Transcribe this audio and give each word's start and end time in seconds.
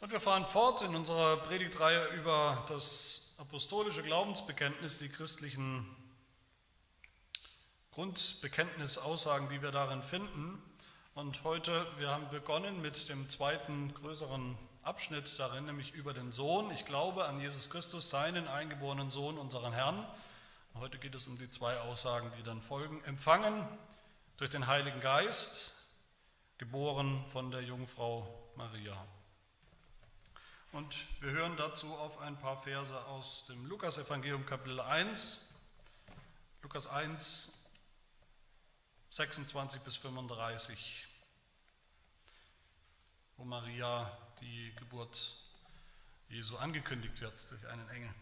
Und 0.00 0.12
wir 0.12 0.20
fahren 0.20 0.46
fort 0.46 0.82
in 0.82 0.94
unserer 0.94 1.38
Predigtreihe 1.38 2.06
über 2.14 2.64
das 2.68 3.34
apostolische 3.38 4.04
Glaubensbekenntnis, 4.04 4.98
die 4.98 5.08
christlichen 5.08 5.84
Grundbekenntnisaussagen, 7.90 9.48
die 9.48 9.60
wir 9.60 9.72
darin 9.72 10.02
finden. 10.02 10.62
Und 11.14 11.42
heute, 11.42 11.84
wir 11.98 12.10
haben 12.10 12.30
begonnen 12.30 12.80
mit 12.80 13.08
dem 13.08 13.28
zweiten 13.28 13.92
größeren 13.92 14.56
Abschnitt 14.84 15.36
darin, 15.36 15.64
nämlich 15.64 15.92
über 15.94 16.14
den 16.14 16.30
Sohn. 16.30 16.70
Ich 16.70 16.84
glaube 16.84 17.24
an 17.24 17.40
Jesus 17.40 17.68
Christus, 17.68 18.08
seinen 18.08 18.46
eingeborenen 18.46 19.10
Sohn, 19.10 19.36
unseren 19.36 19.72
Herrn. 19.72 20.06
Heute 20.74 20.98
geht 20.98 21.16
es 21.16 21.26
um 21.26 21.38
die 21.38 21.50
zwei 21.50 21.76
Aussagen, 21.80 22.30
die 22.38 22.44
dann 22.44 22.62
folgen. 22.62 23.02
Empfangen 23.02 23.66
durch 24.36 24.50
den 24.50 24.68
Heiligen 24.68 25.00
Geist, 25.00 25.92
geboren 26.56 27.24
von 27.32 27.50
der 27.50 27.62
Jungfrau 27.62 28.52
Maria. 28.54 28.96
Und 30.72 31.06
wir 31.22 31.30
hören 31.30 31.56
dazu 31.56 31.94
auf 31.94 32.20
ein 32.20 32.38
paar 32.38 32.60
Verse 32.60 32.94
aus 33.06 33.46
dem 33.46 33.64
Lukas-Evangelium, 33.66 34.44
Kapitel 34.44 34.80
1. 34.80 35.54
Lukas 36.62 36.86
1, 36.86 37.70
26 39.08 39.80
bis 39.80 39.96
35, 39.96 41.08
wo 43.38 43.44
Maria 43.44 44.14
die 44.40 44.74
Geburt 44.76 45.36
Jesu 46.28 46.58
angekündigt 46.58 47.18
wird 47.22 47.50
durch 47.50 47.66
einen 47.66 47.88
Engel. 47.88 48.14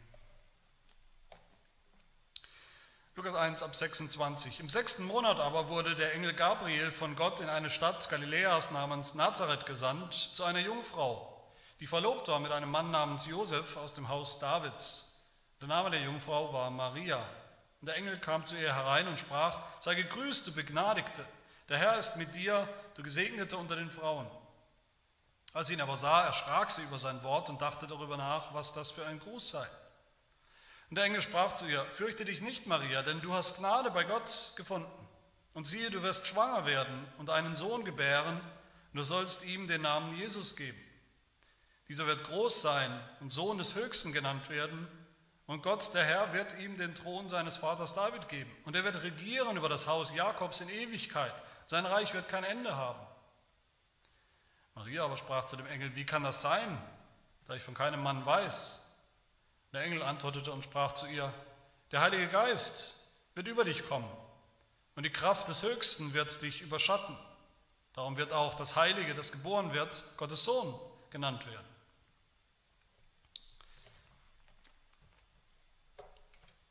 Lukas 3.16 3.34
1 3.34 3.62
ab 3.64 3.74
26. 3.74 4.60
Im 4.60 4.68
sechsten 4.68 5.04
Monat 5.04 5.40
aber 5.40 5.68
wurde 5.68 5.96
der 5.96 6.14
Engel 6.14 6.34
Gabriel 6.34 6.92
von 6.92 7.16
Gott 7.16 7.40
in 7.40 7.48
eine 7.48 7.70
Stadt 7.70 8.08
Galiläas 8.08 8.70
namens 8.70 9.14
Nazareth 9.14 9.66
gesandt, 9.66 10.14
zu 10.14 10.44
einer 10.44 10.60
Jungfrau, 10.60 11.35
die 11.80 11.86
verlobt 11.86 12.28
war 12.28 12.40
mit 12.40 12.52
einem 12.52 12.70
Mann 12.70 12.90
namens 12.90 13.26
Josef 13.26 13.76
aus 13.76 13.94
dem 13.94 14.08
Haus 14.08 14.38
Davids. 14.38 15.24
Der 15.60 15.68
Name 15.68 15.90
der 15.90 16.02
Jungfrau 16.02 16.52
war 16.52 16.70
Maria. 16.70 17.18
Und 17.80 17.86
der 17.86 17.96
Engel 17.96 18.18
kam 18.18 18.46
zu 18.46 18.56
ihr 18.56 18.74
herein 18.74 19.06
und 19.08 19.20
sprach, 19.20 19.60
sei 19.80 19.94
gegrüßt, 19.94 20.46
du 20.46 20.54
Begnadigte, 20.54 21.24
der 21.68 21.78
Herr 21.78 21.98
ist 21.98 22.16
mit 22.16 22.34
dir, 22.34 22.68
du 22.94 23.02
Gesegnete 23.02 23.56
unter 23.56 23.76
den 23.76 23.90
Frauen. 23.90 24.26
Als 25.52 25.68
sie 25.68 25.74
ihn 25.74 25.80
aber 25.80 25.96
sah, 25.96 26.24
erschrak 26.24 26.70
sie 26.70 26.82
über 26.82 26.98
sein 26.98 27.22
Wort 27.22 27.48
und 27.48 27.62
dachte 27.62 27.86
darüber 27.86 28.16
nach, 28.16 28.54
was 28.54 28.72
das 28.72 28.90
für 28.90 29.06
ein 29.06 29.18
Gruß 29.18 29.50
sei. 29.50 29.66
Und 30.88 30.96
der 30.96 31.04
Engel 31.04 31.22
sprach 31.22 31.54
zu 31.54 31.66
ihr, 31.66 31.84
fürchte 31.92 32.24
dich 32.24 32.42
nicht, 32.42 32.66
Maria, 32.66 33.02
denn 33.02 33.20
du 33.20 33.34
hast 33.34 33.58
Gnade 33.58 33.90
bei 33.90 34.04
Gott 34.04 34.52
gefunden. 34.56 34.90
Und 35.54 35.66
siehe, 35.66 35.90
du 35.90 36.02
wirst 36.02 36.26
schwanger 36.26 36.66
werden 36.66 37.06
und 37.18 37.30
einen 37.30 37.56
Sohn 37.56 37.84
gebären, 37.84 38.40
und 38.92 38.98
du 38.98 39.02
sollst 39.02 39.44
ihm 39.44 39.66
den 39.66 39.82
Namen 39.82 40.16
Jesus 40.16 40.56
geben. 40.56 40.78
Dieser 41.88 42.06
wird 42.06 42.24
groß 42.24 42.62
sein 42.62 43.00
und 43.20 43.30
Sohn 43.30 43.58
des 43.58 43.74
Höchsten 43.74 44.12
genannt 44.12 44.48
werden, 44.48 44.88
und 45.46 45.62
Gott, 45.62 45.94
der 45.94 46.04
Herr, 46.04 46.32
wird 46.32 46.58
ihm 46.58 46.76
den 46.76 46.94
Thron 46.94 47.28
seines 47.28 47.56
Vaters 47.56 47.94
David 47.94 48.28
geben. 48.28 48.50
Und 48.64 48.74
er 48.74 48.82
wird 48.82 49.02
regieren 49.02 49.56
über 49.56 49.68
das 49.68 49.86
Haus 49.86 50.12
Jakobs 50.12 50.60
in 50.60 50.68
Ewigkeit. 50.68 51.32
Sein 51.66 51.86
Reich 51.86 52.12
wird 52.14 52.28
kein 52.28 52.42
Ende 52.42 52.76
haben. 52.76 53.06
Maria 54.74 55.04
aber 55.04 55.16
sprach 55.16 55.44
zu 55.44 55.56
dem 55.56 55.66
Engel, 55.68 55.94
wie 55.94 56.04
kann 56.04 56.24
das 56.24 56.42
sein, 56.42 56.82
da 57.46 57.54
ich 57.54 57.62
von 57.62 57.74
keinem 57.74 58.02
Mann 58.02 58.26
weiß? 58.26 58.98
Der 59.72 59.82
Engel 59.82 60.02
antwortete 60.02 60.52
und 60.52 60.64
sprach 60.64 60.92
zu 60.92 61.06
ihr, 61.06 61.32
der 61.92 62.00
Heilige 62.00 62.28
Geist 62.28 62.96
wird 63.34 63.46
über 63.46 63.64
dich 63.64 63.86
kommen 63.88 64.10
und 64.96 65.04
die 65.04 65.10
Kraft 65.10 65.48
des 65.48 65.62
Höchsten 65.62 66.12
wird 66.12 66.42
dich 66.42 66.60
überschatten. 66.60 67.16
Darum 67.94 68.16
wird 68.16 68.32
auch 68.32 68.54
das 68.54 68.76
Heilige, 68.76 69.14
das 69.14 69.32
geboren 69.32 69.72
wird, 69.72 70.02
Gottes 70.16 70.44
Sohn 70.44 70.78
genannt 71.10 71.46
werden. 71.46 71.75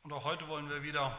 Und 0.06 0.12
auch 0.12 0.24
heute 0.24 0.46
wollen 0.46 0.70
wir 0.70 0.84
wieder 0.84 1.18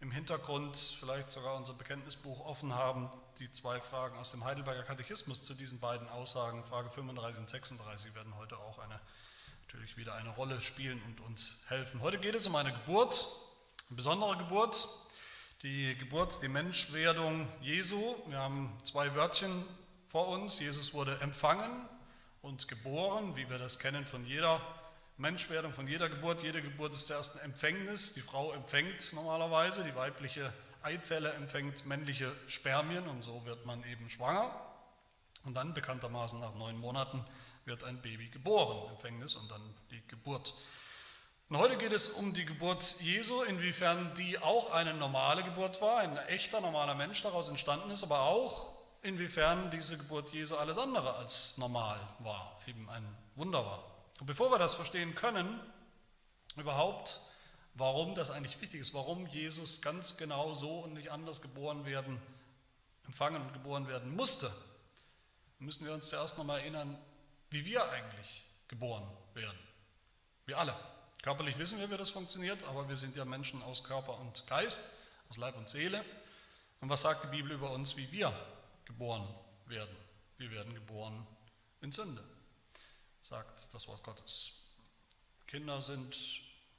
im 0.00 0.10
Hintergrund 0.10 0.78
vielleicht 0.78 1.30
sogar 1.30 1.56
unser 1.56 1.74
Bekenntnisbuch 1.74 2.40
offen 2.46 2.74
haben, 2.74 3.10
die 3.38 3.50
zwei 3.50 3.82
Fragen 3.82 4.16
aus 4.16 4.30
dem 4.30 4.46
Heidelberger 4.46 4.82
Katechismus 4.82 5.42
zu 5.42 5.52
diesen 5.52 5.78
beiden 5.78 6.08
Aussagen, 6.08 6.64
Frage 6.64 6.88
35 6.88 7.40
und 7.40 7.50
36, 7.50 8.14
werden 8.14 8.34
heute 8.38 8.56
auch 8.56 8.78
eine 8.78 8.98
natürlich 9.66 9.98
wieder 9.98 10.14
eine 10.14 10.30
Rolle 10.30 10.62
spielen 10.62 11.02
und 11.02 11.20
uns 11.20 11.64
helfen. 11.68 12.00
Heute 12.00 12.16
geht 12.16 12.34
es 12.34 12.46
um 12.46 12.56
eine 12.56 12.72
Geburt, 12.72 13.26
eine 13.88 13.96
besondere 13.96 14.38
Geburt, 14.38 14.88
die 15.62 15.94
Geburt, 15.98 16.40
die 16.42 16.48
Menschwerdung 16.48 17.46
Jesu. 17.60 18.14
Wir 18.26 18.38
haben 18.38 18.74
zwei 18.84 19.14
Wörtchen 19.14 19.66
vor 20.08 20.28
uns. 20.28 20.60
Jesus 20.60 20.94
wurde 20.94 21.20
empfangen 21.20 21.86
und 22.40 22.68
geboren, 22.68 23.36
wie 23.36 23.50
wir 23.50 23.58
das 23.58 23.78
kennen 23.78 24.06
von 24.06 24.24
jeder 24.24 24.62
Menschwerdung, 25.22 25.72
von 25.72 25.86
jeder 25.86 26.08
Geburt. 26.08 26.42
Jede 26.42 26.60
Geburt 26.60 26.92
ist 26.92 27.06
zuerst 27.06 27.36
ein 27.36 27.44
Empfängnis. 27.50 28.12
Die 28.12 28.20
Frau 28.20 28.52
empfängt 28.52 29.12
normalerweise, 29.12 29.84
die 29.84 29.94
weibliche 29.94 30.52
Eizelle 30.82 31.32
empfängt 31.34 31.86
männliche 31.86 32.34
Spermien 32.48 33.06
und 33.06 33.22
so 33.22 33.46
wird 33.46 33.64
man 33.64 33.84
eben 33.84 34.10
schwanger. 34.10 34.50
Und 35.44 35.54
dann 35.54 35.74
bekanntermaßen 35.74 36.40
nach 36.40 36.56
neun 36.56 36.76
Monaten 36.76 37.24
wird 37.64 37.84
ein 37.84 38.02
Baby 38.02 38.30
geboren, 38.30 38.90
Empfängnis 38.90 39.36
und 39.36 39.48
dann 39.48 39.62
die 39.92 40.02
Geburt. 40.08 40.54
Und 41.48 41.58
heute 41.58 41.76
geht 41.76 41.92
es 41.92 42.08
um 42.08 42.34
die 42.34 42.44
Geburt 42.44 43.00
Jesu, 43.00 43.42
inwiefern 43.42 44.12
die 44.16 44.40
auch 44.40 44.72
eine 44.72 44.92
normale 44.92 45.44
Geburt 45.44 45.80
war, 45.80 45.98
ein 45.98 46.16
echter 46.16 46.60
normaler 46.60 46.96
Mensch 46.96 47.22
daraus 47.22 47.48
entstanden 47.48 47.92
ist, 47.92 48.02
aber 48.02 48.22
auch 48.22 48.72
inwiefern 49.02 49.70
diese 49.70 49.96
Geburt 49.98 50.32
Jesu 50.32 50.56
alles 50.56 50.78
andere 50.78 51.14
als 51.14 51.58
normal 51.58 52.00
war, 52.18 52.58
eben 52.66 52.90
ein 52.90 53.06
Wunder 53.36 53.64
war. 53.64 53.91
Und 54.22 54.26
bevor 54.26 54.52
wir 54.52 54.58
das 54.60 54.74
verstehen 54.74 55.16
können, 55.16 55.58
überhaupt, 56.56 57.18
warum 57.74 58.14
das 58.14 58.30
eigentlich 58.30 58.60
wichtig 58.60 58.80
ist, 58.80 58.94
warum 58.94 59.26
Jesus 59.26 59.82
ganz 59.82 60.16
genau 60.16 60.54
so 60.54 60.78
und 60.78 60.94
nicht 60.94 61.10
anders 61.10 61.42
geboren 61.42 61.84
werden, 61.86 62.22
empfangen 63.04 63.42
und 63.42 63.52
geboren 63.52 63.88
werden 63.88 64.14
musste, 64.14 64.48
müssen 65.58 65.84
wir 65.84 65.92
uns 65.92 66.08
zuerst 66.08 66.38
nochmal 66.38 66.60
erinnern, 66.60 66.96
wie 67.50 67.64
wir 67.64 67.90
eigentlich 67.90 68.44
geboren 68.68 69.10
werden. 69.34 69.58
Wir 70.46 70.56
alle. 70.56 70.76
Körperlich 71.24 71.58
wissen 71.58 71.80
wir, 71.80 71.90
wie 71.90 71.96
das 71.96 72.10
funktioniert, 72.10 72.62
aber 72.62 72.88
wir 72.88 72.96
sind 72.96 73.16
ja 73.16 73.24
Menschen 73.24 73.60
aus 73.64 73.82
Körper 73.82 74.20
und 74.20 74.46
Geist, 74.46 74.92
aus 75.30 75.36
Leib 75.36 75.56
und 75.56 75.68
Seele. 75.68 76.04
Und 76.80 76.88
was 76.88 77.02
sagt 77.02 77.24
die 77.24 77.36
Bibel 77.36 77.50
über 77.50 77.72
uns, 77.72 77.96
wie 77.96 78.12
wir 78.12 78.32
geboren 78.84 79.26
werden? 79.66 79.96
Wir 80.38 80.52
werden 80.52 80.72
geboren 80.74 81.26
in 81.80 81.90
Sünde, 81.90 82.22
sagt 83.22 83.72
das 83.72 83.88
Wort 83.88 84.02
Gottes. 84.02 84.52
Kinder 85.46 85.80
sind, 85.80 86.14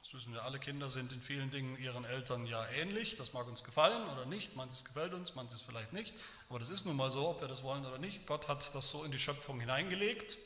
das 0.02 0.14
wissen 0.14 0.32
wir 0.32 0.42
alle, 0.42 0.58
Kinder 0.58 0.90
sind 0.90 1.12
in 1.12 1.20
vielen 1.20 1.50
Dingen 1.50 1.76
ihren 1.78 2.04
Eltern 2.04 2.46
ja 2.46 2.66
ähnlich. 2.68 3.16
Das 3.16 3.32
mag 3.32 3.46
uns 3.46 3.64
gefallen 3.64 4.08
oder 4.10 4.26
nicht, 4.26 4.56
manches 4.56 4.84
gefällt 4.84 5.14
uns, 5.14 5.34
manches 5.34 5.62
vielleicht 5.62 5.92
nicht. 5.92 6.14
Aber 6.48 6.58
das 6.58 6.68
ist 6.68 6.84
nun 6.84 6.96
mal 6.96 7.10
so, 7.10 7.28
ob 7.28 7.40
wir 7.40 7.48
das 7.48 7.62
wollen 7.62 7.84
oder 7.86 7.98
nicht. 7.98 8.26
Gott 8.26 8.48
hat 8.48 8.74
das 8.74 8.90
so 8.90 9.04
in 9.04 9.12
die 9.12 9.18
Schöpfung 9.18 9.60
hineingelegt 9.60 10.36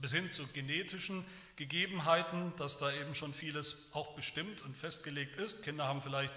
bis 0.00 0.12
hin 0.12 0.30
zu 0.30 0.46
genetischen 0.48 1.24
Gegebenheiten, 1.56 2.54
dass 2.56 2.78
da 2.78 2.90
eben 2.92 3.14
schon 3.14 3.34
vieles 3.34 3.90
auch 3.92 4.14
bestimmt 4.14 4.62
und 4.62 4.76
festgelegt 4.76 5.36
ist. 5.36 5.62
Kinder 5.62 5.84
haben 5.84 6.00
vielleicht, 6.00 6.34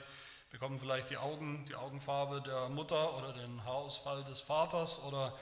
bekommen 0.52 0.80
vielleicht 0.80 1.10
die 1.10 1.18
Augen, 1.18 1.66
die 1.70 1.76
Augenfarbe 1.76 2.42
der 2.42 2.70
Mutter 2.70 3.18
oder 3.18 3.34
den 3.34 3.64
Haarausfall 3.64 4.24
des 4.26 4.42
Vaters 4.42 5.02
oder 5.04 5.38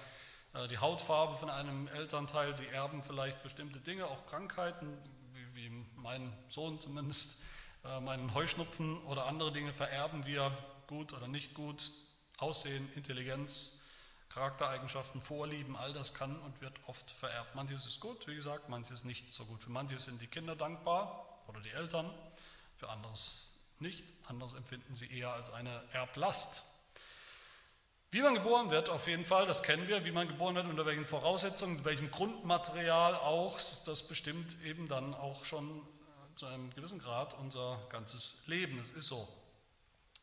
die 0.70 0.78
Hautfarbe 0.78 1.38
von 1.38 1.50
einem 1.50 1.88
Elternteil, 1.88 2.54
die 2.54 2.68
erben 2.68 3.04
vielleicht 3.04 3.42
bestimmte 3.42 3.80
Dinge, 3.80 4.08
auch 4.08 4.26
Krankheiten, 4.26 4.98
wie, 5.34 5.56
wie 5.56 5.86
mein 5.96 6.34
Sohn 6.50 6.80
zumindest, 6.80 7.44
äh, 7.86 8.00
meinen 8.00 8.34
Heuschnupfen 8.34 9.02
oder 9.06 9.26
andere 9.26 9.52
Dinge 9.52 9.74
vererben 9.74 10.26
wir 10.26 10.56
gut 10.88 11.14
oder 11.14 11.28
nicht 11.28 11.54
gut, 11.54 11.92
Aussehen, 12.38 12.92
Intelligenz, 12.96 13.86
Charaktereigenschaften, 14.30 15.22
Vorlieben, 15.22 15.76
all 15.76 15.94
das 15.94 16.14
kann 16.14 16.40
und 16.42 16.62
wird 16.62 16.74
oft 16.88 17.10
vererbt. 17.12 17.56
Manches 17.56 17.86
ist 17.86 18.00
gut, 18.00 18.28
wie 18.28 18.36
gesagt, 18.36 18.70
manches 18.70 19.04
nicht 19.04 19.34
so 19.34 19.46
gut. 19.46 19.62
Für 19.62 19.70
manches 19.70 20.06
sind 20.06 20.22
die 20.22 20.28
Kinder 20.28 20.56
dankbar 20.56 21.44
oder 21.48 21.62
die 21.62 21.70
Eltern, 21.70 22.10
für 22.76 22.90
anderes 22.90 23.60
nicht. 23.80 24.06
Anderes 24.28 24.54
empfinden 24.54 24.96
sie 24.96 25.12
eher 25.12 25.34
als 25.34 25.52
eine 25.52 25.84
Erblast. 25.92 26.64
Wie 28.14 28.22
man 28.22 28.34
geboren 28.34 28.72
wird, 28.72 28.90
auf 28.90 29.08
jeden 29.08 29.24
Fall, 29.24 29.46
das 29.48 29.64
kennen 29.64 29.88
wir, 29.88 30.04
wie 30.04 30.12
man 30.12 30.28
geboren 30.28 30.54
wird, 30.56 30.68
unter 30.68 30.86
welchen 30.86 31.06
Voraussetzungen, 31.06 31.78
mit 31.78 31.86
welchem 31.86 32.12
Grundmaterial 32.12 33.16
auch, 33.16 33.58
das 33.58 34.06
bestimmt 34.06 34.58
eben 34.66 34.90
dann 34.90 35.14
auch 35.14 35.46
schon 35.46 35.80
äh, 35.80 36.36
zu 36.36 36.46
einem 36.46 36.70
gewissen 36.76 37.00
Grad 37.00 37.34
unser 37.40 37.80
ganzes 37.90 38.46
Leben. 38.48 38.78
Es 38.80 38.92
ist 38.92 39.08
so. 39.08 39.30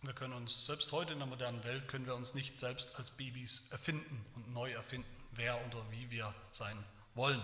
Wir 0.03 0.13
können 0.13 0.35
uns, 0.35 0.67
selbst 0.67 0.93
heute 0.93 1.15
in 1.15 1.19
der 1.19 1.27
modernen 1.27 1.65
Welt, 1.65 1.89
können 1.89 2.05
wir 2.05 2.15
uns 2.15 2.35
nicht 2.35 2.59
selbst 2.59 2.99
als 2.99 3.11
Babys 3.11 3.71
erfinden 3.71 4.23
und 4.35 4.53
neu 4.53 4.71
erfinden, 4.71 5.09
wer 5.31 5.59
oder 5.67 5.83
wie 5.91 6.11
wir 6.11 6.35
sein 6.53 6.85
wollen. 7.15 7.43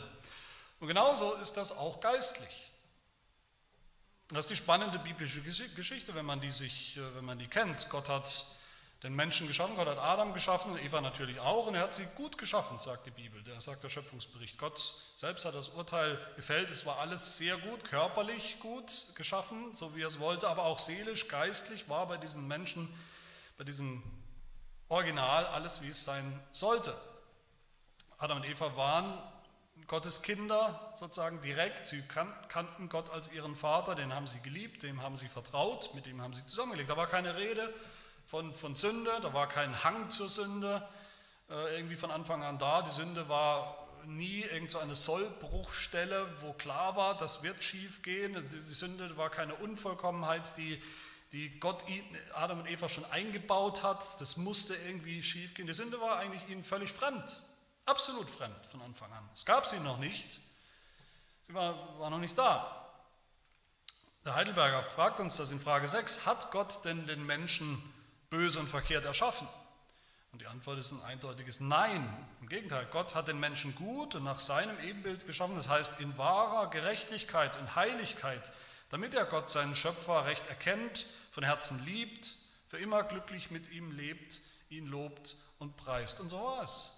Und 0.79 0.89
genauso 0.89 1.33
ist 1.37 1.57
das 1.57 1.75
auch 1.75 2.01
geistlich. 2.01 2.71
Das 4.29 4.41
ist 4.41 4.51
die 4.51 4.57
spannende 4.57 4.99
biblische 4.99 5.41
Geschichte, 5.41 6.15
wenn 6.15 6.27
man 6.27 6.43
die, 6.43 6.51
sich, 6.51 6.99
äh, 6.99 7.15
wenn 7.15 7.25
man 7.25 7.39
die 7.39 7.49
kennt. 7.49 7.89
Gott 7.89 8.11
hat 8.11 8.59
den 9.05 9.15
Menschen 9.15 9.47
geschaffen. 9.47 9.77
Gott 9.77 9.87
hat 9.87 9.99
Adam 9.99 10.33
geschaffen 10.33 10.73
und 10.73 10.83
Eva 10.83 11.03
natürlich 11.03 11.39
auch. 11.39 11.67
Und 11.67 11.75
er 11.75 11.83
hat 11.83 11.95
sie 11.95 12.07
gut 12.17 12.39
geschaffen, 12.39 12.79
sagt 12.79 13.05
die 13.05 13.11
Bibel. 13.11 13.43
Das 13.45 13.67
sagt 13.67 13.85
der 13.85 13.91
Schöpfungsbericht. 13.91 14.59
Gott 14.59 14.95
selbst 15.15 15.45
hat 15.45 15.55
das 15.55 15.69
Urteil 15.69 16.19
gefällt. 16.37 16.71
Es 16.71 16.87
war 16.87 16.99
alles 16.99 17.37
sehr 17.37 17.59
gut, 17.59 17.85
körperlich 17.85 18.59
gut 18.61 19.15
geschaffen, 19.15 19.77
so 19.77 19.95
wie 19.95 20.03
er 20.03 20.07
es 20.07 20.21
wollte, 20.21 20.49
aber 20.49 20.65
auch 20.65 20.79
seelisch, 20.79 21.29
geistlich 21.29 21.89
war 21.91 22.09
bei 22.09 22.17
diesen 22.17 22.49
Menschen, 22.49 22.89
bei 23.59 23.65
diesem 23.65 24.03
Original 24.89 25.47
alles, 25.47 25.83
wie 25.83 25.91
es 25.91 26.03
sein 26.03 26.41
sollte. 26.53 26.95
Adam 28.17 28.39
und 28.39 28.47
Eva 28.47 28.75
waren 28.75 29.19
Gottes 29.87 30.23
Kinder 30.23 30.95
sozusagen 30.99 31.43
direkt. 31.43 31.87
Sie 31.87 32.03
kannten 32.49 32.89
Gott 32.89 33.11
als 33.11 33.31
ihren 33.33 33.55
Vater, 33.55 33.95
den 33.95 34.15
haben 34.15 34.27
sie 34.27 34.41
geliebt, 34.41 34.83
dem 34.83 35.03
haben 35.03 35.19
sie 35.19 35.29
vertraut, 35.29 35.95
mit 35.95 36.07
dem 36.07 36.23
haben 36.23 36.33
sie 36.33 36.47
zusammengelebt. 36.47 36.89
Da 36.89 36.97
war 36.97 37.07
keine 37.07 37.37
Rede 37.37 37.71
von, 38.27 38.55
von 38.55 38.75
Sünde, 38.77 39.11
da 39.23 39.33
war 39.33 39.49
kein 39.49 39.85
Hang 39.85 40.11
zur 40.11 40.29
Sünde 40.29 40.87
äh, 41.49 41.77
irgendwie 41.77 41.97
von 41.97 42.11
Anfang 42.11 42.43
an 42.43 42.59
da. 42.59 42.83
Die 42.83 42.91
Sünde 42.91 43.29
war 43.29 43.85
nie 44.07 44.41
irgendeine 44.41 44.95
so 44.95 45.19
Sollbruchstelle, 45.19 46.27
wo 46.41 46.53
klar 46.53 46.97
war, 46.97 47.17
das 47.17 47.43
wird 47.43 47.63
schief 47.63 48.03
gehen. 48.03 48.49
Die 48.51 48.61
Sünde 48.61 49.17
war 49.17 49.31
keine 49.31 49.55
Unvollkommenheit, 49.55 50.57
die, 50.57 50.83
die 51.33 51.59
Gott 51.61 51.85
Adam 52.35 52.61
und 52.61 52.71
Eva 52.71 52.89
schon 52.89 53.05
eingebaut 53.07 53.83
hat. 53.83 54.21
Das 54.21 54.37
musste 54.37 54.75
irgendwie 54.75 55.23
schief 55.23 55.55
gehen. 55.55 55.67
Die 55.67 55.75
Sünde 55.75 56.01
war 56.01 56.19
eigentlich 56.19 56.49
ihnen 56.49 56.65
völlig 56.65 56.93
fremd, 56.93 57.41
absolut 57.87 58.29
fremd 58.29 58.67
von 58.67 58.83
Anfang 58.83 59.13
an. 59.13 59.29
Es 59.35 59.45
gab 59.45 59.67
sie 59.67 59.81
noch 59.81 59.99
nicht. 59.99 60.41
Sie 61.43 61.55
war, 61.55 61.99
war 61.99 62.11
noch 62.11 62.19
nicht 62.19 62.37
da. 62.39 62.81
Der 64.25 64.35
Heidelberger 64.35 64.83
fragt 64.83 65.21
uns 65.21 65.37
das 65.37 65.51
in 65.51 65.61
Frage 65.61 65.87
6. 65.87 66.25
Hat 66.25 66.51
Gott 66.51 66.85
denn 66.87 67.07
den 67.07 67.27
Menschen 67.27 67.83
böse 68.35 68.59
und 68.59 68.69
verkehrt 68.69 69.05
erschaffen? 69.05 69.47
Und 70.33 70.41
die 70.41 70.49
Antwort 70.49 70.79
ist 70.79 70.91
ein 70.91 71.03
eindeutiges 71.05 71.61
Nein. 71.61 72.05
Im 72.41 72.49
Gegenteil, 72.49 72.89
Gott 72.91 73.15
hat 73.15 73.29
den 73.29 73.39
Menschen 73.39 73.73
gut 73.77 74.17
und 74.17 74.25
nach 74.25 74.41
seinem 74.41 74.77
Ebenbild 74.81 75.27
geschaffen, 75.29 75.55
das 75.55 75.69
heißt 75.69 76.01
in 76.01 76.19
wahrer 76.19 76.69
Gerechtigkeit 76.71 77.57
und 77.57 77.77
Heiligkeit, 77.77 78.53
damit 78.91 79.15
er 79.15 79.27
Gott, 79.27 79.49
seinen 79.49 79.77
Schöpfer, 79.77 80.25
recht 80.25 80.49
erkennt, 80.49 81.07
von 81.31 81.45
Herzen 81.45 81.85
liebt, 81.85 82.35
für 82.67 82.79
immer 82.79 83.05
glücklich 83.05 83.53
mit 83.53 83.71
ihm 83.71 83.93
lebt, 83.93 84.41
ihn 84.71 84.87
lobt 84.87 85.37
und 85.61 85.77
preist. 85.77 86.19
Und 86.19 86.31
so 86.31 86.43
war 86.43 86.65
es 86.65 86.91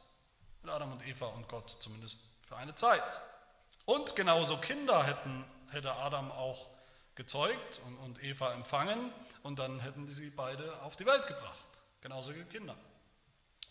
mit 0.63 0.71
Adam 0.73 0.93
und 0.93 1.07
Eva 1.07 1.27
und 1.27 1.47
Gott, 1.49 1.77
zumindest 1.81 2.21
für 2.43 2.57
eine 2.57 2.75
Zeit. 2.75 3.21
Und 3.85 4.17
genauso 4.17 4.57
Kinder 4.57 5.05
hätten, 5.05 5.45
hätte 5.71 5.93
Adam 5.93 6.33
auch 6.33 6.71
gezeugt 7.17 7.81
und, 7.87 7.97
und 7.99 8.23
Eva 8.23 8.53
empfangen 8.53 9.13
und 9.43 9.59
dann 9.59 9.81
hätten 9.81 10.07
sie 10.07 10.31
beide 10.31 10.81
auf 10.83 10.97
die 10.97 11.07
Welt 11.07 11.27
gebracht. 11.27 11.83
Genauso 12.01 12.35
wie 12.35 12.45
Kinder. 12.45 12.77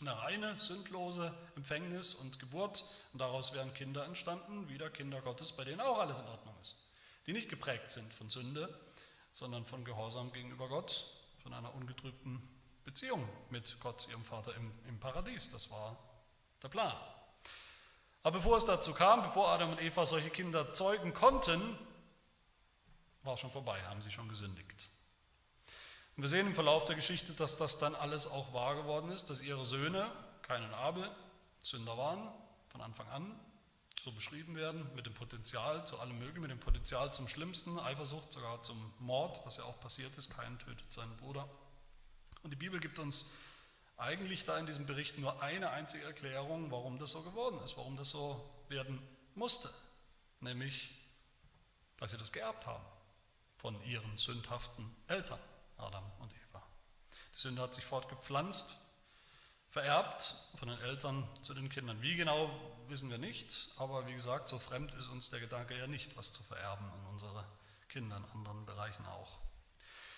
Eine 0.01 0.17
reine, 0.17 0.59
sündlose 0.59 1.33
Empfängnis 1.55 2.15
und 2.15 2.39
Geburt 2.39 2.83
und 3.13 3.21
daraus 3.21 3.53
wären 3.53 3.73
Kinder 3.73 4.03
entstanden, 4.03 4.67
wieder 4.67 4.89
Kinder 4.89 5.21
Gottes, 5.21 5.53
bei 5.53 5.63
denen 5.63 5.79
auch 5.79 5.99
alles 5.99 6.19
in 6.19 6.25
Ordnung 6.25 6.53
ist. 6.61 6.75
Die 7.27 7.33
nicht 7.33 7.49
geprägt 7.49 7.91
sind 7.91 8.11
von 8.13 8.29
Sünde, 8.29 8.77
sondern 9.31 9.65
von 9.65 9.85
Gehorsam 9.85 10.33
gegenüber 10.33 10.67
Gott, 10.67 11.05
von 11.41 11.53
einer 11.53 11.73
ungetrübten 11.73 12.41
Beziehung 12.83 13.27
mit 13.49 13.79
Gott, 13.79 14.07
ihrem 14.09 14.25
Vater 14.25 14.53
im, 14.55 14.71
im 14.87 14.99
Paradies. 14.99 15.49
Das 15.49 15.71
war 15.71 15.97
der 16.61 16.67
Plan. 16.67 16.95
Aber 18.23 18.37
bevor 18.37 18.57
es 18.57 18.65
dazu 18.65 18.93
kam, 18.93 19.21
bevor 19.21 19.49
Adam 19.49 19.71
und 19.71 19.81
Eva 19.81 20.05
solche 20.05 20.29
Kinder 20.29 20.73
zeugen 20.73 21.13
konnten, 21.13 21.77
war 23.25 23.37
schon 23.37 23.49
vorbei, 23.49 23.81
haben 23.83 24.01
sie 24.01 24.11
schon 24.11 24.29
gesündigt. 24.29 24.89
Und 26.15 26.23
wir 26.23 26.29
sehen 26.29 26.47
im 26.47 26.55
Verlauf 26.55 26.85
der 26.85 26.95
Geschichte, 26.95 27.33
dass 27.33 27.57
das 27.57 27.77
dann 27.77 27.93
alles 27.93 28.27
auch 28.27 28.53
wahr 28.53 28.75
geworden 28.75 29.11
ist, 29.11 29.29
dass 29.29 29.41
ihre 29.41 29.65
Söhne, 29.65 30.09
Kain 30.43 30.63
und 30.63 30.73
Abel, 30.73 31.09
Sünder 31.61 31.97
waren, 31.97 32.31
von 32.69 32.81
Anfang 32.81 33.07
an, 33.09 33.39
so 34.01 34.11
beschrieben 34.11 34.55
werden, 34.55 34.87
mit 34.95 35.07
dem 35.07 35.13
Potenzial 35.13 35.85
zu 35.85 35.99
allem 35.99 36.17
Möglichen, 36.19 36.41
mit 36.41 36.51
dem 36.51 36.59
Potenzial 36.59 37.11
zum 37.11 37.27
Schlimmsten, 37.27 37.79
Eifersucht, 37.79 38.31
sogar 38.31 38.61
zum 38.61 38.93
Mord, 38.99 39.41
was 39.45 39.57
ja 39.57 39.63
auch 39.63 39.79
passiert 39.81 40.15
ist, 40.17 40.29
Kain 40.29 40.57
tötet 40.59 40.93
seinen 40.93 41.17
Bruder. 41.17 41.49
Und 42.43 42.51
die 42.51 42.55
Bibel 42.55 42.79
gibt 42.79 42.99
uns 42.99 43.35
eigentlich 43.97 44.43
da 44.43 44.57
in 44.57 44.67
diesem 44.67 44.85
Bericht 44.85 45.17
nur 45.17 45.41
eine 45.41 45.71
einzige 45.71 46.03
Erklärung, 46.03 46.71
warum 46.71 46.99
das 46.99 47.11
so 47.11 47.23
geworden 47.23 47.59
ist, 47.65 47.75
warum 47.77 47.97
das 47.97 48.09
so 48.09 48.49
werden 48.69 49.01
musste, 49.33 49.69
nämlich, 50.39 50.91
weil 51.97 52.07
sie 52.07 52.17
das 52.17 52.31
geerbt 52.31 52.67
haben 52.67 52.85
von 53.57 53.81
ihren 53.83 54.17
sündhaften 54.17 54.95
Eltern, 55.07 55.39
Adam 55.77 56.03
und 56.19 56.33
Eva. 56.33 56.61
Die 57.35 57.39
Sünde 57.39 57.61
hat 57.61 57.73
sich 57.73 57.85
fortgepflanzt, 57.85 58.77
vererbt 59.69 60.35
von 60.57 60.69
den 60.69 60.79
Eltern 60.79 61.27
zu 61.41 61.53
den 61.53 61.69
Kindern. 61.69 62.01
Wie 62.01 62.15
genau, 62.15 62.49
wissen 62.87 63.09
wir 63.09 63.17
nicht, 63.17 63.71
aber 63.77 64.07
wie 64.07 64.13
gesagt, 64.13 64.47
so 64.47 64.59
fremd 64.59 64.93
ist 64.93 65.07
uns 65.07 65.29
der 65.29 65.39
Gedanke 65.39 65.77
ja 65.77 65.87
nicht, 65.87 66.15
was 66.15 66.31
zu 66.31 66.43
vererben 66.43 66.85
an 66.85 67.05
unsere 67.11 67.45
Kinder 67.89 68.17
in 68.17 68.25
anderen 68.25 68.65
Bereichen 68.65 69.05
auch. 69.05 69.39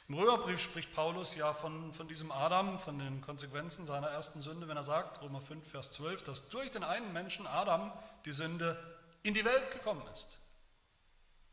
Im 0.09 0.15
Römerbrief 0.15 0.61
spricht 0.61 0.93
Paulus 0.93 1.35
ja 1.35 1.53
von, 1.53 1.91
von 1.91 2.07
diesem 2.07 2.31
Adam, 2.31 2.79
von 2.79 2.97
den 2.97 3.19
Konsequenzen 3.19 3.85
seiner 3.85 4.07
ersten 4.07 4.41
Sünde, 4.41 4.67
wenn 4.69 4.77
er 4.77 4.83
sagt, 4.83 5.21
Römer 5.21 5.41
5, 5.41 5.69
Vers 5.69 5.91
12, 5.91 6.23
dass 6.23 6.47
durch 6.47 6.71
den 6.71 6.83
einen 6.85 7.11
Menschen, 7.11 7.45
Adam, 7.45 7.91
die 8.23 8.31
Sünde 8.31 8.77
in 9.23 9.33
die 9.33 9.43
Welt 9.43 9.71
gekommen 9.71 10.07
ist. 10.13 10.39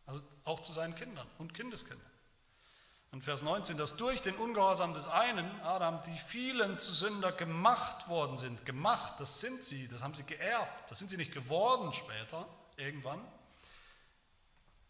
Also 0.06 0.22
auch 0.44 0.60
zu 0.60 0.72
seinen 0.72 0.94
Kindern 0.94 1.26
und 1.38 1.54
Kindeskindern. 1.54 2.10
Und 3.14 3.22
Vers 3.22 3.42
19, 3.42 3.76
dass 3.76 3.96
durch 3.96 4.22
den 4.22 4.34
Ungehorsam 4.34 4.92
des 4.92 5.06
einen, 5.06 5.48
Adam, 5.60 6.02
die 6.02 6.18
vielen 6.18 6.80
zu 6.80 6.92
Sünder 6.92 7.30
gemacht 7.30 8.08
worden 8.08 8.36
sind. 8.36 8.66
Gemacht, 8.66 9.20
das 9.20 9.40
sind 9.40 9.62
sie, 9.62 9.86
das 9.86 10.02
haben 10.02 10.14
sie 10.14 10.24
geerbt. 10.24 10.90
Das 10.90 10.98
sind 10.98 11.10
sie 11.10 11.16
nicht 11.16 11.32
geworden 11.32 11.92
später, 11.92 12.44
irgendwann. 12.76 13.20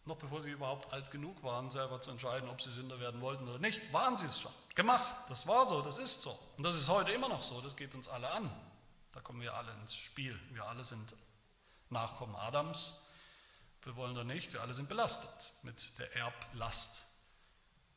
Noch 0.05 0.17
bevor 0.17 0.41
sie 0.41 0.49
überhaupt 0.49 0.91
alt 0.91 1.11
genug 1.11 1.43
waren, 1.43 1.69
selber 1.69 2.01
zu 2.01 2.09
entscheiden, 2.09 2.49
ob 2.49 2.63
sie 2.63 2.71
Sünder 2.71 2.99
werden 2.99 3.21
wollten 3.21 3.47
oder 3.47 3.59
nicht, 3.59 3.93
waren 3.93 4.17
sie 4.17 4.25
es 4.25 4.39
schon. 4.41 4.51
Gemacht, 4.73 5.15
das 5.29 5.45
war 5.45 5.67
so, 5.67 5.83
das 5.83 5.99
ist 5.99 6.23
so. 6.23 6.35
Und 6.57 6.63
das 6.63 6.75
ist 6.75 6.89
heute 6.89 7.11
immer 7.11 7.29
noch 7.29 7.43
so, 7.43 7.61
das 7.61 7.75
geht 7.75 7.93
uns 7.93 8.07
alle 8.07 8.31
an. 8.31 8.49
Da 9.11 9.19
kommen 9.21 9.39
wir 9.39 9.53
alle 9.53 9.71
ins 9.73 9.95
Spiel. 9.95 10.37
Wir 10.51 10.65
alle 10.65 10.83
sind 10.83 11.15
Nachkommen 11.91 12.35
Adams 12.35 13.07
wir 13.85 13.95
wollen 13.95 14.15
da 14.15 14.23
nicht, 14.23 14.51
wir 14.53 14.61
alle 14.61 14.73
sind 14.73 14.89
belastet 14.89 15.53
mit 15.63 15.97
der 15.99 16.13
Erblast 16.15 17.07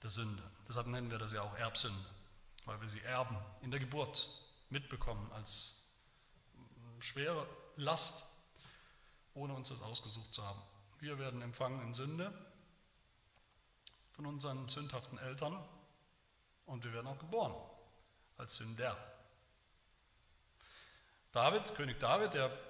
der 0.03 0.11
Sünde. 0.11 0.43
Deshalb 0.69 0.87
nennen 0.87 1.11
wir 1.11 1.19
das 1.19 1.33
ja 1.33 1.43
auch 1.43 1.57
Erbsünde, 1.57 2.05
weil 2.67 2.81
wir 2.81 2.89
sie 2.89 3.01
erben, 3.01 3.37
in 3.63 3.71
der 3.71 3.81
Geburt 3.81 4.29
mitbekommen 4.69 5.33
als 5.33 5.91
schwere 7.01 7.47
Last, 7.77 8.37
ohne 9.35 9.55
uns 9.55 9.71
das 9.71 9.83
ausgesucht 9.83 10.33
zu 10.35 10.47
haben. 10.47 10.61
Wir 11.01 11.19
werden 11.19 11.43
empfangen 11.43 11.81
in 11.83 11.95
Sünde 11.95 12.33
von 14.13 14.27
unseren 14.27 14.69
sündhaften 14.69 15.17
Eltern 15.19 15.57
und 16.67 16.85
wir 16.85 16.93
werden 16.93 17.07
auch 17.07 17.19
geboren 17.19 17.55
als 18.37 18.57
Sünder. 18.57 18.97
David, 21.33 21.75
König 21.77 21.99
David, 21.99 22.35
der 22.35 22.68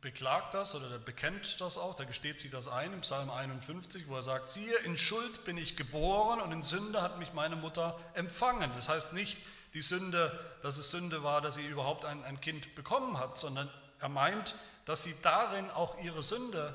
beklagt 0.00 0.54
das 0.54 0.74
oder 0.74 0.88
der 0.88 0.98
bekennt 0.98 1.60
das 1.60 1.76
auch, 1.76 1.94
der 1.94 2.06
gesteht 2.06 2.40
sich 2.40 2.50
das 2.50 2.68
ein 2.68 2.92
im 2.92 3.00
Psalm 3.02 3.30
51, 3.30 4.08
wo 4.08 4.16
er 4.16 4.22
sagt, 4.22 4.50
siehe, 4.50 4.76
in 4.78 4.96
Schuld 4.96 5.44
bin 5.44 5.58
ich 5.58 5.76
geboren 5.76 6.40
und 6.40 6.52
in 6.52 6.62
Sünde 6.62 7.02
hat 7.02 7.18
mich 7.18 7.32
meine 7.32 7.56
Mutter 7.56 7.98
empfangen. 8.14 8.70
Das 8.74 8.88
heißt 8.88 9.12
nicht 9.12 9.38
die 9.74 9.82
Sünde, 9.82 10.38
dass 10.62 10.78
es 10.78 10.90
Sünde 10.90 11.22
war, 11.22 11.40
dass 11.40 11.54
sie 11.54 11.66
überhaupt 11.66 12.04
ein, 12.04 12.24
ein 12.24 12.40
Kind 12.40 12.74
bekommen 12.74 13.18
hat, 13.18 13.38
sondern 13.38 13.70
er 13.98 14.08
meint, 14.08 14.54
dass 14.86 15.02
sie 15.02 15.14
darin 15.22 15.70
auch 15.70 15.98
ihre 15.98 16.22
Sünde 16.22 16.74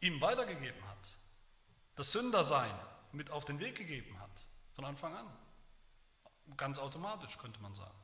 ihm 0.00 0.20
weitergegeben 0.20 0.86
hat. 0.88 1.10
Das 1.96 2.12
Sündersein 2.12 2.70
mit 3.12 3.30
auf 3.30 3.44
den 3.44 3.58
Weg 3.60 3.76
gegeben 3.76 4.20
hat, 4.20 4.46
von 4.74 4.84
Anfang 4.84 5.16
an. 5.16 5.26
Ganz 6.56 6.78
automatisch 6.78 7.38
könnte 7.38 7.60
man 7.60 7.74
sagen. 7.74 7.98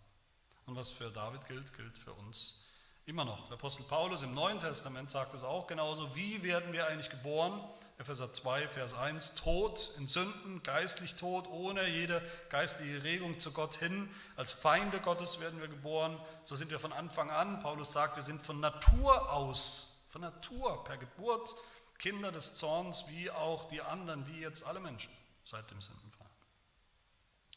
Und 0.66 0.74
was 0.74 0.88
für 0.88 1.10
David 1.10 1.46
gilt, 1.46 1.76
gilt 1.76 1.98
für 1.98 2.14
uns 2.14 2.61
Immer 3.04 3.24
noch. 3.24 3.46
Der 3.48 3.54
Apostel 3.54 3.82
Paulus 3.82 4.22
im 4.22 4.32
Neuen 4.32 4.60
Testament 4.60 5.10
sagt 5.10 5.34
es 5.34 5.42
auch 5.42 5.66
genauso. 5.66 6.14
Wie 6.14 6.44
werden 6.44 6.72
wir 6.72 6.86
eigentlich 6.86 7.10
geboren? 7.10 7.60
Epheser 7.98 8.32
2, 8.32 8.68
Vers 8.68 8.94
1. 8.94 9.34
Tot 9.34 9.90
in 9.98 10.06
Sünden, 10.06 10.62
geistlich 10.62 11.16
tot, 11.16 11.48
ohne 11.48 11.88
jede 11.88 12.22
geistliche 12.48 13.02
Regung 13.02 13.40
zu 13.40 13.52
Gott 13.52 13.74
hin. 13.74 14.08
Als 14.36 14.52
Feinde 14.52 15.00
Gottes 15.00 15.40
werden 15.40 15.60
wir 15.60 15.66
geboren. 15.66 16.16
So 16.44 16.54
sind 16.54 16.70
wir 16.70 16.78
von 16.78 16.92
Anfang 16.92 17.32
an. 17.32 17.60
Paulus 17.60 17.92
sagt, 17.92 18.14
wir 18.14 18.22
sind 18.22 18.40
von 18.40 18.60
Natur 18.60 19.32
aus, 19.32 20.06
von 20.10 20.20
Natur, 20.20 20.84
per 20.84 20.96
Geburt, 20.96 21.56
Kinder 21.98 22.30
des 22.30 22.54
Zorns, 22.54 23.08
wie 23.08 23.32
auch 23.32 23.66
die 23.66 23.82
anderen, 23.82 24.28
wie 24.28 24.40
jetzt 24.40 24.64
alle 24.64 24.78
Menschen 24.78 25.12
seit 25.44 25.68
dem 25.72 25.80
Sündenfall. 25.80 26.30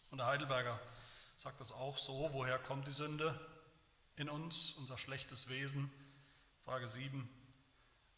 Und 0.10 0.18
der 0.18 0.28
Heidelberger 0.28 0.80
sagt 1.38 1.62
das 1.62 1.72
auch 1.72 2.00
so. 2.00 2.30
Woher 2.34 2.58
kommt 2.58 2.88
die 2.88 2.92
Sünde? 2.92 3.40
In 4.18 4.30
uns, 4.30 4.74
unser 4.78 4.98
schlechtes 4.98 5.50
Wesen? 5.50 5.92
Frage 6.64 6.88
7. 6.88 7.30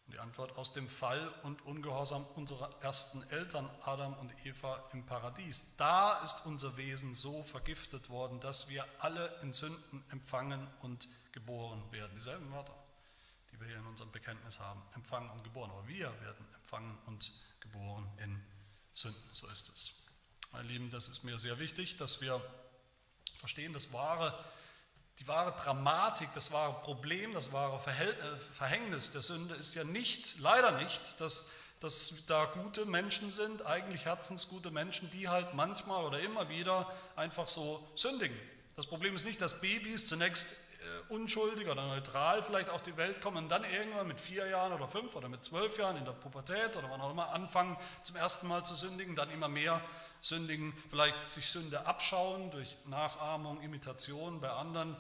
Und 0.06 0.14
die 0.14 0.20
Antwort 0.20 0.58
aus 0.58 0.72
dem 0.74 0.88
Fall 0.88 1.28
und 1.44 1.66
Ungehorsam 1.66 2.26
unserer 2.36 2.74
ersten 2.82 3.22
Eltern 3.30 3.70
Adam 3.82 4.14
und 4.14 4.34
Eva 4.46 4.90
im 4.94 5.06
Paradies. 5.06 5.76
Da 5.76 6.24
ist 6.24 6.46
unser 6.46 6.78
Wesen 6.78 7.14
so 7.14 7.44
vergiftet 7.44 8.10
worden, 8.10 8.40
dass 8.40 8.70
wir 8.70 8.86
alle 9.00 9.38
in 9.42 9.52
Sünden 9.52 10.04
empfangen 10.10 10.66
und 10.82 11.10
geboren 11.34 11.84
werden. 11.92 12.14
Dieselben 12.16 12.50
Wörter, 12.54 12.74
die 13.52 13.60
wir 13.60 13.68
hier 13.68 13.78
in 13.78 13.86
unserem 13.86 14.12
Bekenntnis 14.12 14.60
haben. 14.60 14.82
Empfangen 14.96 15.30
und 15.32 15.44
geboren. 15.44 15.72
Aber 15.72 15.88
wir 15.88 16.10
werden 16.22 16.48
empfangen 16.56 16.98
und 17.08 17.34
geboren 17.60 18.10
in 18.24 18.42
Sünden. 18.94 19.30
So 19.34 19.48
ist 19.48 19.68
es. 19.68 19.94
Meine 20.54 20.70
Lieben, 20.70 20.90
das 20.90 21.10
ist 21.10 21.26
mir 21.26 21.38
sehr 21.38 21.60
wichtig, 21.60 21.98
dass 21.98 22.22
wir 22.22 22.42
verstehen, 23.36 23.74
das 23.74 23.92
wahre 23.92 24.34
die 25.20 25.28
wahre 25.28 25.54
Dramatik, 25.54 26.30
das 26.34 26.52
wahre 26.52 26.74
Problem, 26.82 27.34
das 27.34 27.52
wahre 27.52 27.78
äh, 27.90 28.40
Verhängnis 28.40 29.12
der 29.12 29.22
Sünde 29.22 29.56
ist 29.56 29.76
ja 29.76 29.84
nicht, 29.84 30.40
leider 30.40 30.72
nicht, 30.72 31.20
dass, 31.20 31.52
dass 31.80 32.26
da 32.28 32.46
gute 32.46 32.86
Menschen 32.86 33.32
sind, 33.32 33.66
eigentlich 33.66 34.06
herzensgute 34.06 34.70
Menschen, 34.70 35.10
die 35.12 35.28
halt 35.28 35.54
manchmal 35.56 36.06
oder 36.06 36.20
immer 36.20 36.50
wieder 36.50 36.92
einfach 37.16 37.48
so 37.48 37.84
sündigen. 37.96 38.38
Das 38.76 38.86
Problem 38.86 39.16
ist 39.16 39.26
nicht, 39.26 39.42
dass 39.42 39.60
Babys 39.60 40.06
zunächst 40.06 40.52
äh, 40.52 41.14
unschuldig 41.14 41.68
oder 41.68 41.88
neutral 41.88 42.44
vielleicht 42.44 42.70
auf 42.70 42.84
die 42.84 42.96
Welt 42.96 43.20
kommen 43.22 43.38
und 43.38 43.50
dann 43.50 43.64
irgendwann 43.64 44.08
mit 44.08 44.20
vier 44.20 44.46
Jahren 44.46 44.72
oder 44.72 44.88
fünf 44.88 45.16
oder 45.16 45.30
mit 45.30 45.44
zwölf 45.44 45.80
Jahren 45.80 45.98
in 45.98 46.06
der 46.06 46.12
Pubertät 46.12 46.78
oder 46.78 46.92
wann 46.92 47.02
auch 47.02 47.10
immer 47.10 47.30
anfangen 47.34 47.76
zum 48.04 48.18
ersten 48.18 48.48
Mal 48.48 48.64
zu 48.64 48.76
sündigen, 48.76 49.16
dann 49.16 49.32
immer 49.32 49.48
mehr 49.48 49.82
sündigen, 50.22 50.74
vielleicht 50.90 51.28
sich 51.28 51.48
Sünde 51.48 51.86
abschauen 51.86 52.52
durch 52.52 52.76
Nachahmung, 52.86 53.62
Imitation 53.62 54.40
bei 54.42 54.50
anderen. 54.50 54.96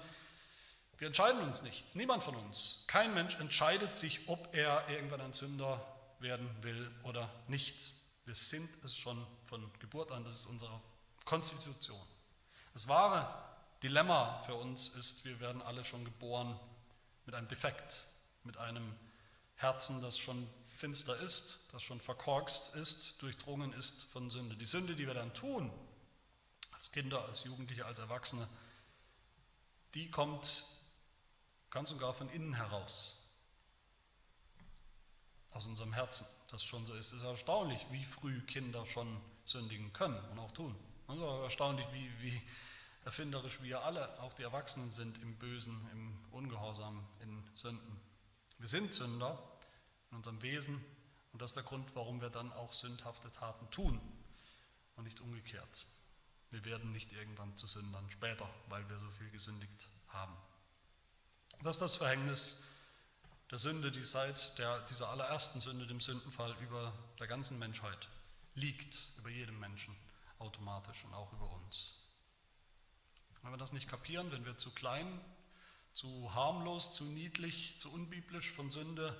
Wir 0.97 1.07
entscheiden 1.07 1.41
uns 1.41 1.61
nicht, 1.61 1.95
niemand 1.95 2.23
von 2.23 2.35
uns. 2.35 2.85
Kein 2.87 3.13
Mensch 3.13 3.35
entscheidet 3.35 3.95
sich, 3.95 4.27
ob 4.27 4.53
er 4.53 4.87
irgendwann 4.89 5.21
ein 5.21 5.33
Sünder 5.33 5.85
werden 6.19 6.49
will 6.61 6.91
oder 7.03 7.29
nicht. 7.47 7.93
Wir 8.25 8.35
sind 8.35 8.69
es 8.83 8.97
schon 8.97 9.25
von 9.45 9.71
Geburt 9.79 10.11
an, 10.11 10.23
das 10.23 10.35
ist 10.35 10.45
unsere 10.47 10.81
Konstitution. 11.25 12.01
Das 12.73 12.87
wahre 12.87 13.31
Dilemma 13.83 14.39
für 14.45 14.55
uns 14.55 14.89
ist, 14.89 15.25
wir 15.25 15.39
werden 15.39 15.61
alle 15.61 15.85
schon 15.85 16.03
geboren 16.03 16.59
mit 17.25 17.35
einem 17.35 17.47
Defekt, 17.47 18.05
mit 18.43 18.57
einem 18.57 18.95
Herzen, 19.55 20.01
das 20.01 20.17
schon 20.17 20.47
finster 20.77 21.19
ist, 21.19 21.73
das 21.73 21.81
schon 21.83 21.99
verkorkst 21.99 22.75
ist, 22.75 23.21
durchdrungen 23.21 23.73
ist 23.73 24.03
von 24.03 24.29
Sünde. 24.29 24.55
Die 24.55 24.65
Sünde, 24.65 24.95
die 24.95 25.07
wir 25.07 25.13
dann 25.13 25.33
tun, 25.33 25.71
als 26.71 26.91
Kinder, 26.91 27.25
als 27.25 27.43
Jugendliche, 27.43 27.85
als 27.85 27.99
Erwachsene, 27.99 28.47
die 29.95 30.11
kommt 30.11 30.63
ganz 31.71 31.91
und 31.91 31.99
gar 31.99 32.13
von 32.13 32.29
innen 32.29 32.53
heraus, 32.53 33.17
aus 35.51 35.65
unserem 35.65 35.93
Herzen, 35.93 36.27
das 36.51 36.63
schon 36.63 36.85
so 36.85 36.93
ist. 36.93 37.07
Es 37.07 37.19
ist 37.19 37.23
erstaunlich, 37.23 37.85
wie 37.89 38.03
früh 38.03 38.41
Kinder 38.41 38.85
schon 38.85 39.19
sündigen 39.45 39.91
können 39.93 40.19
und 40.31 40.39
auch 40.39 40.51
tun. 40.51 40.75
Es 41.07 41.15
ist 41.15 41.21
erstaunlich, 41.21 41.87
wie, 41.91 42.11
wie 42.21 42.41
erfinderisch 43.05 43.61
wir 43.63 43.83
alle, 43.83 44.19
auch 44.21 44.33
die 44.33 44.43
Erwachsenen 44.43 44.91
sind 44.91 45.17
im 45.23 45.35
Bösen, 45.37 45.89
im 45.91 46.19
Ungehorsam, 46.31 47.07
in 47.21 47.43
Sünden. 47.55 47.99
Wir 48.59 48.67
sind 48.67 48.93
Sünder 48.93 49.41
in 50.11 50.17
unserem 50.17 50.41
Wesen. 50.41 50.83
Und 51.33 51.41
das 51.41 51.51
ist 51.51 51.55
der 51.55 51.63
Grund, 51.63 51.95
warum 51.95 52.21
wir 52.21 52.29
dann 52.29 52.51
auch 52.53 52.73
sündhafte 52.73 53.31
Taten 53.31 53.69
tun 53.69 54.01
und 54.95 55.03
nicht 55.03 55.21
umgekehrt. 55.21 55.85
Wir 56.49 56.63
werden 56.65 56.91
nicht 56.91 57.11
irgendwann 57.13 57.55
zu 57.55 57.67
Sündern 57.67 58.09
später, 58.09 58.49
weil 58.69 58.87
wir 58.89 58.99
so 58.99 59.09
viel 59.11 59.29
gesündigt 59.31 59.87
haben. 60.07 60.35
Das 61.61 61.75
ist 61.75 61.81
das 61.81 61.95
Verhängnis 61.95 62.67
der 63.51 63.57
Sünde, 63.57 63.91
die 63.91 64.03
seit 64.03 64.57
der, 64.57 64.81
dieser 64.87 65.09
allerersten 65.09 65.59
Sünde, 65.59 65.87
dem 65.87 65.99
Sündenfall, 65.99 66.55
über 66.61 66.93
der 67.19 67.27
ganzen 67.27 67.59
Menschheit 67.59 68.07
liegt, 68.55 69.09
über 69.17 69.29
jedem 69.29 69.59
Menschen 69.59 69.95
automatisch 70.39 71.03
und 71.05 71.13
auch 71.13 71.31
über 71.33 71.49
uns. 71.51 71.95
Wenn 73.41 73.51
wir 73.51 73.57
das 73.57 73.71
nicht 73.71 73.87
kapieren, 73.87 74.31
wenn 74.31 74.45
wir 74.45 74.57
zu 74.57 74.71
klein, 74.71 75.19
zu 75.93 76.33
harmlos, 76.33 76.93
zu 76.93 77.05
niedlich, 77.05 77.79
zu 77.79 77.91
unbiblisch 77.91 78.51
von 78.51 78.69
Sünde 78.69 79.15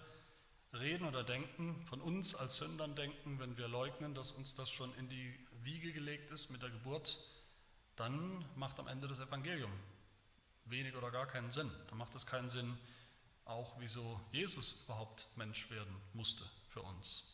reden 0.73 1.07
oder 1.07 1.23
denken, 1.23 1.81
von 1.85 2.01
uns 2.01 2.35
als 2.35 2.57
Sündern 2.57 2.95
denken, 2.95 3.39
wenn 3.39 3.57
wir 3.57 3.67
leugnen, 3.67 4.13
dass 4.13 4.31
uns 4.31 4.55
das 4.55 4.69
schon 4.69 4.93
in 4.95 5.09
die 5.09 5.33
Wiege 5.63 5.93
gelegt 5.93 6.31
ist 6.31 6.49
mit 6.49 6.61
der 6.61 6.69
Geburt, 6.69 7.17
dann 7.95 8.45
macht 8.55 8.79
am 8.79 8.87
Ende 8.87 9.07
das 9.07 9.19
Evangelium 9.19 9.71
wenig 10.65 10.95
oder 10.95 11.11
gar 11.11 11.27
keinen 11.27 11.51
Sinn. 11.51 11.71
Dann 11.89 11.97
macht 11.97 12.15
es 12.15 12.25
keinen 12.25 12.49
Sinn, 12.49 12.77
auch 13.45 13.75
wieso 13.79 14.19
Jesus 14.31 14.83
überhaupt 14.83 15.27
Mensch 15.35 15.69
werden 15.69 15.95
musste 16.13 16.43
für 16.69 16.81
uns. 16.81 17.33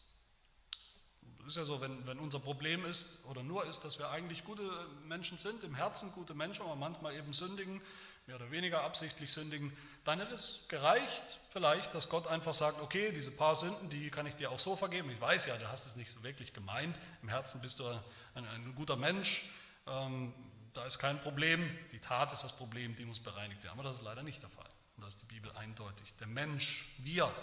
Es 1.42 1.48
ist 1.48 1.58
ja 1.58 1.66
so, 1.66 1.82
wenn, 1.82 2.06
wenn 2.08 2.20
unser 2.20 2.40
Problem 2.40 2.86
ist 2.86 3.25
oder 3.25 3.44
nur 3.44 3.66
ist, 3.66 3.82
dass 3.82 4.00
wir 4.00 4.10
eigentlich 4.10 4.46
gute 4.46 4.88
Menschen 5.06 5.38
sind, 5.38 5.63
im 5.63 5.75
Herzen 5.75 6.12
gute 6.13 6.34
Menschen, 6.34 6.62
aber 6.62 6.75
manchmal 6.75 7.16
eben 7.16 7.34
sündigen, 7.34 7.82
mehr 8.25 8.38
oder 8.38 8.51
weniger 8.51 8.84
absichtlich 8.84 9.32
sündigen, 9.32 9.75
dann 10.03 10.20
hätte 10.20 10.34
es 10.34 10.65
gereicht, 10.68 11.39
vielleicht, 11.50 11.94
dass 11.96 12.10
Gott 12.10 12.27
einfach 12.27 12.53
sagt, 12.53 12.82
okay, 12.82 13.12
diese 13.12 13.32
paar 13.32 13.56
Sünden, 13.56 13.89
die 13.89 14.10
kann 14.10 14.25
ich 14.25 14.36
dir 14.36 14.51
auch 14.51 14.60
so 14.60 14.75
vergeben. 14.75 15.10
Ich 15.12 15.22
weiß 15.22 15.46
ja, 15.46 15.58
du 15.58 15.68
hast 15.68 15.86
es 15.86 15.96
nicht 15.96 16.12
so 16.12 16.24
wirklich 16.24 16.53
gemeint. 16.53 16.98
Im 17.22 17.30
Herzen 17.30 17.62
bist 17.62 17.80
du 17.80 17.88
ein, 17.88 18.46
ein 18.46 18.75
guter 18.75 18.96
Mensch. 18.96 19.50
Ähm, 19.88 20.34
da 20.74 20.86
ist 20.86 21.00
kein 21.00 21.22
Problem. 21.22 21.70
Die 21.92 22.00
Tat 22.00 22.32
ist 22.34 22.44
das 22.44 22.56
Problem, 22.56 22.96
die 22.96 23.06
muss 23.06 23.20
bereinigt 23.20 23.63
werden. 23.63 23.80
Aber 23.80 23.88
das 23.88 23.98
ist 23.98 24.03
leider 24.03 24.24
nicht 24.24 24.42
der 24.42 24.50
Fall. 24.50 24.70
Und 24.98 25.03
da 25.03 25.08
ist 25.08 25.22
die 25.22 25.25
Bibel 25.25 25.51
eindeutig. 25.53 26.13
Der 26.15 26.27
Mensch, 26.27 26.86
wir, 26.98 27.34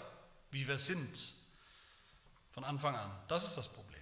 wie 0.51 0.67
wir 0.67 0.77
sind, 0.77 1.33
von 2.49 2.63
Anfang 2.63 2.95
an, 2.95 3.11
das 3.27 3.47
ist 3.47 3.57
das 3.57 3.69
Problem. 3.69 4.01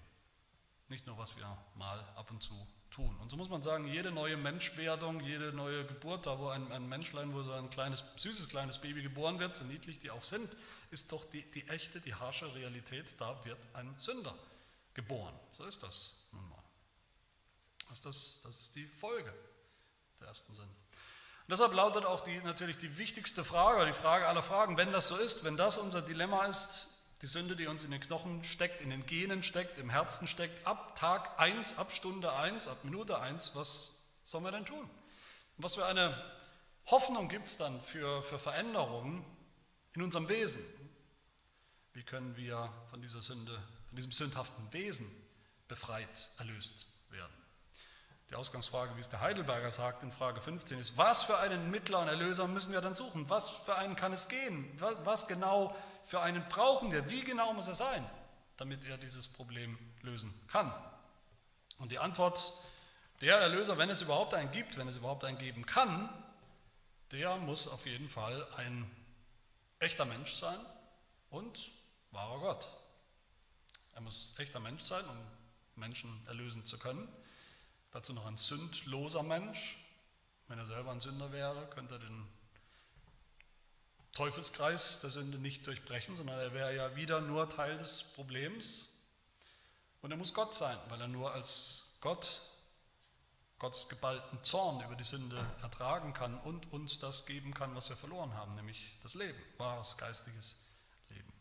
Nicht 0.87 1.05
nur, 1.05 1.17
was 1.17 1.37
wir 1.37 1.57
mal 1.75 1.99
ab 2.15 2.31
und 2.31 2.41
zu 2.41 2.67
tun. 2.99 3.15
Und 3.19 3.29
so 3.29 3.37
muss 3.37 3.49
man 3.49 3.63
sagen, 3.63 3.87
jede 3.87 4.11
neue 4.11 4.35
Menschwerdung, 4.35 5.21
jede 5.21 5.53
neue 5.53 5.85
Geburt, 5.85 6.25
da 6.25 6.37
wo 6.37 6.49
ein, 6.49 6.71
ein 6.71 6.87
Menschlein, 6.87 7.33
wo 7.33 7.41
so 7.43 7.53
ein 7.53 7.69
kleines, 7.69 8.03
süßes 8.17 8.49
kleines 8.49 8.79
Baby 8.79 9.01
geboren 9.01 9.39
wird, 9.39 9.55
so 9.55 9.63
niedlich 9.63 9.99
die 9.99 10.11
auch 10.11 10.23
sind, 10.23 10.49
ist 10.91 11.11
doch 11.11 11.25
die, 11.29 11.43
die 11.51 11.67
echte, 11.67 12.01
die 12.01 12.15
harsche 12.15 12.53
Realität, 12.53 13.15
da 13.19 13.43
wird 13.45 13.59
ein 13.73 13.93
Sünder 13.97 14.35
geboren. 14.93 15.33
So 15.53 15.63
ist 15.63 15.81
das 15.83 16.25
nun 16.31 16.47
mal. 16.49 16.63
Das 17.87 17.99
ist, 17.99 18.05
das, 18.05 18.41
das 18.43 18.59
ist 18.59 18.75
die 18.75 18.85
Folge 18.85 19.33
der 20.19 20.27
ersten 20.27 20.53
Sünde. 20.53 20.71
Und 20.71 21.51
deshalb 21.51 21.73
lautet 21.73 22.05
auch 22.05 22.21
die, 22.21 22.37
natürlich 22.41 22.77
die 22.77 22.97
wichtigste 22.97 23.43
Frage, 23.43 23.85
die 23.85 23.93
Frage 23.93 24.27
aller 24.27 24.43
Fragen, 24.43 24.77
wenn 24.77 24.91
das 24.91 25.07
so 25.07 25.15
ist, 25.15 25.45
wenn 25.45 25.57
das 25.57 25.77
unser 25.77 26.01
Dilemma 26.01 26.45
ist, 26.45 26.87
die 27.21 27.27
Sünde, 27.27 27.55
die 27.55 27.67
uns 27.67 27.83
in 27.83 27.91
den 27.91 27.99
Knochen 27.99 28.43
steckt, 28.43 28.81
in 28.81 28.89
den 28.89 29.05
Genen 29.05 29.43
steckt, 29.43 29.77
im 29.77 29.89
Herzen 29.89 30.27
steckt, 30.27 30.65
ab 30.65 30.95
Tag 30.95 31.39
1, 31.39 31.77
ab 31.77 31.91
Stunde 31.91 32.33
1, 32.33 32.67
ab 32.67 32.83
Minute 32.83 33.19
1, 33.19 33.55
was 33.55 34.05
sollen 34.23 34.45
wir 34.45 34.51
denn 34.51 34.65
tun? 34.65 34.79
Und 34.79 35.63
was 35.63 35.75
für 35.75 35.85
eine 35.85 36.15
Hoffnung 36.85 37.27
gibt 37.27 37.47
es 37.47 37.57
dann 37.57 37.81
für, 37.81 38.23
für 38.23 38.39
Veränderungen 38.39 39.25
in 39.93 40.01
unserem 40.01 40.29
Wesen? 40.29 40.63
Wie 41.93 42.03
können 42.03 42.37
wir 42.37 42.71
von 42.89 43.01
dieser 43.01 43.21
Sünde, 43.21 43.61
von 43.87 43.95
diesem 43.97 44.11
sündhaften 44.11 44.71
Wesen 44.71 45.09
befreit, 45.67 46.29
erlöst 46.37 46.87
werden? 47.09 47.33
Die 48.29 48.35
Ausgangsfrage, 48.35 48.95
wie 48.95 49.01
es 49.01 49.09
der 49.09 49.21
Heidelberger 49.21 49.71
sagt 49.71 50.03
in 50.03 50.11
Frage 50.11 50.39
15, 50.39 50.77
ist, 50.79 50.97
was 50.97 51.23
für 51.23 51.39
einen 51.39 51.71
Mittler 51.71 51.99
und 51.99 52.07
Erlöser 52.07 52.47
müssen 52.47 52.71
wir 52.71 52.79
dann 52.79 52.95
suchen? 52.95 53.29
Was 53.29 53.49
für 53.49 53.75
einen 53.75 53.95
kann 53.95 54.13
es 54.13 54.29
gehen? 54.29 54.71
Was 55.03 55.27
genau 55.27 55.75
für 56.09 56.21
einen 56.21 56.43
brauchen 56.47 56.91
wir? 56.91 57.07
Wie 57.11 57.23
genau 57.23 57.53
muss 57.53 57.67
er 57.67 57.75
sein, 57.75 58.03
damit 58.57 58.83
er 58.83 58.97
dieses 58.97 59.27
Problem 59.27 59.77
lösen 60.01 60.33
kann? 60.47 60.73
Und 61.77 61.91
die 61.91 61.99
Antwort, 61.99 62.51
der 63.21 63.37
Erlöser, 63.37 63.77
wenn 63.77 63.91
es 63.91 64.01
überhaupt 64.01 64.33
einen 64.33 64.49
gibt, 64.49 64.75
wenn 64.77 64.87
es 64.87 64.95
überhaupt 64.95 65.23
einen 65.23 65.37
geben 65.37 65.67
kann, 65.67 66.09
der 67.11 67.37
muss 67.37 67.67
auf 67.67 67.85
jeden 67.85 68.09
Fall 68.09 68.43
ein 68.57 68.89
echter 69.77 70.05
Mensch 70.05 70.33
sein 70.33 70.59
und 71.29 71.69
wahrer 72.09 72.39
Gott. 72.39 72.67
Er 73.93 74.01
muss 74.01 74.33
echter 74.39 74.59
Mensch 74.59 74.81
sein, 74.81 75.05
um 75.07 75.17
Menschen 75.75 76.25
erlösen 76.25 76.65
zu 76.65 76.79
können. 76.79 77.07
Dazu 77.91 78.13
noch 78.13 78.25
ein 78.25 78.37
sündloser 78.37 79.21
Mensch. 79.21 79.77
Wenn 80.47 80.57
er 80.57 80.65
selber 80.65 80.89
ein 80.89 81.01
Sünder 81.01 81.31
wäre, 81.31 81.67
könnte 81.69 81.95
er 81.95 81.99
den 81.99 82.27
Teufelskreis 84.19 84.99
der 84.99 85.11
Sünde 85.11 85.37
nicht 85.37 85.65
durchbrechen, 85.65 86.17
sondern 86.17 86.37
er 86.39 86.53
wäre 86.53 86.75
ja 86.75 86.97
wieder 86.97 87.21
nur 87.21 87.47
Teil 87.47 87.77
des 87.77 88.03
Problems. 88.03 88.97
Und 90.01 90.11
er 90.11 90.17
muss 90.17 90.33
Gott 90.33 90.53
sein, 90.53 90.75
weil 90.89 90.99
er 90.99 91.07
nur 91.07 91.31
als 91.31 91.95
Gott 92.01 92.41
Gottes 93.59 93.87
geballten 93.87 94.43
Zorn 94.43 94.83
über 94.83 94.95
die 94.95 95.05
Sünde 95.05 95.37
ertragen 95.61 96.11
kann 96.11 96.37
und 96.39 96.69
uns 96.73 96.99
das 96.99 97.25
geben 97.27 97.53
kann, 97.53 97.73
was 97.75 97.87
wir 97.87 97.95
verloren 97.95 98.33
haben, 98.33 98.55
nämlich 98.55 98.91
das 99.03 99.13
Leben, 99.13 99.39
wahres 99.57 99.97
geistliches 99.97 100.65
Leben. 101.09 101.31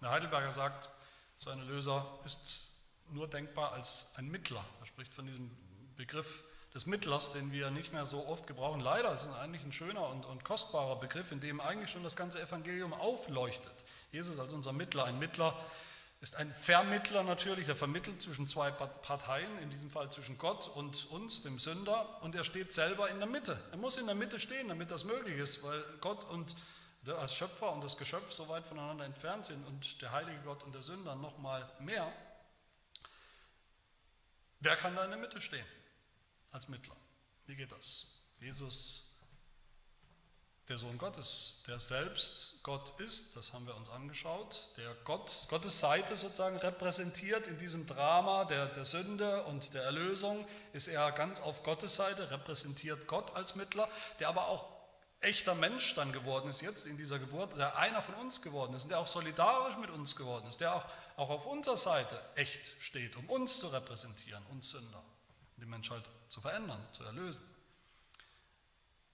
Der 0.00 0.08
Heidelberger 0.08 0.52
sagt, 0.52 0.88
so 1.36 1.50
ein 1.50 1.58
Erlöser 1.58 2.20
ist 2.24 2.70
nur 3.10 3.28
denkbar 3.28 3.72
als 3.72 4.14
ein 4.16 4.30
Mittler. 4.30 4.64
Er 4.80 4.86
spricht 4.86 5.12
von 5.12 5.26
diesem 5.26 5.50
Begriff 5.96 6.44
des 6.74 6.86
Mittlers, 6.86 7.32
den 7.32 7.52
wir 7.52 7.70
nicht 7.70 7.92
mehr 7.92 8.04
so 8.04 8.26
oft 8.26 8.48
gebrauchen. 8.48 8.80
Leider 8.80 9.12
ist 9.12 9.26
es 9.26 9.34
eigentlich 9.34 9.62
ein 9.62 9.72
schöner 9.72 10.08
und, 10.08 10.26
und 10.26 10.42
kostbarer 10.42 10.96
Begriff, 10.96 11.30
in 11.30 11.40
dem 11.40 11.60
eigentlich 11.60 11.90
schon 11.90 12.02
das 12.02 12.16
ganze 12.16 12.42
Evangelium 12.42 12.92
aufleuchtet. 12.92 13.72
Jesus 14.10 14.40
als 14.40 14.52
unser 14.52 14.72
Mittler, 14.72 15.04
ein 15.04 15.20
Mittler 15.20 15.56
ist 16.20 16.36
ein 16.36 16.52
Vermittler 16.52 17.22
natürlich, 17.22 17.68
er 17.68 17.76
vermittelt 17.76 18.20
zwischen 18.20 18.48
zwei 18.48 18.70
Parteien, 18.70 19.58
in 19.58 19.70
diesem 19.70 19.90
Fall 19.90 20.10
zwischen 20.10 20.36
Gott 20.38 20.68
und 20.68 21.10
uns, 21.10 21.42
dem 21.42 21.58
Sünder, 21.58 22.22
und 22.22 22.34
er 22.34 22.44
steht 22.44 22.72
selber 22.72 23.08
in 23.08 23.18
der 23.18 23.28
Mitte. 23.28 23.56
Er 23.70 23.76
muss 23.76 23.96
in 23.96 24.06
der 24.06 24.14
Mitte 24.14 24.40
stehen, 24.40 24.68
damit 24.68 24.90
das 24.90 25.04
möglich 25.04 25.38
ist, 25.38 25.62
weil 25.62 25.84
Gott 26.00 26.24
und 26.24 26.56
der 27.02 27.18
als 27.18 27.34
Schöpfer 27.34 27.70
und 27.72 27.84
das 27.84 27.98
Geschöpf 27.98 28.32
so 28.32 28.48
weit 28.48 28.66
voneinander 28.66 29.04
entfernt 29.04 29.44
sind 29.44 29.64
und 29.66 30.00
der 30.00 30.10
heilige 30.10 30.40
Gott 30.40 30.62
und 30.62 30.74
der 30.74 30.82
Sünder 30.82 31.14
noch 31.14 31.38
mal 31.38 31.70
mehr. 31.78 32.10
Wer 34.60 34.76
kann 34.76 34.96
da 34.96 35.04
in 35.04 35.10
der 35.10 35.20
Mitte 35.20 35.40
stehen 35.42 35.66
als 36.54 36.68
Mittler? 36.68 36.96
Wie 37.46 37.56
geht 37.56 37.72
das? 37.72 38.06
Jesus 38.40 39.10
der 40.68 40.78
Sohn 40.78 40.96
Gottes, 40.96 41.62
der 41.66 41.78
selbst 41.78 42.62
Gott 42.62 42.98
ist, 42.98 43.36
das 43.36 43.52
haben 43.52 43.66
wir 43.66 43.76
uns 43.76 43.90
angeschaut, 43.90 44.70
der 44.78 44.94
Gott, 45.04 45.46
Gottes 45.50 45.78
Seite 45.78 46.16
sozusagen 46.16 46.56
repräsentiert 46.56 47.46
in 47.48 47.58
diesem 47.58 47.86
Drama 47.86 48.46
der, 48.46 48.66
der 48.68 48.86
Sünde 48.86 49.44
und 49.44 49.74
der 49.74 49.82
Erlösung, 49.82 50.46
ist 50.72 50.88
er 50.88 51.12
ganz 51.12 51.38
auf 51.40 51.62
Gottes 51.64 51.96
Seite, 51.96 52.30
repräsentiert 52.30 53.06
Gott 53.06 53.36
als 53.36 53.56
Mittler, 53.56 53.90
der 54.20 54.28
aber 54.28 54.48
auch 54.48 54.64
echter 55.20 55.54
Mensch 55.54 55.94
dann 55.96 56.12
geworden 56.12 56.48
ist 56.48 56.62
jetzt 56.62 56.86
in 56.86 56.96
dieser 56.96 57.18
Geburt, 57.18 57.58
der 57.58 57.76
einer 57.76 58.00
von 58.00 58.14
uns 58.14 58.40
geworden 58.40 58.74
ist 58.74 58.90
der 58.90 59.00
auch 59.00 59.06
solidarisch 59.06 59.76
mit 59.76 59.90
uns 59.90 60.16
geworden 60.16 60.46
ist, 60.46 60.62
der 60.62 60.74
auch, 60.74 60.84
auch 61.16 61.28
auf 61.28 61.44
unserer 61.44 61.76
Seite 61.76 62.18
echt 62.36 62.74
steht, 62.80 63.16
um 63.16 63.28
uns 63.28 63.60
zu 63.60 63.68
repräsentieren, 63.68 64.44
uns 64.46 64.70
Sünder, 64.70 65.02
die 65.64 65.70
Menschheit 65.70 66.08
zu 66.28 66.40
verändern, 66.40 66.80
zu 66.92 67.04
erlösen. 67.04 67.42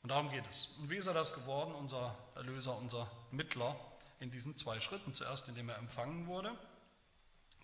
Und 0.03 0.09
darum 0.11 0.31
geht 0.31 0.49
es. 0.49 0.77
Und 0.81 0.91
wie 0.91 0.97
ist 0.97 1.07
er 1.07 1.15
das 1.15 1.35
geworden, 1.35 1.75
unser 1.75 2.17
Erlöser, 2.35 2.77
unser 2.77 3.09
Mittler, 3.31 3.79
in 4.19 4.31
diesen 4.31 4.57
zwei 4.57 4.81
Schritten? 4.81 5.15
Zuerst, 5.15 5.49
indem 5.49 5.69
er 5.69 5.79
empfangen 5.79 6.27
wurde 6.27 6.57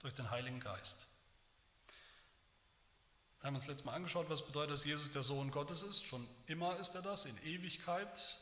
durch 0.00 0.14
den 0.14 0.30
Heiligen 0.30 0.60
Geist. 0.60 1.06
Wir 3.40 3.48
haben 3.48 3.56
uns 3.56 3.66
letztes 3.66 3.84
Mal 3.84 3.94
angeschaut, 3.94 4.28
was 4.28 4.46
bedeutet, 4.46 4.72
dass 4.72 4.84
Jesus 4.84 5.10
der 5.10 5.22
Sohn 5.22 5.50
Gottes 5.50 5.82
ist. 5.82 6.04
Schon 6.04 6.26
immer 6.46 6.76
ist 6.78 6.94
er 6.94 7.02
das, 7.02 7.24
in 7.24 7.36
Ewigkeit. 7.44 8.38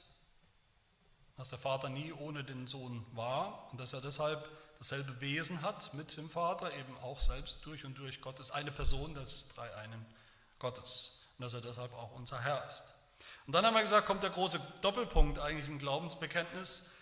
Dass 1.37 1.51
der 1.51 1.59
Vater 1.59 1.89
nie 1.89 2.13
ohne 2.13 2.45
den 2.45 2.67
Sohn 2.67 3.05
war 3.13 3.69
und 3.73 3.81
dass 3.81 3.93
er 3.93 4.01
deshalb 4.01 4.49
dasselbe 4.79 5.21
Wesen 5.21 5.63
hat 5.63 5.95
mit 5.95 6.17
dem 6.17 6.29
Vater, 6.29 6.73
eben 6.75 6.97
auch 6.99 7.21
selbst 7.21 7.65
durch 7.65 7.85
und 7.85 7.97
durch 7.97 8.21
Gott 8.21 8.39
ist. 8.39 8.51
Eine 8.51 8.71
Person 8.71 9.15
des 9.15 9.49
Dreieinen 9.49 10.05
Gottes. 10.65 11.27
Und 11.37 11.43
dass 11.43 11.53
er 11.53 11.61
deshalb 11.61 11.93
auch 11.93 12.13
unser 12.13 12.41
Herr 12.41 12.67
ist. 12.67 12.85
Und 13.47 13.53
dann 13.53 13.67
haben 13.67 13.75
wir 13.75 13.83
gesagt, 13.83 14.07
kommt 14.07 14.23
der 14.23 14.31
große 14.31 14.59
Doppelpunkt 14.81 15.39
eigentlich 15.39 15.69
im 15.69 15.79
Glaubensbekenntnis. 15.79 16.95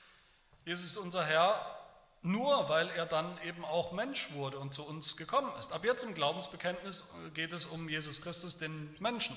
Jesus 0.64 0.86
ist 0.86 0.96
unser 0.96 1.24
Herr 1.24 1.64
nur, 2.22 2.68
weil 2.68 2.88
er 2.90 3.06
dann 3.06 3.38
eben 3.42 3.64
auch 3.64 3.92
Mensch 3.92 4.32
wurde 4.32 4.58
und 4.58 4.74
zu 4.74 4.84
uns 4.84 5.16
gekommen 5.16 5.52
ist. 5.60 5.72
Ab 5.72 5.84
jetzt 5.84 6.02
im 6.02 6.12
Glaubensbekenntnis 6.12 7.14
geht 7.34 7.52
es 7.52 7.66
um 7.66 7.88
Jesus 7.88 8.20
Christus, 8.20 8.58
den 8.58 8.96
Menschen. 8.98 9.36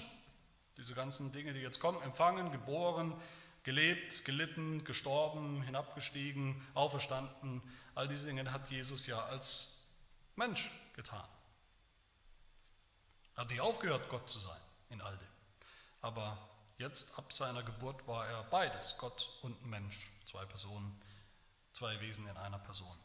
Diese 0.77 0.95
ganzen 0.95 1.31
Dinge, 1.31 1.53
die 1.53 1.59
jetzt 1.59 1.79
kommen, 1.79 2.01
empfangen, 2.01 2.51
geboren, 2.51 3.13
gelebt, 3.61 4.25
gelitten, 4.25 4.83
gestorben, 4.83 5.61
hinabgestiegen, 5.61 6.59
auferstanden, 6.73 7.61
all 7.93 8.07
diese 8.07 8.25
Dinge 8.25 8.51
hat 8.51 8.71
Jesus 8.71 9.05
ja 9.05 9.23
als 9.25 9.83
Mensch 10.35 10.71
getan. 10.95 11.27
Er 13.35 13.41
hat 13.41 13.49
nicht 13.49 13.61
aufgehört, 13.61 14.09
Gott 14.09 14.29
zu 14.29 14.39
sein 14.39 14.61
in 14.89 15.01
all 15.01 15.17
dem. 15.17 15.27
Aber 16.01 16.37
Jetzt 16.77 17.17
ab 17.17 17.31
seiner 17.31 17.63
Geburt 17.63 18.05
war 18.07 18.27
er 18.27 18.43
beides, 18.43 18.97
Gott 18.97 19.29
und 19.41 19.65
Mensch, 19.65 20.11
zwei 20.25 20.43
Personen, 20.45 21.01
zwei 21.71 21.99
Wesen 22.01 22.27
in 22.27 22.35
einer 22.35 22.59
Person. 22.59 22.97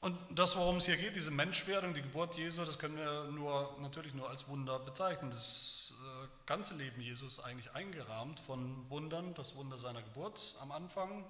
Und 0.00 0.18
das, 0.30 0.56
worum 0.56 0.76
es 0.76 0.86
hier 0.86 0.96
geht, 0.96 1.16
diese 1.16 1.30
Menschwerdung, 1.30 1.92
die 1.94 2.02
Geburt 2.02 2.36
Jesu, 2.36 2.64
das 2.64 2.78
können 2.78 2.96
wir 2.96 3.24
nur, 3.24 3.76
natürlich 3.80 4.14
nur 4.14 4.28
als 4.28 4.48
Wunder 4.48 4.78
bezeichnen. 4.78 5.30
Das 5.30 5.94
äh, 6.02 6.28
ganze 6.46 6.74
Leben 6.74 7.00
Jesus 7.00 7.34
ist 7.34 7.40
eigentlich 7.40 7.70
eingerahmt 7.72 8.40
von 8.40 8.88
Wundern, 8.90 9.34
das 9.34 9.56
Wunder 9.56 9.78
seiner 9.78 10.02
Geburt 10.02 10.56
am 10.60 10.72
Anfang, 10.72 11.24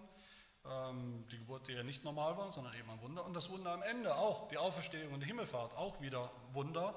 die 0.62 1.38
Geburt, 1.38 1.68
die 1.68 1.72
ja 1.72 1.82
nicht 1.82 2.04
normal 2.04 2.36
war, 2.36 2.52
sondern 2.52 2.74
eben 2.74 2.90
ein 2.90 3.00
Wunder, 3.00 3.24
und 3.24 3.34
das 3.34 3.48
Wunder 3.50 3.72
am 3.72 3.82
Ende 3.82 4.14
auch, 4.14 4.48
die 4.48 4.58
Auferstehung 4.58 5.14
und 5.14 5.20
die 5.20 5.26
Himmelfahrt, 5.26 5.74
auch 5.74 6.00
wieder 6.00 6.30
Wunder. 6.52 6.94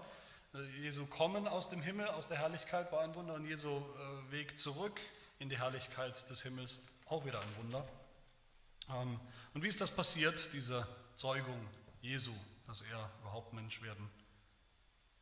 Jesu 0.81 1.07
Kommen 1.07 1.47
aus 1.47 1.69
dem 1.69 1.81
Himmel, 1.81 2.07
aus 2.09 2.27
der 2.27 2.37
Herrlichkeit 2.37 2.91
war 2.91 3.01
ein 3.01 3.15
Wunder 3.15 3.33
und 3.33 3.45
Jesu 3.45 3.69
äh, 3.69 4.31
Weg 4.31 4.59
zurück 4.59 4.99
in 5.39 5.49
die 5.49 5.57
Herrlichkeit 5.57 6.29
des 6.29 6.43
Himmels 6.43 6.79
auch 7.07 7.25
wieder 7.25 7.39
ein 7.39 7.55
Wunder. 7.57 7.87
Ähm, 8.89 9.19
und 9.53 9.63
wie 9.63 9.67
ist 9.67 9.81
das 9.81 9.95
passiert, 9.95 10.53
diese 10.53 10.87
Zeugung 11.15 11.67
Jesu, 12.01 12.33
dass 12.67 12.81
er 12.81 13.09
überhaupt 13.21 13.53
Mensch 13.53 13.81
werden 13.81 14.09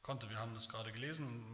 konnte? 0.02 0.30
Wir 0.30 0.38
haben 0.38 0.54
das 0.54 0.68
gerade 0.68 0.92
gelesen, 0.92 1.46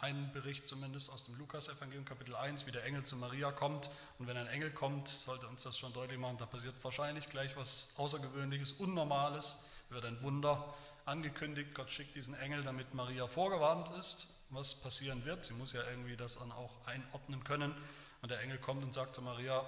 einen 0.00 0.32
Bericht 0.32 0.68
zumindest 0.68 1.10
aus 1.10 1.24
dem 1.24 1.36
Lukas-Evangelium, 1.38 2.04
Kapitel 2.04 2.36
1, 2.36 2.66
wie 2.66 2.70
der 2.72 2.84
Engel 2.84 3.02
zu 3.04 3.16
Maria 3.16 3.50
kommt. 3.50 3.90
Und 4.18 4.26
wenn 4.26 4.36
ein 4.36 4.46
Engel 4.46 4.70
kommt, 4.70 5.08
sollte 5.08 5.48
uns 5.48 5.64
das 5.64 5.76
schon 5.76 5.92
deutlich 5.92 6.18
machen, 6.18 6.38
da 6.38 6.46
passiert 6.46 6.74
wahrscheinlich 6.82 7.26
gleich 7.28 7.56
was 7.56 7.94
Außergewöhnliches, 7.96 8.72
Unnormales, 8.72 9.64
wird 9.90 10.04
ein 10.04 10.22
Wunder 10.22 10.74
angekündigt, 11.04 11.74
Gott 11.74 11.90
schickt 11.90 12.14
diesen 12.14 12.34
Engel, 12.34 12.62
damit 12.62 12.94
Maria 12.94 13.26
vorgewarnt 13.26 13.88
ist, 13.98 14.28
was 14.50 14.74
passieren 14.80 15.24
wird. 15.24 15.44
Sie 15.44 15.54
muss 15.54 15.72
ja 15.72 15.82
irgendwie 15.88 16.16
das 16.16 16.38
dann 16.38 16.52
auch 16.52 16.86
einordnen 16.86 17.42
können. 17.44 17.74
Und 18.20 18.30
der 18.30 18.40
Engel 18.40 18.58
kommt 18.58 18.84
und 18.84 18.92
sagt 18.92 19.14
zu 19.14 19.22
Maria, 19.22 19.64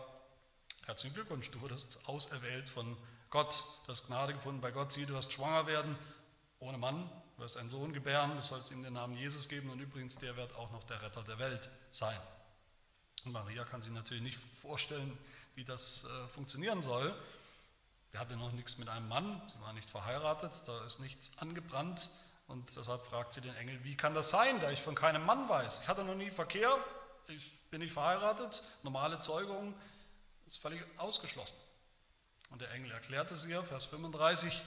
herzlichen 0.87 1.15
Glückwunsch, 1.15 1.51
du 1.51 1.61
wurdest 1.61 1.99
auserwählt 2.07 2.69
von 2.69 2.97
Gott, 3.31 3.63
du 3.85 3.89
hast 3.93 4.07
Gnade 4.07 4.35
gefunden 4.35 4.61
bei 4.61 4.71
Gott, 4.71 4.93
sieh, 4.93 5.07
du 5.07 5.15
wirst 5.15 5.33
schwanger 5.33 5.67
werden, 5.67 5.97
ohne 6.59 6.79
Mann, 6.79 7.11
du 7.41 7.45
wirst 7.45 7.57
einen 7.57 7.71
Sohn 7.71 7.95
gebären, 7.95 8.37
du 8.37 8.43
sollst 8.43 8.71
ihm 8.71 8.83
den 8.83 8.93
Namen 8.93 9.17
Jesus 9.17 9.49
geben 9.49 9.71
und 9.71 9.81
übrigens, 9.81 10.17
der 10.17 10.37
wird 10.37 10.55
auch 10.57 10.71
noch 10.73 10.85
der 10.85 11.01
Retter 11.01 11.23
der 11.23 11.39
Welt 11.39 11.71
sein. 11.91 12.21
Und 13.25 13.33
Maria 13.33 13.65
kann 13.65 13.81
sich 13.81 13.93
natürlich 13.93 14.23
nicht 14.23 14.39
vorstellen, 14.61 15.17
wie 15.55 15.65
das 15.65 16.05
äh, 16.05 16.29
funktionieren 16.29 16.83
soll. 16.83 17.15
Er 18.13 18.21
hatte 18.21 18.37
noch 18.37 18.53
nichts 18.53 18.77
mit 18.77 18.91
einem 18.91 19.09
Mann, 19.09 19.41
sie 19.51 19.59
war 19.63 19.73
nicht 19.73 19.89
verheiratet, 19.89 20.53
da 20.67 20.85
ist 20.85 21.01
nichts 21.01 21.39
angebrannt 21.39 22.11
und 22.47 22.77
deshalb 22.77 23.03
fragt 23.05 23.33
sie 23.33 23.41
den 23.41 23.57
Engel, 23.57 23.83
wie 23.85 23.97
kann 23.97 24.13
das 24.13 24.29
sein, 24.29 24.61
da 24.61 24.71
ich 24.71 24.83
von 24.83 24.95
keinem 24.95 25.25
Mann 25.25 25.49
weiß? 25.49 25.81
Ich 25.81 25.89
hatte 25.89 26.05
noch 26.05 26.17
nie 26.17 26.31
Verkehr, 26.31 26.77
ich 27.29 27.51
bin 27.71 27.81
nicht 27.81 27.93
verheiratet, 27.93 28.63
normale 28.83 29.19
Zeugung 29.21 29.75
ist 30.47 30.59
völlig 30.59 30.85
ausgeschlossen. 30.99 31.57
Und 32.51 32.61
der 32.61 32.71
Engel 32.73 32.91
erklärte 32.91 33.33
es 33.33 33.47
ihr, 33.47 33.65
Vers 33.65 33.87
35, 33.87 34.61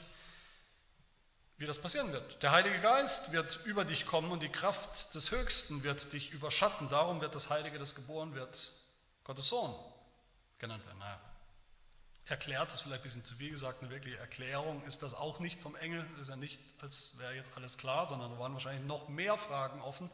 wie 1.64 1.68
das 1.68 1.80
passieren 1.80 2.12
wird. 2.12 2.44
Der 2.44 2.52
Heilige 2.52 2.78
Geist 2.80 3.32
wird 3.32 3.62
über 3.64 3.86
dich 3.86 4.06
kommen 4.06 4.32
und 4.32 4.44
die 4.44 4.50
Kraft 4.50 5.16
des 5.16 5.32
Höchsten 5.32 5.84
wird 5.84 6.12
dich 6.12 6.32
überschatten. 6.32 6.90
Darum 6.90 7.22
wird 7.22 7.36
das 7.36 7.50
Heilige, 7.50 7.80
das 7.80 7.96
geboren 7.96 8.36
wird, 8.36 8.74
Gottes 9.24 9.48
Sohn 9.48 9.74
genannt 10.60 10.86
werden. 10.86 11.00
Naja, 11.00 11.22
erklärt, 12.26 12.74
ist 12.74 12.82
vielleicht 12.82 13.00
ein 13.00 13.04
bisschen 13.04 13.24
zu 13.24 13.36
viel 13.36 13.52
gesagt, 13.52 13.82
eine 13.82 13.90
wirkliche 13.92 14.18
Erklärung 14.18 14.84
ist 14.84 15.04
das 15.04 15.14
auch 15.14 15.40
nicht 15.40 15.62
vom 15.62 15.78
Engel, 15.78 16.06
ist 16.20 16.28
ja 16.28 16.36
nicht, 16.36 16.60
als 16.82 17.18
wäre 17.18 17.34
jetzt 17.34 17.56
alles 17.56 17.78
klar, 17.78 18.06
sondern 18.06 18.32
da 18.32 18.40
waren 18.40 18.52
wahrscheinlich 18.52 18.86
noch 18.86 19.08
mehr 19.08 19.38
Fragen 19.38 19.82
offen 19.82 20.10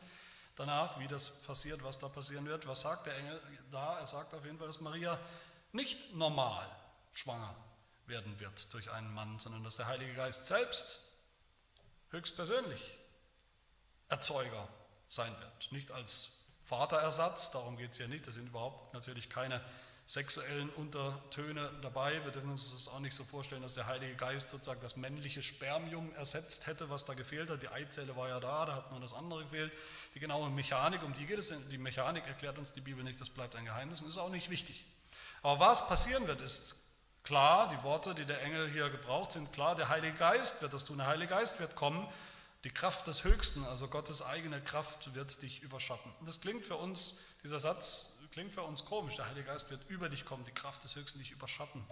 danach, 0.55 0.99
wie 0.99 1.07
das 1.07 1.41
passiert, 1.41 1.83
was 1.83 1.97
da 1.97 2.09
passieren 2.09 2.45
wird. 2.45 2.67
Was 2.67 2.81
sagt 2.81 3.07
der 3.07 3.17
Engel 3.17 3.41
da? 3.71 3.97
Er 3.97 4.05
sagt 4.05 4.35
auf 4.35 4.45
jeden 4.45 4.59
Fall, 4.59 4.67
dass 4.67 4.81
Maria 4.81 5.19
nicht 5.71 6.13
normal 6.13 6.69
schwanger 7.13 7.55
werden 8.05 8.39
wird 8.39 8.71
durch 8.71 8.91
einen 8.91 9.11
Mann, 9.15 9.39
sondern 9.39 9.63
dass 9.63 9.77
der 9.77 9.87
Heilige 9.87 10.13
Geist 10.13 10.45
selbst 10.45 11.08
höchstpersönlich 12.11 12.97
Erzeuger 14.09 14.67
sein 15.07 15.33
wird. 15.39 15.71
Nicht 15.71 15.91
als 15.91 16.39
Vaterersatz, 16.63 17.51
darum 17.51 17.77
geht 17.77 17.91
es 17.91 17.97
ja 17.97 18.07
nicht, 18.07 18.27
das 18.27 18.35
sind 18.35 18.47
überhaupt 18.47 18.93
natürlich 18.93 19.29
keine 19.29 19.61
sexuellen 20.09 20.69
Untertöne 20.71 21.71
dabei. 21.83 22.23
Wir 22.23 22.31
dürfen 22.31 22.49
uns 22.49 22.71
das 22.73 22.87
auch 22.87 22.99
nicht 22.99 23.13
so 23.13 23.23
vorstellen, 23.23 23.61
dass 23.61 23.75
der 23.75 23.85
Heilige 23.85 24.15
Geist 24.15 24.49
sozusagen 24.49 24.81
das 24.81 24.95
männliche 24.95 25.43
Spermium 25.43 26.11
ersetzt 26.15 26.65
hätte, 26.65 26.89
was 26.89 27.05
da 27.05 27.13
gefehlt 27.13 27.51
hat. 27.51 27.61
Die 27.61 27.69
Eizelle 27.69 28.15
war 28.15 28.27
ja 28.27 28.39
da, 28.39 28.65
da 28.65 28.75
hat 28.75 28.89
nur 28.89 28.99
das 28.99 29.13
andere 29.13 29.43
gefehlt. 29.43 29.71
Die 30.15 30.19
genaue 30.19 30.49
Mechanik, 30.49 31.03
um 31.03 31.13
die 31.13 31.27
geht 31.27 31.37
es, 31.37 31.53
die 31.69 31.77
Mechanik 31.77 32.25
erklärt 32.25 32.57
uns 32.57 32.73
die 32.73 32.81
Bibel 32.81 33.03
nicht, 33.03 33.21
das 33.21 33.29
bleibt 33.29 33.55
ein 33.55 33.65
Geheimnis 33.65 34.01
und 34.01 34.09
ist 34.09 34.17
auch 34.17 34.31
nicht 34.31 34.49
wichtig. 34.49 34.83
Aber 35.43 35.59
was 35.59 35.87
passieren 35.87 36.25
wird, 36.25 36.41
ist 36.41 36.78
klar, 37.23 37.67
die 37.69 37.81
Worte, 37.83 38.15
die 38.15 38.25
der 38.25 38.41
Engel 38.41 38.69
hier 38.69 38.89
gebraucht, 38.89 39.31
sind 39.31 39.51
klar, 39.53 39.75
der 39.75 39.89
Heilige 39.89 40.17
Geist 40.17 40.61
wird 40.61 40.73
das 40.73 40.85
tun, 40.85 40.97
der 40.97 41.07
Heilige 41.07 41.33
Geist 41.33 41.59
wird 41.59 41.75
kommen, 41.75 42.07
die 42.63 42.71
Kraft 42.71 43.07
des 43.07 43.23
Höchsten, 43.23 43.63
also 43.65 43.87
Gottes 43.87 44.21
eigene 44.21 44.61
Kraft 44.61 45.13
wird 45.15 45.41
dich 45.41 45.61
überschatten. 45.61 46.11
Und 46.19 46.27
das 46.27 46.41
klingt 46.41 46.65
für 46.65 46.75
uns, 46.75 47.21
dieser 47.43 47.59
Satz 47.59 48.19
klingt 48.31 48.53
für 48.53 48.63
uns 48.63 48.85
komisch. 48.85 49.15
Der 49.15 49.27
Heilige 49.27 49.47
Geist 49.47 49.69
wird 49.69 49.89
über 49.89 50.09
dich 50.09 50.25
kommen, 50.25 50.45
die 50.45 50.51
Kraft 50.51 50.83
des 50.83 50.95
Höchsten 50.95 51.19
dich 51.19 51.31
überschatten. 51.31 51.83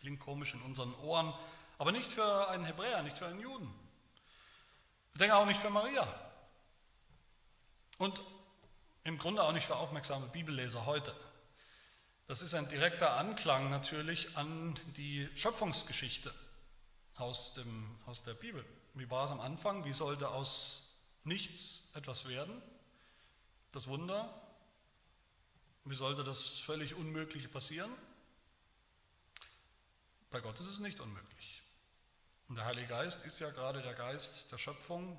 Klingt 0.00 0.20
komisch 0.20 0.54
in 0.54 0.62
unseren 0.62 0.94
Ohren, 0.96 1.34
aber 1.78 1.92
nicht 1.92 2.10
für 2.10 2.48
einen 2.48 2.64
Hebräer, 2.64 3.02
nicht 3.02 3.18
für 3.18 3.26
einen 3.26 3.40
Juden. 3.40 3.72
Ich 5.14 5.18
denke 5.18 5.36
auch 5.36 5.46
nicht 5.46 5.60
für 5.60 5.70
Maria. 5.70 6.06
Und 7.98 8.22
im 9.04 9.18
Grunde 9.18 9.42
auch 9.42 9.52
nicht 9.52 9.66
für 9.66 9.76
aufmerksame 9.76 10.26
Bibelleser 10.28 10.86
heute. 10.86 11.14
Das 12.28 12.42
ist 12.42 12.52
ein 12.52 12.68
direkter 12.68 13.16
Anklang 13.16 13.70
natürlich 13.70 14.36
an 14.36 14.78
die 14.98 15.26
Schöpfungsgeschichte 15.34 16.30
aus, 17.16 17.54
dem, 17.54 17.98
aus 18.04 18.22
der 18.22 18.34
Bibel. 18.34 18.62
Wie 18.92 19.08
war 19.08 19.24
es 19.24 19.30
am 19.30 19.40
Anfang? 19.40 19.86
Wie 19.86 19.94
sollte 19.94 20.28
aus 20.28 20.98
nichts 21.24 21.90
etwas 21.94 22.28
werden? 22.28 22.60
Das 23.72 23.88
Wunder. 23.88 24.42
Wie 25.86 25.94
sollte 25.94 26.22
das 26.22 26.58
völlig 26.58 26.94
Unmögliche 26.94 27.48
passieren? 27.48 27.90
Bei 30.28 30.40
Gott 30.40 30.60
ist 30.60 30.66
es 30.66 30.80
nicht 30.80 31.00
unmöglich. 31.00 31.62
Und 32.48 32.56
der 32.56 32.66
Heilige 32.66 32.88
Geist 32.88 33.24
ist 33.24 33.40
ja 33.40 33.48
gerade 33.48 33.80
der 33.80 33.94
Geist 33.94 34.52
der 34.52 34.58
Schöpfung, 34.58 35.18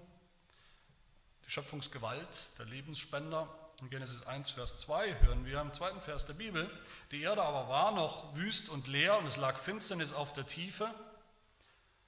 die 1.48 1.50
Schöpfungsgewalt, 1.50 2.52
der 2.60 2.68
Lebensspender. 2.68 3.50
In 3.82 3.90
Genesis 3.90 4.28
1, 4.28 4.50
Vers 4.50 4.78
2 4.80 5.22
hören 5.22 5.46
wir 5.46 5.62
im 5.62 5.72
zweiten 5.72 6.02
Vers 6.02 6.26
der 6.26 6.34
Bibel, 6.34 6.70
die 7.12 7.22
Erde 7.22 7.42
aber 7.42 7.70
war 7.70 7.94
noch 7.94 8.36
wüst 8.36 8.68
und 8.68 8.88
leer 8.88 9.18
und 9.18 9.26
es 9.26 9.38
lag 9.38 9.58
Finsternis 9.58 10.12
auf 10.12 10.34
der 10.34 10.46
Tiefe 10.46 10.94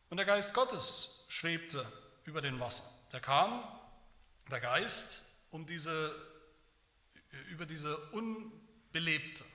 und 0.09 0.17
der 0.17 0.25
Geist 0.25 0.53
Gottes 0.53 1.25
schwebte 1.29 1.85
über 2.25 2.41
den 2.41 2.59
Wasser. 2.59 2.83
Der 3.13 3.21
kam, 3.21 3.63
der 4.49 4.59
Geist, 4.59 5.23
um 5.49 5.65
diese, 5.65 6.13
über 7.49 7.65
diese 7.65 7.97
unbelebte, 8.09 9.45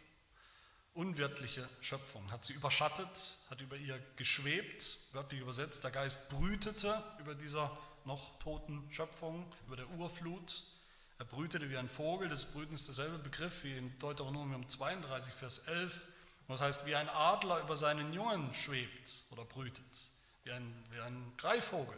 unwirtliche 0.94 1.68
Schöpfung, 1.82 2.30
hat 2.30 2.46
sie 2.46 2.54
überschattet, 2.54 3.40
hat 3.50 3.60
über 3.60 3.76
ihr 3.76 3.98
geschwebt, 4.16 5.00
wörtlich 5.12 5.42
übersetzt, 5.42 5.84
der 5.84 5.90
Geist 5.90 6.30
brütete 6.30 7.02
über 7.18 7.34
dieser 7.34 7.76
noch 8.06 8.38
toten 8.38 8.90
Schöpfung, 8.90 9.46
über 9.66 9.76
der 9.76 9.90
Urflut. 9.90 10.64
Er 11.18 11.24
brütete 11.24 11.70
wie 11.70 11.78
ein 11.78 11.88
Vogel, 11.88 12.28
das 12.28 12.44
Brüten 12.44 12.74
ist 12.74 12.88
derselbe 12.88 13.18
Begriff 13.18 13.64
wie 13.64 13.76
in 13.76 13.98
Deuteronomium 13.98 14.68
32, 14.68 15.32
Vers 15.32 15.66
11. 15.66 16.06
Das 16.48 16.60
heißt, 16.60 16.86
wie 16.86 16.94
ein 16.94 17.08
Adler 17.08 17.60
über 17.60 17.76
seinen 17.76 18.12
Jungen 18.12 18.52
schwebt 18.54 19.24
oder 19.30 19.44
brütet, 19.44 20.08
wie 20.44 20.52
ein, 20.52 20.84
wie 20.90 21.00
ein 21.00 21.32
Greifvogel. 21.38 21.96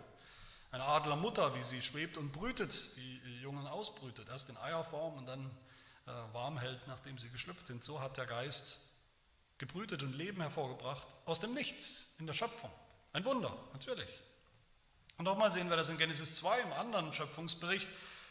Eine 0.70 0.84
Adlermutter, 0.84 1.54
wie 1.54 1.62
sie 1.62 1.82
schwebt 1.82 2.16
und 2.16 2.30
brütet, 2.30 2.96
die 2.96 3.40
Jungen 3.40 3.66
ausbrütet, 3.66 4.28
erst 4.28 4.50
in 4.50 4.56
Eierform 4.58 5.16
und 5.18 5.26
dann 5.26 5.50
äh, 6.06 6.10
warm 6.32 6.58
hält, 6.58 6.86
nachdem 6.86 7.18
sie 7.18 7.28
geschlüpft 7.30 7.66
sind. 7.66 7.82
So 7.82 8.00
hat 8.00 8.16
der 8.16 8.26
Geist 8.26 8.78
gebrütet 9.58 10.02
und 10.02 10.12
Leben 10.14 10.40
hervorgebracht 10.40 11.08
aus 11.24 11.40
dem 11.40 11.54
Nichts 11.54 12.14
in 12.18 12.26
der 12.26 12.34
Schöpfung. 12.34 12.70
Ein 13.12 13.24
Wunder, 13.24 13.56
natürlich. 13.72 14.08
Und 15.16 15.24
nochmal 15.24 15.50
sehen 15.50 15.68
wir 15.68 15.76
das 15.76 15.88
in 15.88 15.98
Genesis 15.98 16.36
2 16.36 16.60
im 16.60 16.72
anderen 16.72 17.12
Schöpfungsbericht. 17.12 17.88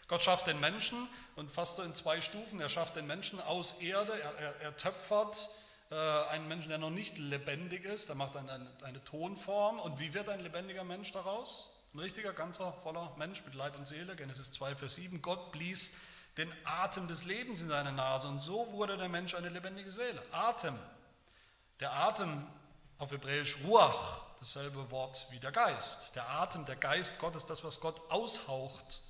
Gott 0.07 0.23
schafft 0.23 0.47
den 0.47 0.59
Menschen 0.59 1.07
und 1.35 1.51
fast 1.51 1.75
so 1.75 1.83
in 1.83 1.93
zwei 1.93 2.21
Stufen. 2.21 2.59
Er 2.61 2.69
schafft 2.69 2.95
den 2.95 3.07
Menschen 3.07 3.41
aus 3.41 3.81
Erde, 3.81 4.13
er, 4.19 4.35
er, 4.35 4.61
er 4.61 4.77
töpfert 4.77 5.49
äh, 5.89 5.95
einen 5.95 6.47
Menschen, 6.47 6.69
der 6.69 6.77
noch 6.77 6.89
nicht 6.89 7.17
lebendig 7.17 7.85
ist, 7.85 8.09
er 8.09 8.15
macht 8.15 8.35
eine, 8.35 8.51
eine, 8.51 8.69
eine 8.83 9.03
Tonform. 9.03 9.79
Und 9.79 9.99
wie 9.99 10.13
wird 10.13 10.29
ein 10.29 10.39
lebendiger 10.39 10.83
Mensch 10.83 11.11
daraus? 11.11 11.73
Ein 11.93 11.99
richtiger, 11.99 12.33
ganzer, 12.33 12.73
voller 12.83 13.13
Mensch 13.17 13.43
mit 13.45 13.53
Leib 13.53 13.77
und 13.77 13.87
Seele. 13.87 14.15
Genesis 14.15 14.51
2, 14.51 14.75
Vers 14.75 14.95
7. 14.95 15.21
Gott 15.21 15.51
blies 15.51 15.99
den 16.37 16.53
Atem 16.65 17.07
des 17.07 17.23
Lebens 17.23 17.61
in 17.61 17.69
seine 17.69 17.91
Nase 17.91 18.27
und 18.27 18.39
so 18.39 18.71
wurde 18.73 18.97
der 18.97 19.09
Mensch 19.09 19.33
eine 19.33 19.49
lebendige 19.49 19.91
Seele. 19.91 20.21
Atem. 20.31 20.77
Der 21.79 21.93
Atem 21.93 22.45
auf 22.97 23.11
Hebräisch 23.11 23.57
Ruach, 23.63 24.21
dasselbe 24.39 24.91
Wort 24.91 25.27
wie 25.31 25.39
der 25.39 25.51
Geist. 25.51 26.15
Der 26.15 26.29
Atem, 26.29 26.65
der 26.65 26.75
Geist 26.75 27.19
Gottes, 27.19 27.45
das, 27.45 27.63
was 27.63 27.79
Gott 27.79 27.99
aushaucht, 28.09 29.01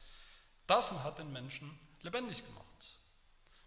das 0.68 0.92
hat 0.92 1.18
den 1.20 1.32
Menschen 1.32 1.78
lebendig 2.02 2.46
gemacht. 2.46 2.64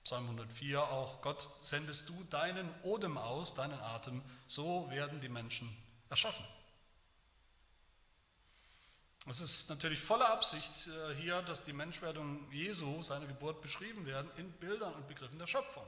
Psalm 0.04 0.24
104 0.24 0.82
auch, 0.82 1.20
Gott, 1.22 1.48
sendest 1.60 2.08
du 2.08 2.24
deinen 2.30 2.68
Odem 2.82 3.18
aus, 3.18 3.54
deinen 3.54 3.78
Atem, 3.80 4.22
so 4.46 4.90
werden 4.90 5.20
die 5.20 5.28
Menschen 5.28 5.76
erschaffen. 6.08 6.44
Es 9.28 9.40
ist 9.40 9.68
natürlich 9.68 10.00
volle 10.00 10.26
Absicht 10.26 10.88
äh, 10.88 11.14
hier, 11.14 11.42
dass 11.42 11.64
die 11.64 11.74
Menschwerdung 11.74 12.50
Jesu, 12.50 13.02
seine 13.02 13.26
Geburt, 13.26 13.60
beschrieben 13.60 14.06
werden 14.06 14.30
in 14.36 14.50
Bildern 14.52 14.94
und 14.94 15.06
Begriffen 15.06 15.38
der 15.38 15.46
Schöpfung 15.46 15.86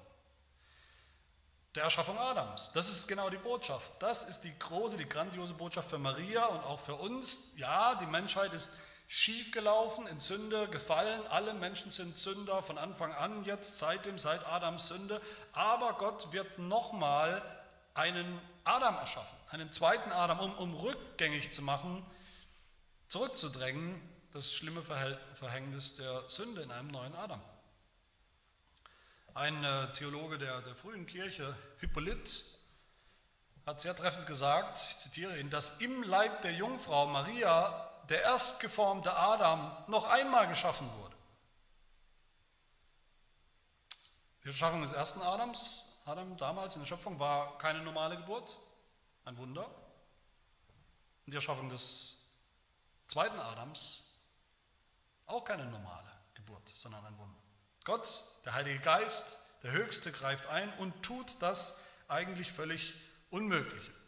der 1.75 1.85
Erschaffung 1.85 2.19
Adams. 2.19 2.71
Das 2.75 2.89
ist 2.89 3.09
genau 3.09 3.31
die 3.31 3.39
Botschaft. 3.39 3.93
Das 4.01 4.29
ist 4.29 4.43
die 4.43 4.53
große, 4.59 4.97
die 4.97 5.09
grandiose 5.09 5.55
Botschaft 5.55 5.89
für 5.89 5.99
Maria 5.99 6.45
und 6.47 6.63
auch 6.65 6.81
für 6.81 6.95
uns. 6.95 7.57
Ja, 7.57 7.95
die 7.95 8.07
Menschheit 8.07 8.53
ist 8.53 8.79
schiefgelaufen, 9.13 10.07
in 10.07 10.19
Sünde 10.19 10.69
gefallen. 10.69 11.21
Alle 11.27 11.53
Menschen 11.53 11.91
sind 11.91 12.17
Sünder 12.17 12.63
von 12.63 12.79
Anfang 12.79 13.13
an, 13.13 13.45
jetzt 13.45 13.77
seitdem, 13.79 14.17
seit 14.17 14.47
Adams 14.47 14.89
Sünde. 14.89 15.21
Aber 15.53 15.99
Gott 15.99 16.33
wird 16.33 16.59
nochmal 16.59 17.43
einen 17.93 18.41
Adam 18.65 18.97
erschaffen, 18.97 19.37
einen 19.51 19.71
zweiten 19.71 20.11
Adam, 20.13 20.41
um, 20.41 20.55
um 20.55 20.75
rückgängig 20.75 21.51
zu 21.51 21.61
machen, 21.61 22.03
zurückzudrängen, 23.07 24.01
das 24.33 24.55
schlimme 24.55 24.81
Verhängnis 24.81 25.97
der 25.97 26.25
Sünde 26.31 26.63
in 26.63 26.71
einem 26.71 26.89
neuen 26.89 27.15
Adam. 27.15 27.43
Ein 29.35 29.63
äh, 29.63 29.93
Theologe 29.93 30.39
der, 30.39 30.63
der 30.63 30.75
frühen 30.75 31.05
Kirche, 31.05 31.55
Hippolyt, 31.81 32.45
hat 33.67 33.83
sehr 33.83 33.95
treffend 33.95 34.27
gesagt, 34.27 34.79
ich 34.79 34.99
zitiere 34.99 35.39
ihn, 35.39 35.51
dass 35.51 35.83
im 35.83 36.03
Leib 36.03 36.41
der 36.41 36.53
Jungfrau 36.53 37.07
Maria 37.09 37.92
der 38.13 38.25
erstgeformte 38.25 39.17
Adam 39.17 39.75
noch 39.87 40.07
einmal 40.07 40.47
geschaffen 40.47 40.87
wurde. 40.99 41.17
Die 44.45 44.49
Erschaffung 44.49 44.83
des 44.83 44.93
ersten 44.93 45.23
Adams, 45.23 45.99
Adam 46.05 46.37
damals 46.37 46.77
in 46.77 46.83
der 46.83 46.89
Schöpfung, 46.89 47.19
war 47.19 47.57
keine 47.57 47.81
normale 47.81 48.19
Geburt, 48.19 48.59
ein 49.25 49.39
Wunder. 49.39 49.65
Und 49.65 51.33
die 51.33 51.37
Erschaffung 51.37 51.71
des 51.71 52.37
zweiten 53.07 53.41
Adams, 53.41 54.21
auch 55.25 55.43
keine 55.43 55.65
normale 55.65 56.13
Geburt, 56.35 56.71
sondern 56.75 57.07
ein 57.07 57.17
Wunder. 57.17 57.41
Gott, 57.85 58.25
der 58.45 58.53
Heilige 58.53 58.81
Geist, 58.81 59.39
der 59.63 59.73
Höchste 59.73 60.13
greift 60.13 60.49
ein 60.49 60.71
und 60.75 61.03
tut 61.03 61.41
das 61.41 61.83
eigentlich 62.09 62.53
völlig 62.53 62.93
Unmögliche. 63.31 64.02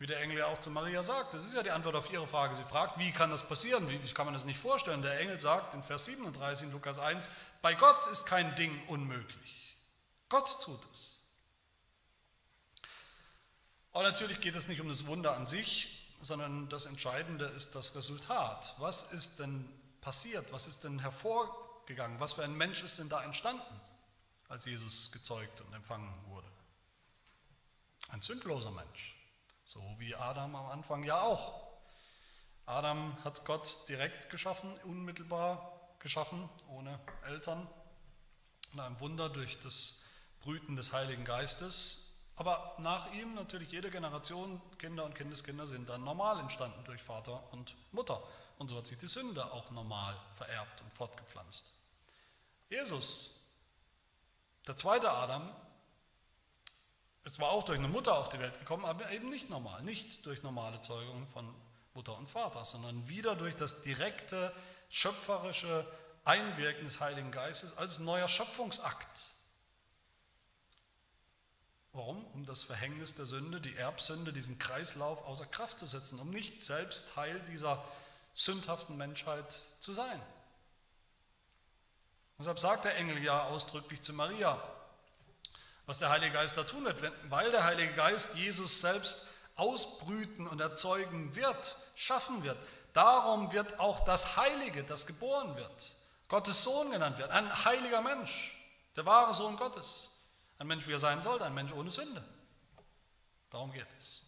Wie 0.00 0.06
der 0.06 0.18
Engel 0.22 0.38
ja 0.38 0.46
auch 0.46 0.56
zu 0.56 0.70
Maria 0.70 1.02
sagt, 1.02 1.34
das 1.34 1.44
ist 1.44 1.54
ja 1.54 1.62
die 1.62 1.70
Antwort 1.70 1.94
auf 1.94 2.10
ihre 2.10 2.26
Frage. 2.26 2.54
Sie 2.54 2.64
fragt, 2.64 2.98
wie 2.98 3.12
kann 3.12 3.30
das 3.30 3.46
passieren? 3.46 3.86
Wie 3.86 3.98
kann 4.14 4.24
man 4.24 4.32
das 4.32 4.46
nicht 4.46 4.58
vorstellen? 4.58 5.02
Der 5.02 5.20
Engel 5.20 5.38
sagt 5.38 5.74
in 5.74 5.82
Vers 5.82 6.06
37 6.06 6.68
in 6.68 6.72
Lukas 6.72 6.98
1, 6.98 7.28
bei 7.60 7.74
Gott 7.74 8.06
ist 8.06 8.24
kein 8.24 8.56
Ding 8.56 8.82
unmöglich. 8.88 9.76
Gott 10.30 10.62
tut 10.62 10.80
es. 10.90 11.20
Aber 13.92 14.04
natürlich 14.04 14.40
geht 14.40 14.56
es 14.56 14.68
nicht 14.68 14.80
um 14.80 14.88
das 14.88 15.06
Wunder 15.06 15.34
an 15.34 15.46
sich, 15.46 16.14
sondern 16.22 16.70
das 16.70 16.86
Entscheidende 16.86 17.44
ist 17.44 17.74
das 17.74 17.94
Resultat. 17.94 18.74
Was 18.78 19.12
ist 19.12 19.38
denn 19.38 19.68
passiert? 20.00 20.50
Was 20.50 20.66
ist 20.66 20.82
denn 20.84 21.00
hervorgegangen? 21.00 22.18
Was 22.20 22.32
für 22.32 22.42
ein 22.42 22.56
Mensch 22.56 22.82
ist 22.82 22.98
denn 22.98 23.10
da 23.10 23.22
entstanden, 23.22 23.80
als 24.48 24.64
Jesus 24.64 25.12
gezeugt 25.12 25.60
und 25.60 25.74
empfangen 25.74 26.10
wurde? 26.28 26.48
Ein 28.08 28.22
sündloser 28.22 28.70
Mensch, 28.70 29.19
so 29.70 29.80
wie 29.98 30.16
Adam 30.16 30.56
am 30.56 30.66
Anfang 30.66 31.04
ja 31.04 31.20
auch. 31.20 31.62
Adam 32.66 33.16
hat 33.22 33.44
Gott 33.44 33.88
direkt 33.88 34.28
geschaffen, 34.28 34.76
unmittelbar 34.82 35.78
geschaffen, 36.00 36.48
ohne 36.68 36.98
Eltern, 37.24 37.68
in 38.72 38.80
einem 38.80 38.98
Wunder 38.98 39.28
durch 39.28 39.60
das 39.60 40.02
Brüten 40.40 40.74
des 40.74 40.92
Heiligen 40.92 41.24
Geistes. 41.24 42.20
Aber 42.34 42.74
nach 42.78 43.12
ihm 43.12 43.34
natürlich 43.34 43.70
jede 43.70 43.92
Generation, 43.92 44.60
Kinder 44.78 45.04
und 45.04 45.14
Kindeskinder 45.14 45.68
sind 45.68 45.88
dann 45.88 46.02
normal 46.02 46.40
entstanden 46.40 46.82
durch 46.84 47.00
Vater 47.00 47.40
und 47.52 47.76
Mutter. 47.92 48.20
Und 48.58 48.70
so 48.70 48.76
hat 48.76 48.86
sich 48.86 48.98
die 48.98 49.08
Sünde 49.08 49.52
auch 49.52 49.70
normal 49.70 50.16
vererbt 50.32 50.80
und 50.80 50.92
fortgepflanzt. 50.92 51.76
Jesus, 52.68 53.52
der 54.66 54.76
zweite 54.76 55.12
Adam, 55.12 55.54
ist 57.24 57.34
zwar 57.34 57.50
auch 57.50 57.64
durch 57.64 57.78
eine 57.78 57.88
Mutter 57.88 58.16
auf 58.16 58.28
die 58.28 58.38
Welt 58.38 58.58
gekommen, 58.58 58.84
aber 58.84 59.10
eben 59.10 59.28
nicht 59.28 59.50
normal, 59.50 59.82
nicht 59.82 60.24
durch 60.26 60.42
normale 60.42 60.80
Zeugung 60.80 61.26
von 61.28 61.52
Mutter 61.94 62.16
und 62.16 62.28
Vater, 62.30 62.64
sondern 62.64 63.08
wieder 63.08 63.36
durch 63.36 63.56
das 63.56 63.82
direkte 63.82 64.52
schöpferische 64.88 65.86
Einwirken 66.24 66.84
des 66.84 67.00
Heiligen 67.00 67.30
Geistes 67.30 67.76
als 67.76 67.98
neuer 67.98 68.28
Schöpfungsakt. 68.28 69.34
Warum? 71.92 72.24
Um 72.34 72.46
das 72.46 72.62
Verhängnis 72.62 73.14
der 73.14 73.26
Sünde, 73.26 73.60
die 73.60 73.74
Erbsünde, 73.74 74.32
diesen 74.32 74.58
Kreislauf 74.58 75.26
außer 75.26 75.46
Kraft 75.46 75.78
zu 75.78 75.86
setzen, 75.86 76.20
um 76.20 76.30
nicht 76.30 76.62
selbst 76.62 77.12
Teil 77.14 77.40
dieser 77.40 77.84
sündhaften 78.32 78.96
Menschheit 78.96 79.52
zu 79.80 79.92
sein. 79.92 80.20
Deshalb 82.38 82.58
sagt 82.58 82.84
der 82.84 82.96
Engel 82.96 83.22
ja 83.22 83.44
ausdrücklich 83.44 84.02
zu 84.02 84.14
Maria, 84.14 84.62
was 85.90 85.98
der 85.98 86.10
Heilige 86.10 86.34
Geist 86.34 86.56
da 86.56 86.62
tun 86.62 86.84
wird, 86.84 87.02
weil 87.30 87.50
der 87.50 87.64
Heilige 87.64 87.92
Geist 87.94 88.36
Jesus 88.36 88.80
selbst 88.80 89.26
ausbrüten 89.56 90.46
und 90.46 90.60
erzeugen 90.60 91.34
wird, 91.34 91.76
schaffen 91.96 92.44
wird. 92.44 92.56
Darum 92.92 93.50
wird 93.50 93.80
auch 93.80 93.98
das 94.04 94.36
Heilige, 94.36 94.84
das 94.84 95.08
geboren 95.08 95.56
wird, 95.56 95.96
Gottes 96.28 96.62
Sohn 96.62 96.92
genannt 96.92 97.18
wird, 97.18 97.32
ein 97.32 97.64
heiliger 97.64 98.02
Mensch, 98.02 98.56
der 98.94 99.04
wahre 99.04 99.34
Sohn 99.34 99.56
Gottes. 99.56 100.30
Ein 100.60 100.68
Mensch, 100.68 100.86
wie 100.86 100.92
er 100.92 101.00
sein 101.00 101.22
sollte, 101.22 101.44
ein 101.44 101.54
Mensch 101.54 101.72
ohne 101.72 101.90
Sünde. 101.90 102.22
Darum 103.50 103.72
geht 103.72 103.88
es. 103.98 104.22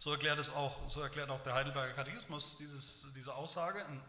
So 0.00 0.10
erklärt, 0.10 0.40
es 0.40 0.52
auch, 0.52 0.90
so 0.90 1.02
erklärt 1.02 1.30
auch 1.30 1.40
der 1.40 1.54
Heidelberger 1.54 1.92
Katechismus 1.92 2.56
dieses, 2.56 3.12
diese 3.14 3.32
Aussage 3.32 3.78
in, 3.82 4.02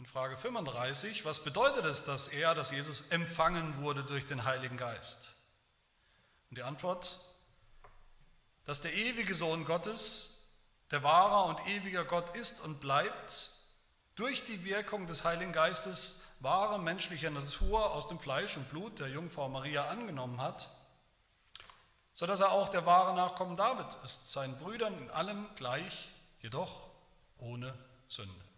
in 0.00 0.06
Frage 0.06 0.38
35. 0.38 1.26
Was 1.26 1.44
bedeutet 1.44 1.84
es, 1.84 2.04
dass 2.04 2.28
er, 2.28 2.54
dass 2.54 2.70
Jesus 2.70 3.10
empfangen 3.10 3.76
wurde 3.76 4.02
durch 4.02 4.26
den 4.26 4.44
Heiligen 4.44 4.78
Geist? 4.78 5.36
Und 6.48 6.56
die 6.56 6.62
Antwort, 6.62 7.20
dass 8.64 8.80
der 8.80 8.94
ewige 8.94 9.34
Sohn 9.34 9.66
Gottes, 9.66 10.56
der 10.90 11.02
wahrer 11.02 11.44
und 11.44 11.68
ewiger 11.68 12.04
Gott 12.04 12.34
ist 12.34 12.64
und 12.64 12.80
bleibt, 12.80 13.52
durch 14.14 14.42
die 14.44 14.64
Wirkung 14.64 15.06
des 15.06 15.24
Heiligen 15.24 15.52
Geistes 15.52 16.34
wahre 16.40 16.78
menschliche 16.78 17.30
Natur 17.30 17.92
aus 17.92 18.06
dem 18.06 18.18
Fleisch 18.18 18.56
und 18.56 18.70
Blut 18.70 19.00
der 19.00 19.08
Jungfrau 19.08 19.50
Maria 19.50 19.88
angenommen 19.88 20.40
hat, 20.40 20.70
sodass 22.14 22.40
er 22.40 22.52
auch 22.52 22.70
der 22.70 22.86
wahre 22.86 23.14
Nachkommen 23.14 23.58
Davids 23.58 23.98
ist, 24.02 24.32
seinen 24.32 24.58
Brüdern 24.58 24.96
in 24.96 25.10
allem 25.10 25.46
gleich, 25.56 26.10
jedoch 26.40 26.88
ohne 27.36 27.74
Sünde. 28.08 28.49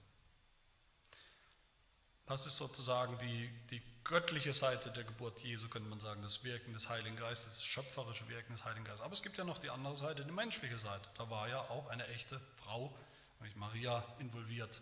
Das 2.32 2.46
ist 2.46 2.56
sozusagen 2.56 3.18
die, 3.18 3.50
die 3.70 3.82
göttliche 4.04 4.54
Seite 4.54 4.90
der 4.90 5.04
Geburt 5.04 5.40
Jesu, 5.40 5.68
könnte 5.68 5.90
man 5.90 6.00
sagen, 6.00 6.22
das 6.22 6.44
Wirken 6.44 6.72
des 6.72 6.88
Heiligen 6.88 7.14
Geistes, 7.14 7.56
das 7.56 7.64
schöpferische 7.64 8.26
Wirken 8.26 8.54
des 8.54 8.64
Heiligen 8.64 8.86
Geistes. 8.86 9.04
Aber 9.04 9.12
es 9.12 9.22
gibt 9.22 9.36
ja 9.36 9.44
noch 9.44 9.58
die 9.58 9.68
andere 9.68 9.94
Seite, 9.96 10.24
die 10.24 10.32
menschliche 10.32 10.78
Seite. 10.78 11.06
Da 11.18 11.28
war 11.28 11.50
ja 11.50 11.60
auch 11.60 11.88
eine 11.88 12.06
echte 12.08 12.40
Frau, 12.54 12.96
nämlich 13.38 13.54
Maria, 13.56 14.02
involviert. 14.18 14.80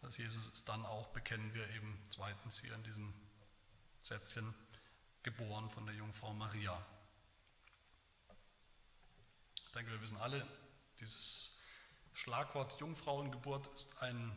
Das 0.00 0.16
Jesus 0.16 0.48
ist 0.48 0.68
dann 0.68 0.84
auch, 0.84 1.06
bekennen 1.10 1.54
wir 1.54 1.70
eben 1.70 2.02
zweitens 2.10 2.58
hier 2.58 2.74
in 2.74 2.82
diesem 2.82 3.14
Sätzchen, 4.00 4.52
geboren 5.22 5.70
von 5.70 5.86
der 5.86 5.94
Jungfrau 5.94 6.34
Maria. 6.34 6.84
Ich 9.54 9.70
denke, 9.70 9.92
wir 9.92 10.02
wissen 10.02 10.16
alle, 10.16 10.44
dieses 10.98 11.60
Schlagwort 12.12 12.80
Jungfrauengeburt 12.80 13.68
ist 13.68 14.02
ein, 14.02 14.32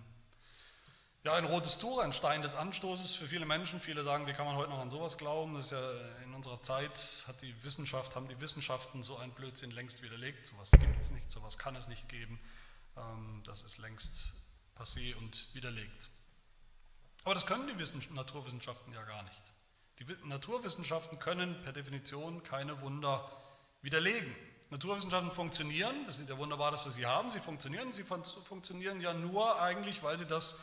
ja, 1.25 1.33
ein 1.33 1.45
rotes 1.45 1.79
Tuch, 1.79 1.99
ein 2.01 2.13
Stein 2.13 2.43
des 2.43 2.53
Anstoßes 2.53 3.15
für 3.15 3.25
viele 3.25 3.47
Menschen. 3.47 3.79
Viele 3.79 4.03
sagen, 4.03 4.27
wie 4.27 4.33
kann 4.33 4.45
man 4.45 4.55
heute 4.55 4.69
noch 4.69 4.77
an 4.77 4.91
sowas 4.91 5.17
glauben? 5.17 5.55
Das 5.55 5.65
ist 5.65 5.71
ja 5.71 5.91
in 6.23 6.35
unserer 6.35 6.61
Zeit, 6.61 7.25
hat 7.27 7.41
die 7.41 7.63
Wissenschaft, 7.63 8.15
haben 8.15 8.27
die 8.27 8.39
Wissenschaften 8.39 9.01
so 9.01 9.17
ein 9.17 9.31
Blödsinn 9.31 9.71
längst 9.71 10.03
widerlegt. 10.03 10.45
Sowas 10.45 10.69
gibt 10.69 11.01
es 11.01 11.09
nicht, 11.09 11.31
sowas 11.31 11.57
kann 11.57 11.75
es 11.75 11.87
nicht 11.87 12.07
geben. 12.09 12.39
Ähm, 12.95 13.41
das 13.43 13.63
ist 13.63 13.79
längst 13.79 14.35
passé 14.77 15.15
und 15.15 15.47
widerlegt. 15.55 16.09
Aber 17.23 17.33
das 17.33 17.47
können 17.47 17.67
die 17.67 18.13
Naturwissenschaften 18.13 18.93
ja 18.93 19.03
gar 19.03 19.23
nicht. 19.23 19.53
Die 19.97 20.27
Naturwissenschaften 20.27 21.17
können 21.17 21.59
per 21.63 21.73
Definition 21.73 22.43
keine 22.43 22.81
Wunder 22.81 23.31
widerlegen. 23.81 24.35
Naturwissenschaften 24.69 25.31
funktionieren, 25.31 26.05
das 26.05 26.19
ist 26.19 26.29
ja 26.29 26.37
wunderbar, 26.37 26.69
dass 26.69 26.85
wir 26.85 26.91
sie 26.91 27.07
haben, 27.07 27.31
sie 27.31 27.39
funktionieren, 27.39 27.91
sie 27.93 28.03
funktionieren 28.03 29.01
ja 29.01 29.13
nur 29.13 29.59
eigentlich, 29.59 30.03
weil 30.03 30.19
sie 30.19 30.27
das 30.27 30.59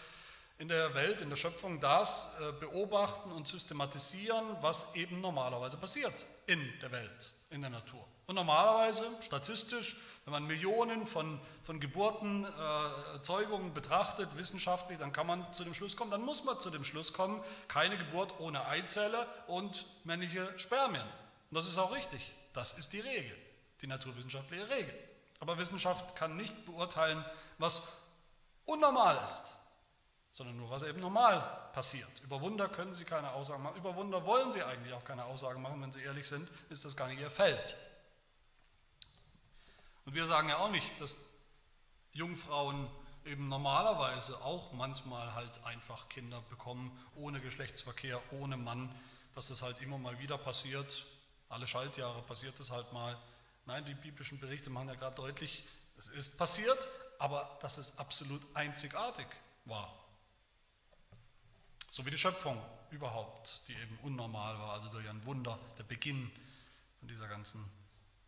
in 0.59 0.69
der 0.69 0.95
Welt, 0.95 1.23
in 1.23 1.31
der 1.31 1.37
Schöpfung 1.37 1.81
das 1.81 2.39
äh, 2.41 2.53
beobachten 2.61 3.33
und 3.33 3.49
systematisieren, 3.49 4.45
was 4.61 4.95
eben 4.95 5.21
normalerweise 5.21 5.77
passiert 5.77 6.27
in 6.47 6.73
der 6.81 6.93
Welt, 6.93 7.33
in 7.51 7.61
der 7.61 7.71
Natur. 7.71 8.07
Und 8.27 8.37
normalerweise, 8.37 9.05
statistisch, 9.23 9.97
wenn 10.25 10.33
man 10.33 10.47
Millionen 10.47 11.07
von, 11.07 11.41
von 11.65 11.81
Geburten, 11.81 12.45
äh, 12.45 13.21
Zeugungen 13.23 13.75
betrachtet, 13.75 14.37
wissenschaftlich, 14.37 14.99
dann 14.99 15.13
kann 15.13 15.27
man 15.27 15.53
zu 15.53 15.65
dem 15.65 15.75
Schluss 15.75 15.97
kommen, 15.97 16.11
dann 16.11 16.23
muss 16.23 16.45
man 16.45 16.61
zu 16.61 16.71
dem 16.71 16.85
Schluss 16.85 17.13
kommen, 17.13 17.43
keine 17.67 17.99
Geburt 17.99 18.39
ohne 18.39 18.65
Eizelle 18.67 19.27
und 19.49 19.85
männliche 20.05 20.57
Spermien. 20.59 21.07
Und 21.51 21.57
das 21.57 21.67
ist 21.67 21.79
auch 21.79 21.95
richtig. 21.95 22.33
Das 22.53 22.79
ist 22.79 22.93
die 22.93 23.01
Regel, 23.01 23.37
die 23.81 23.87
naturwissenschaftliche 23.87 24.69
Regel. 24.71 24.95
Aber 25.41 25.59
Wissenschaft 25.59 26.15
kann 26.15 26.37
nicht 26.37 26.67
beurteilen, 26.67 27.25
was 27.59 28.07
unnormal 28.65 29.21
ist, 29.25 29.57
sondern 30.33 30.57
nur, 30.57 30.71
was 30.71 30.83
eben 30.83 31.01
normal 31.01 31.69
passiert. 31.73 32.11
Über 32.25 32.41
Wunder 32.41 32.69
können 32.69 32.95
sie 32.95 33.05
keine 33.05 33.33
Aussagen 33.33 33.63
machen. 33.63 33.77
Über 33.77 33.95
Wunder 33.95 34.25
wollen 34.25 34.51
sie 34.51 34.63
eigentlich 34.63 34.95
auch 34.95 35.05
keine 35.05 35.27
Aussagen 35.27 35.61
machen. 35.61 35.81
Wenn 35.83 35.93
sie 35.93 36.03
ehrlich 36.03 36.27
sind, 36.27 36.49
ist 36.71 36.85
das 36.85 36.97
gar 36.97 37.07
nicht 37.09 37.21
ihr 37.21 37.31
Feld. 37.31 37.77
Und 40.07 40.15
wir 40.15 40.27
sagen 40.27 40.49
ja 40.49 40.57
auch 40.57 40.71
nicht, 40.71 41.01
dass 41.01 41.31
Jungfrauen 42.13 42.91
eben 43.25 43.49
normalerweise 43.49 44.37
auch 44.43 44.73
manchmal 44.73 45.35
halt 45.35 45.65
einfach 45.65 46.09
Kinder 46.09 46.43
bekommen, 46.49 46.99
ohne 47.15 47.41
Geschlechtsverkehr, 47.41 48.21
ohne 48.33 48.57
Mann, 48.57 48.93
dass 49.35 49.49
das 49.49 49.63
halt 49.63 49.81
immer 49.81 49.99
mal 49.99 50.19
wieder 50.19 50.39
passiert. 50.39 51.07
Alle 51.51 51.67
Schaltjahre 51.67 52.23
passiert 52.23 52.59
das 52.59 52.71
halt 52.71 52.93
mal. 52.93 53.17
Nein, 53.67 53.85
die 53.85 53.95
biblischen 53.95 54.41
Berichte 54.41 54.71
machen 54.71 54.89
ja 54.89 54.95
gerade 54.95 55.15
deutlich, 55.15 55.65
es 55.99 56.09
ist 56.09 56.37
passiert, 56.37 56.89
aber 57.19 57.59
dass 57.61 57.79
es 57.79 57.99
absolut 57.99 58.43
einzigartig 58.55 59.27
war. 59.67 60.02
So 61.93 62.07
wie 62.07 62.11
die 62.11 62.17
Schöpfung 62.17 62.59
überhaupt, 62.91 63.69
die 63.69 63.75
eben 63.75 63.99
unnormal 64.03 64.59
war, 64.59 64.73
also 64.73 64.89
durch 64.89 65.07
ein 65.11 65.23
Wunder, 65.27 65.59
der 65.77 65.83
Beginn 65.83 66.33
von 66.99 67.07
dieser 67.07 67.29
ganzen 67.29 67.63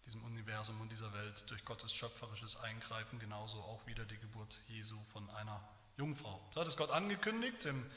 diesem 0.04 0.22
Universum 0.22 0.78
und 0.82 0.92
dieser 0.92 1.14
Welt 1.14 1.48
durch 1.48 1.64
Gottes 1.64 1.94
schöpferisches 1.94 2.56
Eingreifen, 2.58 3.18
genauso 3.18 3.56
auch 3.60 3.86
wieder 3.86 4.04
die 4.04 4.18
Geburt 4.18 4.60
Jesu 4.68 5.02
von 5.10 5.30
einer 5.30 5.66
Jungfrau. 5.96 6.38
So 6.52 6.60
hat 6.60 6.68
es 6.68 6.76
Gott 6.76 6.90
angekündigt 6.90 7.64
im, 7.64 7.90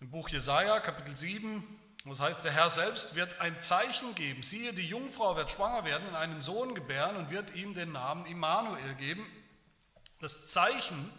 im 0.00 0.10
Buch 0.10 0.28
Jesaja, 0.30 0.80
Kapitel 0.80 1.16
7. 1.16 1.62
Das 2.04 2.18
heißt, 2.18 2.42
der 2.42 2.50
Herr 2.50 2.68
selbst 2.68 3.14
wird 3.14 3.40
ein 3.40 3.60
Zeichen 3.60 4.16
geben. 4.16 4.42
Siehe, 4.42 4.72
die 4.72 4.88
Jungfrau 4.88 5.36
wird 5.36 5.52
schwanger 5.52 5.84
werden 5.84 6.08
und 6.08 6.16
einen 6.16 6.40
Sohn 6.40 6.74
gebären 6.74 7.14
und 7.14 7.30
wird 7.30 7.54
ihm 7.54 7.72
den 7.74 7.92
Namen 7.92 8.26
Immanuel 8.26 8.96
geben. 8.96 9.24
Das 10.18 10.48
Zeichen, 10.48 11.12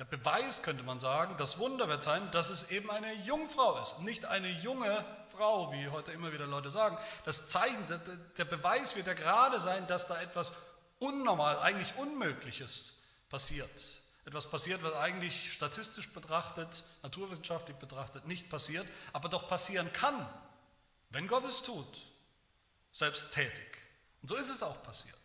der 0.00 0.06
Beweis 0.06 0.62
könnte 0.62 0.82
man 0.82 0.98
sagen, 0.98 1.34
das 1.36 1.58
Wunder 1.58 1.86
wird 1.86 2.02
sein, 2.02 2.30
dass 2.30 2.48
es 2.48 2.70
eben 2.70 2.90
eine 2.90 3.12
Jungfrau 3.12 3.78
ist, 3.82 3.98
nicht 4.00 4.24
eine 4.24 4.48
junge 4.48 5.04
Frau, 5.36 5.70
wie 5.72 5.88
heute 5.88 6.10
immer 6.12 6.32
wieder 6.32 6.46
Leute 6.46 6.70
sagen. 6.70 6.96
Das 7.26 7.48
Zeichen, 7.48 7.84
der 8.38 8.44
Beweis 8.46 8.96
wird 8.96 9.06
ja 9.08 9.12
gerade 9.12 9.60
sein, 9.60 9.86
dass 9.88 10.06
da 10.06 10.18
etwas 10.22 10.54
unnormal, 11.00 11.58
eigentlich 11.58 11.94
Unmögliches 11.96 13.02
passiert. 13.28 14.00
Etwas 14.24 14.48
passiert, 14.48 14.82
was 14.82 14.94
eigentlich 14.94 15.52
statistisch 15.52 16.10
betrachtet, 16.14 16.82
naturwissenschaftlich 17.02 17.76
betrachtet 17.76 18.26
nicht 18.26 18.48
passiert, 18.48 18.86
aber 19.12 19.28
doch 19.28 19.48
passieren 19.48 19.92
kann, 19.92 20.26
wenn 21.10 21.28
Gott 21.28 21.44
es 21.44 21.62
tut, 21.62 22.06
selbst 22.90 23.34
tätig. 23.34 23.82
Und 24.22 24.28
so 24.28 24.36
ist 24.36 24.48
es 24.48 24.62
auch 24.62 24.82
passiert. 24.82 25.19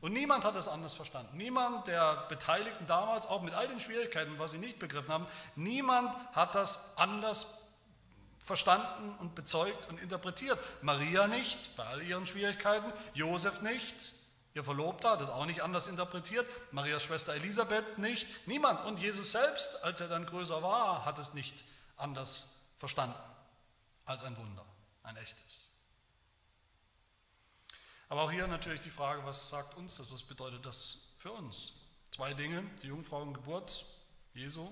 Und 0.00 0.12
niemand 0.12 0.44
hat 0.44 0.56
es 0.56 0.66
anders 0.66 0.94
verstanden. 0.94 1.36
Niemand 1.36 1.86
der 1.86 2.24
Beteiligten 2.28 2.86
damals, 2.86 3.26
auch 3.26 3.42
mit 3.42 3.52
all 3.52 3.68
den 3.68 3.80
Schwierigkeiten, 3.80 4.38
was 4.38 4.52
sie 4.52 4.58
nicht 4.58 4.78
begriffen 4.78 5.12
haben, 5.12 5.26
niemand 5.56 6.14
hat 6.32 6.54
das 6.54 6.96
anders 6.96 7.62
verstanden 8.38 9.14
und 9.20 9.34
bezeugt 9.34 9.88
und 9.88 10.00
interpretiert. 10.00 10.58
Maria 10.80 11.26
nicht, 11.26 11.76
bei 11.76 11.84
all 11.84 12.02
ihren 12.02 12.26
Schwierigkeiten, 12.26 12.90
Josef 13.12 13.60
nicht, 13.60 14.14
ihr 14.54 14.64
Verlobter 14.64 15.10
hat 15.10 15.20
es 15.20 15.28
auch 15.28 15.44
nicht 15.44 15.62
anders 15.62 15.86
interpretiert, 15.86 16.46
Marias 16.72 17.02
Schwester 17.02 17.34
Elisabeth 17.34 17.98
nicht, 17.98 18.26
niemand. 18.46 18.84
Und 18.86 18.98
Jesus 18.98 19.32
selbst, 19.32 19.84
als 19.84 20.00
er 20.00 20.08
dann 20.08 20.24
größer 20.24 20.62
war, 20.62 21.04
hat 21.04 21.18
es 21.18 21.34
nicht 21.34 21.64
anders 21.98 22.56
verstanden 22.78 23.18
als 24.06 24.24
ein 24.24 24.36
Wunder, 24.36 24.64
ein 25.02 25.16
echtes. 25.18 25.69
Aber 28.10 28.22
auch 28.22 28.32
hier 28.32 28.48
natürlich 28.48 28.80
die 28.80 28.90
Frage, 28.90 29.24
was 29.24 29.50
sagt 29.50 29.76
uns 29.76 29.98
das, 29.98 30.12
was 30.12 30.24
bedeutet 30.24 30.66
das 30.66 31.14
für 31.18 31.30
uns? 31.30 31.86
Zwei 32.10 32.34
Dinge, 32.34 32.64
die 32.82 32.88
Jungfrauengeburt 32.88 33.84
Jesu 34.34 34.68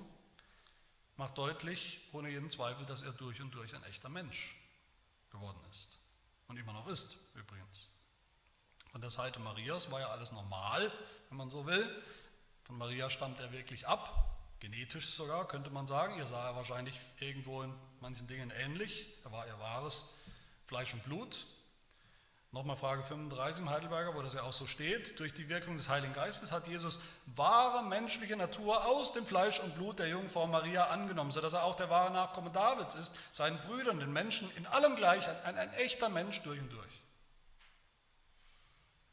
macht 1.17 1.39
deutlich, 1.39 2.01
ohne 2.13 2.31
jeden 2.31 2.51
Zweifel, 2.51 2.85
dass 2.85 3.03
er 3.03 3.13
durch 3.13 3.41
und 3.41 3.55
durch 3.55 3.77
ein 3.77 3.85
echter 3.85 4.09
Mensch 4.09 4.57
geworden 5.31 5.61
ist. 5.71 6.01
Und 6.49 6.57
immer 6.57 6.73
noch 6.73 6.89
ist, 6.89 7.29
übrigens. 7.37 7.87
Von 8.91 9.01
der 9.01 9.11
Seite 9.11 9.39
Marias 9.39 9.89
war 9.93 10.01
ja 10.01 10.09
alles 10.09 10.33
normal, 10.33 10.91
wenn 11.29 11.39
man 11.39 11.49
so 11.49 11.65
will. 11.65 12.03
Von 12.65 12.77
Maria 12.77 13.09
stammt 13.09 13.39
er 13.39 13.53
wirklich 13.53 13.87
ab, 13.87 14.37
genetisch 14.59 15.11
sogar, 15.11 15.47
könnte 15.47 15.71
man 15.71 15.87
sagen. 15.87 16.19
Ihr 16.19 16.27
sah 16.27 16.49
er 16.49 16.57
wahrscheinlich 16.57 16.99
irgendwo 17.21 17.63
in 17.63 17.73
manchen 18.01 18.27
Dingen 18.27 18.51
ähnlich. 18.51 19.07
Er 19.23 19.31
war 19.31 19.47
ihr 19.47 19.61
wahres 19.61 20.19
Fleisch 20.67 20.93
und 20.93 21.05
Blut, 21.05 21.47
Nochmal 22.51 22.77
Frage 22.77 23.05
35 23.05 23.63
im 23.63 23.71
Heidelberger, 23.71 24.15
wo 24.15 24.23
das 24.23 24.33
ja 24.33 24.43
auch 24.43 24.55
so 24.55 24.67
steht. 24.67 25.21
Durch 25.21 25.35
die 25.35 25.51
Wirkung 25.51 25.77
des 25.77 25.91
Heiligen 25.91 26.15
Geistes 26.15 26.51
hat 26.51 26.67
Jesus 26.67 27.01
wahre 27.27 27.83
menschliche 27.83 28.37
Natur 28.37 28.87
aus 28.87 29.13
dem 29.13 29.27
Fleisch 29.27 29.61
und 29.61 29.75
Blut 29.75 29.99
der 29.99 30.09
Jungfrau 30.09 30.47
Maria 30.47 30.87
angenommen, 30.87 31.31
sodass 31.31 31.53
er 31.53 31.65
auch 31.65 31.77
der 31.77 31.91
wahre 31.91 32.11
Nachkomme 32.11 32.51
Davids 32.51 32.95
ist, 32.95 33.15
seinen 33.33 33.59
Brüdern, 33.59 34.01
den 34.01 34.13
Menschen 34.13 34.51
in 34.57 34.67
allem 34.67 34.97
gleich, 34.97 35.29
ein, 35.45 35.59
ein 35.59 35.73
echter 35.75 36.09
Mensch 36.09 36.41
durch 36.43 36.59
und 36.59 36.73
durch. 36.73 37.03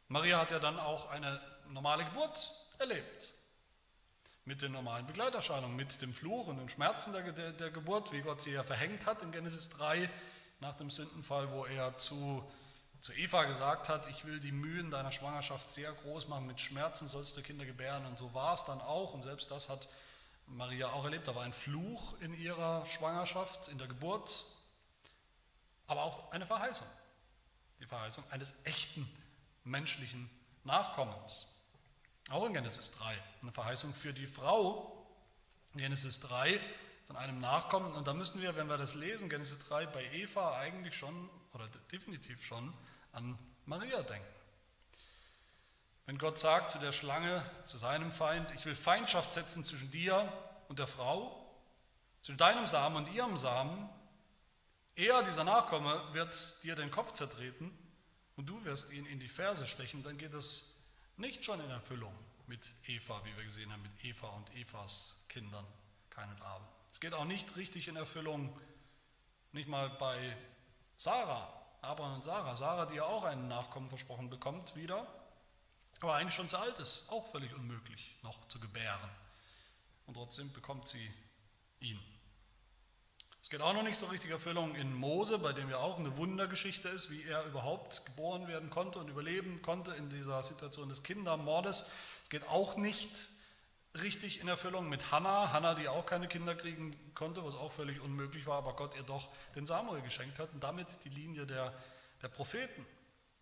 Maria 0.08 0.40
hat 0.40 0.52
ja 0.52 0.60
dann 0.60 0.80
auch 0.80 1.10
eine 1.10 1.42
normale 1.68 2.06
Geburt 2.06 2.52
erlebt. 2.78 3.34
mit 4.46 4.62
den 4.62 4.72
normalen 4.72 5.08
Begleiterscheinungen, 5.08 5.76
mit 5.76 6.02
dem 6.04 6.14
Fluch 6.14 6.48
und 6.48 6.58
den 6.58 6.70
Schmerzen 6.70 7.14
der, 7.14 7.32
der, 7.32 7.52
der 7.52 7.72
Geburt, 7.72 8.12
wie 8.12 8.22
Gott 8.22 8.42
sie 8.42 8.52
ja 8.52 8.64
verhängt 8.64 9.08
hat 9.08 9.24
in 9.24 9.32
Genesis 9.32 9.70
3 9.72 10.08
nach 10.60 10.76
dem 10.76 10.92
Sündenfall, 10.92 11.52
wo 11.52 11.66
er 11.66 11.98
zu, 11.98 12.48
zu 13.06 13.14
Eva 13.14 13.44
gesagt 13.44 13.88
hat, 13.88 14.08
ich 14.08 14.26
will 14.26 14.40
die 14.40 14.52
Mühen 14.52 14.90
deiner 14.90 15.12
Schwangerschaft 15.12 15.70
sehr 15.70 15.92
groß 15.92 16.28
machen, 16.28 16.48
mit 16.48 16.60
Schmerzen 16.60 17.08
sollst 17.08 17.38
du 17.38 17.44
Kinder 17.44 17.64
gebären. 17.64 18.04
Und 18.08 18.18
so 18.18 18.34
war 18.34 18.56
es 18.56 18.66
dann 18.66 18.82
auch. 18.82 19.14
Und 19.14 19.22
selbst 19.22 19.52
das 19.52 19.70
hat 19.70 19.88
Maria 20.48 20.90
auch 20.90 21.04
erlebt. 21.04 21.28
Da 21.28 21.36
war 21.36 21.44
ein 21.44 21.54
Fluch 21.54 22.20
in 22.22 22.34
ihrer 22.34 22.84
Schwangerschaft, 22.88 23.68
in 23.68 23.78
der 23.78 23.86
Geburt, 23.86 24.46
aber 25.86 26.02
auch 26.02 26.32
eine 26.32 26.48
Verheißung. 26.48 26.88
Die 27.80 27.86
Verheißung 27.86 28.24
eines 28.32 28.56
echten 28.64 29.08
menschlichen 29.66 30.28
Nachkommens. 30.64 31.64
Auch 32.32 32.48
in 32.48 32.56
Genesis 32.56 32.90
3. 32.90 33.22
Eine 33.44 33.52
Verheißung 33.52 33.94
für 33.94 34.14
die 34.14 34.26
Frau. 34.26 35.08
Genesis 35.76 36.22
3 36.22 36.60
von 37.06 37.18
einem 37.18 37.40
Nachkommen. 37.40 37.94
Und 37.94 38.08
da 38.08 38.16
müssen 38.16 38.42
wir, 38.42 38.56
wenn 38.56 38.66
wir 38.66 38.78
das 38.78 38.96
lesen, 38.96 39.30
Genesis 39.30 39.60
3, 39.60 39.86
bei 39.86 40.12
Eva 40.12 40.58
eigentlich 40.58 40.98
schon, 40.98 41.30
oder 41.54 41.68
definitiv 41.92 42.44
schon, 42.44 42.74
an 43.16 43.38
Maria 43.66 44.02
denken. 44.04 44.28
Wenn 46.06 46.18
Gott 46.18 46.38
sagt 46.38 46.70
zu 46.70 46.78
der 46.78 46.92
Schlange, 46.92 47.44
zu 47.64 47.78
seinem 47.78 48.12
Feind, 48.12 48.52
ich 48.52 48.66
will 48.66 48.76
Feindschaft 48.76 49.34
setzen 49.34 49.64
zwischen 49.64 49.90
dir 49.90 50.32
und 50.68 50.78
der 50.78 50.88
Frau, 50.88 51.42
zwischen 52.22 52.38
deinem 52.38 52.68
Samen 52.68 52.98
und 52.98 53.14
ihrem 53.14 53.38
Samen, 53.38 53.90
er, 54.96 55.24
dieser 55.24 55.44
Nachkomme, 55.44 56.14
wird 56.14 56.64
dir 56.64 56.76
den 56.76 56.92
Kopf 56.92 57.14
zertreten 57.14 57.76
und 58.36 58.48
du 58.48 58.64
wirst 58.66 58.94
ihn 58.94 59.06
in 59.08 59.20
die 59.20 59.28
Ferse 59.28 59.66
stechen, 59.66 60.04
dann 60.04 60.18
geht 60.18 60.34
es 60.34 60.84
nicht 61.18 61.44
schon 61.44 61.60
in 61.60 61.70
Erfüllung 61.70 62.14
mit 62.48 62.70
Eva, 62.86 63.22
wie 63.26 63.36
wir 63.36 63.44
gesehen 63.44 63.72
haben, 63.72 63.82
mit 63.82 64.04
Eva 64.04 64.28
und 64.28 64.54
Evas 64.56 65.26
Kindern, 65.30 65.66
Kain 66.10 66.30
und 66.30 66.42
Abel. 66.42 66.68
Es 66.92 67.00
geht 67.00 67.14
auch 67.14 67.26
nicht 67.26 67.58
richtig 67.58 67.88
in 67.88 67.96
Erfüllung, 67.96 68.56
nicht 69.52 69.68
mal 69.68 69.90
bei 69.90 70.38
Sarah, 70.98 71.55
Abraham 71.86 72.16
und 72.16 72.24
Sarah. 72.24 72.56
Sarah, 72.56 72.86
die 72.86 72.96
ja 72.96 73.04
auch 73.04 73.24
einen 73.24 73.48
Nachkommen 73.48 73.90
versprochen 73.90 74.30
bekommt, 74.30 74.76
wieder, 74.76 75.06
aber 76.02 76.16
eigentlich 76.16 76.36
schon 76.36 76.50
zu 76.50 76.58
alt 76.58 76.78
ist, 76.80 77.10
auch 77.10 77.26
völlig 77.32 77.54
unmöglich 77.54 78.16
noch 78.24 78.48
zu 78.48 78.60
gebären. 78.60 79.10
Und 80.08 80.16
trotzdem 80.16 80.52
bekommt 80.54 80.88
sie 80.88 81.12
ihn. 81.80 82.00
Es 83.42 83.52
geht 83.52 83.62
auch 83.62 83.74
noch 83.74 83.84
nicht 83.84 83.98
so 83.98 84.08
richtig 84.08 84.32
Erfüllung 84.32 84.74
in 84.74 84.96
Mose, 84.96 85.38
bei 85.38 85.54
dem 85.54 85.70
ja 85.70 85.78
auch 85.78 86.00
eine 86.00 86.18
Wundergeschichte 86.18 86.90
ist, 86.90 87.12
wie 87.12 87.24
er 87.24 87.46
überhaupt 87.46 88.04
geboren 88.08 88.48
werden 88.48 88.72
konnte 88.72 88.98
und 88.98 89.08
überleben 89.08 89.62
konnte 89.62 89.94
in 89.94 90.10
dieser 90.10 90.42
Situation 90.42 90.90
des 90.90 91.04
Kindermordes. 91.04 91.92
Es 92.24 92.30
geht 92.30 92.48
auch 92.48 92.76
nicht 92.76 93.16
richtig 94.02 94.40
in 94.40 94.48
Erfüllung 94.48 94.90
mit 94.90 95.12
Hannah. 95.12 95.52
Hannah, 95.52 95.74
die 95.76 95.88
auch 95.88 96.06
keine 96.06 96.28
Kinder 96.28 96.56
kriegen 96.56 96.92
konnte, 97.14 97.44
was 97.44 97.56
auch 97.56 97.72
völlig 97.72 98.00
unmöglich 98.00 98.46
war, 98.46 98.58
aber 98.58 98.76
Gott 98.76 98.96
ihr 98.96 99.04
doch 99.04 99.30
den 99.56 99.66
Samuel 99.66 100.02
geschenkt 100.02 100.40
hat 100.40 100.52
und 100.54 100.64
damit 100.64 101.04
die 101.04 101.10
Linie 101.10 101.46
der, 101.46 101.74
der 102.22 102.28
Propheten. 102.28 102.86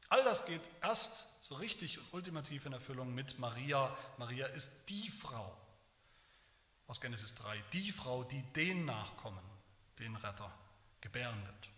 All 0.09 0.23
das 0.23 0.45
geht 0.45 0.61
erst 0.81 1.43
so 1.43 1.55
richtig 1.55 1.97
und 1.97 2.13
ultimativ 2.13 2.65
in 2.65 2.73
Erfüllung 2.73 3.13
mit 3.13 3.39
Maria. 3.39 3.95
Maria 4.17 4.45
ist 4.47 4.89
die 4.89 5.09
Frau 5.09 5.57
aus 6.87 7.01
Genesis 7.01 7.35
3, 7.35 7.63
die 7.73 7.91
Frau, 7.91 8.23
die 8.23 8.43
den 8.53 8.85
Nachkommen, 8.85 9.43
den 9.99 10.15
Retter, 10.15 10.51
gebären 11.01 11.43
wird. 11.45 11.69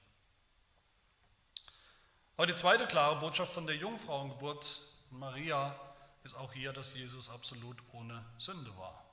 Aber 2.38 2.48
die 2.48 2.56
zweite 2.56 2.86
klare 2.86 3.16
Botschaft 3.20 3.54
von 3.54 3.66
der 3.66 3.78
Jungfrauengeburt 3.78 4.82
Maria 5.12 5.80
ist 6.26 6.36
auch 6.36 6.52
hier, 6.54 6.74
dass 6.74 6.96
Jesus 6.96 7.30
absolut 7.30 7.78
ohne 7.94 8.26
Sünde 8.40 8.76
war. 8.78 9.06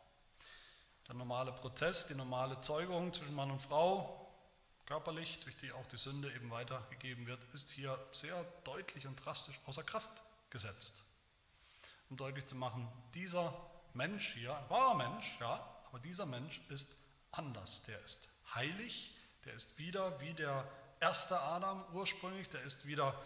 Der 1.07 1.15
normale 1.15 1.53
Prozess, 1.53 2.07
die 2.07 2.15
normale 2.15 2.61
Zeugung 2.63 3.13
zwischen 3.13 3.35
Mann 3.35 3.51
und 3.51 3.61
Frau, 3.61 4.35
körperlich, 4.87 5.39
durch 5.41 5.57
die 5.57 5.73
auch 5.73 5.87
die 5.87 5.99
Sünde 5.99 6.33
eben 6.35 6.51
weitergegeben 6.51 7.27
wird, 7.27 7.45
ist 7.53 7.71
hier 7.71 7.99
sehr 8.13 8.43
deutlich 8.65 9.07
und 9.07 9.17
drastisch 9.17 9.61
außer 9.67 9.83
Kraft 9.83 10.23
gesetzt. 10.49 11.05
Um 12.09 12.17
deutlich 12.17 12.47
zu 12.47 12.57
machen, 12.57 12.89
dieser 13.15 13.55
Mensch 13.93 14.33
hier, 14.33 14.57
ein 14.57 14.71
wahrer 14.71 14.95
Mensch, 14.95 15.37
ja, 15.39 15.67
aber 15.89 15.99
dieser 15.99 16.25
Mensch 16.25 16.63
ist 16.71 16.99
anders. 17.31 17.83
Der 17.83 18.03
ist 18.03 18.33
heilig, 18.55 19.15
der 19.45 19.53
ist 19.53 19.79
wieder 19.79 20.19
wie 20.21 20.33
der 20.33 20.67
erste 21.01 21.39
Adam 21.39 21.85
ursprünglich, 21.93 22.49
der 22.49 22.63
ist 22.63 22.87
wieder 22.87 23.21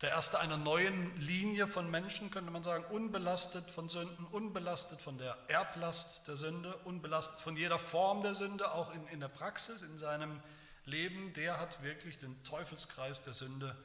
der 0.00 0.10
erste 0.10 0.38
einer 0.38 0.56
neuen 0.56 1.18
Linie 1.20 1.66
von 1.66 1.90
Menschen, 1.90 2.30
könnte 2.30 2.52
man 2.52 2.62
sagen, 2.62 2.84
unbelastet 2.84 3.68
von 3.68 3.88
Sünden, 3.88 4.26
unbelastet 4.26 5.00
von 5.00 5.18
der 5.18 5.36
Erblast 5.48 6.28
der 6.28 6.36
Sünde, 6.36 6.76
unbelastet 6.84 7.40
von 7.40 7.56
jeder 7.56 7.78
Form 7.78 8.22
der 8.22 8.34
Sünde, 8.34 8.72
auch 8.72 8.92
in, 8.94 9.06
in 9.08 9.18
der 9.20 9.28
Praxis, 9.28 9.82
in 9.82 9.98
seinem 9.98 10.40
Leben, 10.84 11.32
der 11.32 11.58
hat 11.58 11.82
wirklich 11.82 12.16
den 12.16 12.42
Teufelskreis 12.44 13.22
der 13.22 13.34
Sünde 13.34 13.76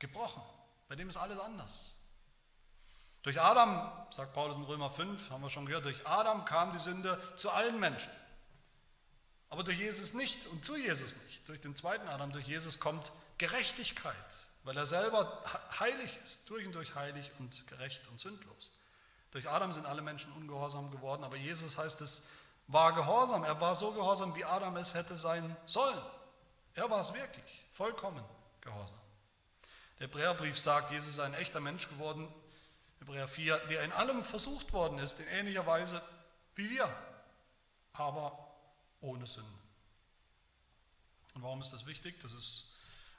gebrochen. 0.00 0.42
Bei 0.88 0.96
dem 0.96 1.08
ist 1.08 1.16
alles 1.16 1.38
anders. 1.38 1.96
Durch 3.22 3.40
Adam, 3.40 3.90
sagt 4.10 4.32
Paulus 4.32 4.56
in 4.56 4.64
Römer 4.64 4.90
5, 4.90 5.30
haben 5.30 5.42
wir 5.42 5.50
schon 5.50 5.66
gehört, 5.66 5.84
durch 5.84 6.06
Adam 6.08 6.44
kam 6.44 6.72
die 6.72 6.80
Sünde 6.80 7.22
zu 7.36 7.50
allen 7.50 7.78
Menschen. 7.78 8.10
Aber 9.48 9.62
durch 9.62 9.78
Jesus 9.78 10.14
nicht 10.14 10.46
und 10.46 10.64
zu 10.64 10.76
Jesus 10.76 11.14
nicht. 11.28 11.48
Durch 11.48 11.60
den 11.60 11.76
zweiten 11.76 12.08
Adam, 12.08 12.32
durch 12.32 12.48
Jesus 12.48 12.80
kommt 12.80 13.12
Gerechtigkeit, 13.38 14.16
weil 14.64 14.76
er 14.76 14.86
selber 14.86 15.42
heilig 15.80 16.18
ist, 16.22 16.48
durch 16.48 16.66
und 16.66 16.72
durch 16.72 16.94
heilig 16.94 17.30
und 17.38 17.66
gerecht 17.66 18.06
und 18.08 18.20
sündlos. 18.20 18.72
Durch 19.32 19.48
Adam 19.48 19.72
sind 19.72 19.86
alle 19.86 20.02
Menschen 20.02 20.32
ungehorsam 20.32 20.90
geworden, 20.90 21.24
aber 21.24 21.36
Jesus 21.36 21.78
heißt 21.78 22.00
es, 22.02 22.30
war 22.68 22.92
gehorsam. 22.92 23.44
Er 23.44 23.60
war 23.60 23.74
so 23.74 23.92
gehorsam, 23.92 24.34
wie 24.34 24.44
Adam 24.44 24.76
es 24.76 24.94
hätte 24.94 25.16
sein 25.16 25.56
sollen. 25.66 26.00
Er 26.74 26.88
war 26.90 27.00
es 27.00 27.12
wirklich, 27.12 27.64
vollkommen 27.72 28.24
gehorsam. 28.60 28.98
Der 29.98 30.06
Hebräerbrief 30.08 30.58
sagt, 30.58 30.90
Jesus 30.90 31.10
ist 31.10 31.20
ein 31.20 31.34
echter 31.34 31.60
Mensch 31.60 31.88
geworden, 31.88 32.32
Hebräer 33.00 33.26
4, 33.26 33.56
der 33.68 33.82
in 33.82 33.92
allem 33.92 34.22
versucht 34.22 34.72
worden 34.72 34.98
ist, 34.98 35.18
in 35.20 35.26
ähnlicher 35.28 35.66
Weise 35.66 36.00
wie 36.54 36.70
wir, 36.70 36.94
aber 37.94 38.38
ohne 39.00 39.26
Sünde. 39.26 39.50
Und 41.34 41.42
warum 41.42 41.60
ist 41.60 41.72
das 41.72 41.86
wichtig? 41.86 42.20
Das 42.20 42.32
ist 42.32 42.71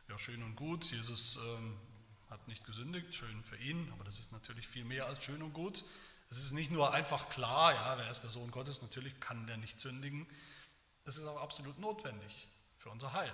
ja, 0.10 0.18
schön 0.18 0.44
und 0.44 0.56
gut. 0.56 0.86
Jesus 0.86 1.38
ähm, 1.38 1.78
hat 2.30 2.48
nicht 2.48 2.66
gesündigt, 2.66 3.14
schön 3.16 3.44
für 3.44 3.58
ihn, 3.58 3.92
aber 3.94 4.04
das 4.04 4.20
ist 4.20 4.32
natürlich 4.32 4.68
viel 4.68 4.86
mehr 4.86 5.06
als 5.06 5.24
schön 5.24 5.42
und 5.42 5.54
gut. 5.54 5.86
Es 6.30 6.38
ist 6.38 6.52
nicht 6.52 6.72
nur 6.72 6.94
einfach 6.94 7.30
klar, 7.30 7.74
ja, 7.74 7.98
wer 7.98 8.10
ist 8.10 8.22
der 8.22 8.30
Sohn 8.30 8.52
Gottes, 8.52 8.82
natürlich 8.82 9.20
kann 9.20 9.46
der 9.48 9.58
nicht 9.58 9.80
sündigen. 9.80 10.28
Es 11.06 11.18
ist 11.18 11.26
auch 11.26 11.42
absolut 11.42 11.80
notwendig 11.80 12.48
für 12.78 12.90
unser 12.90 13.14
Heil. 13.14 13.34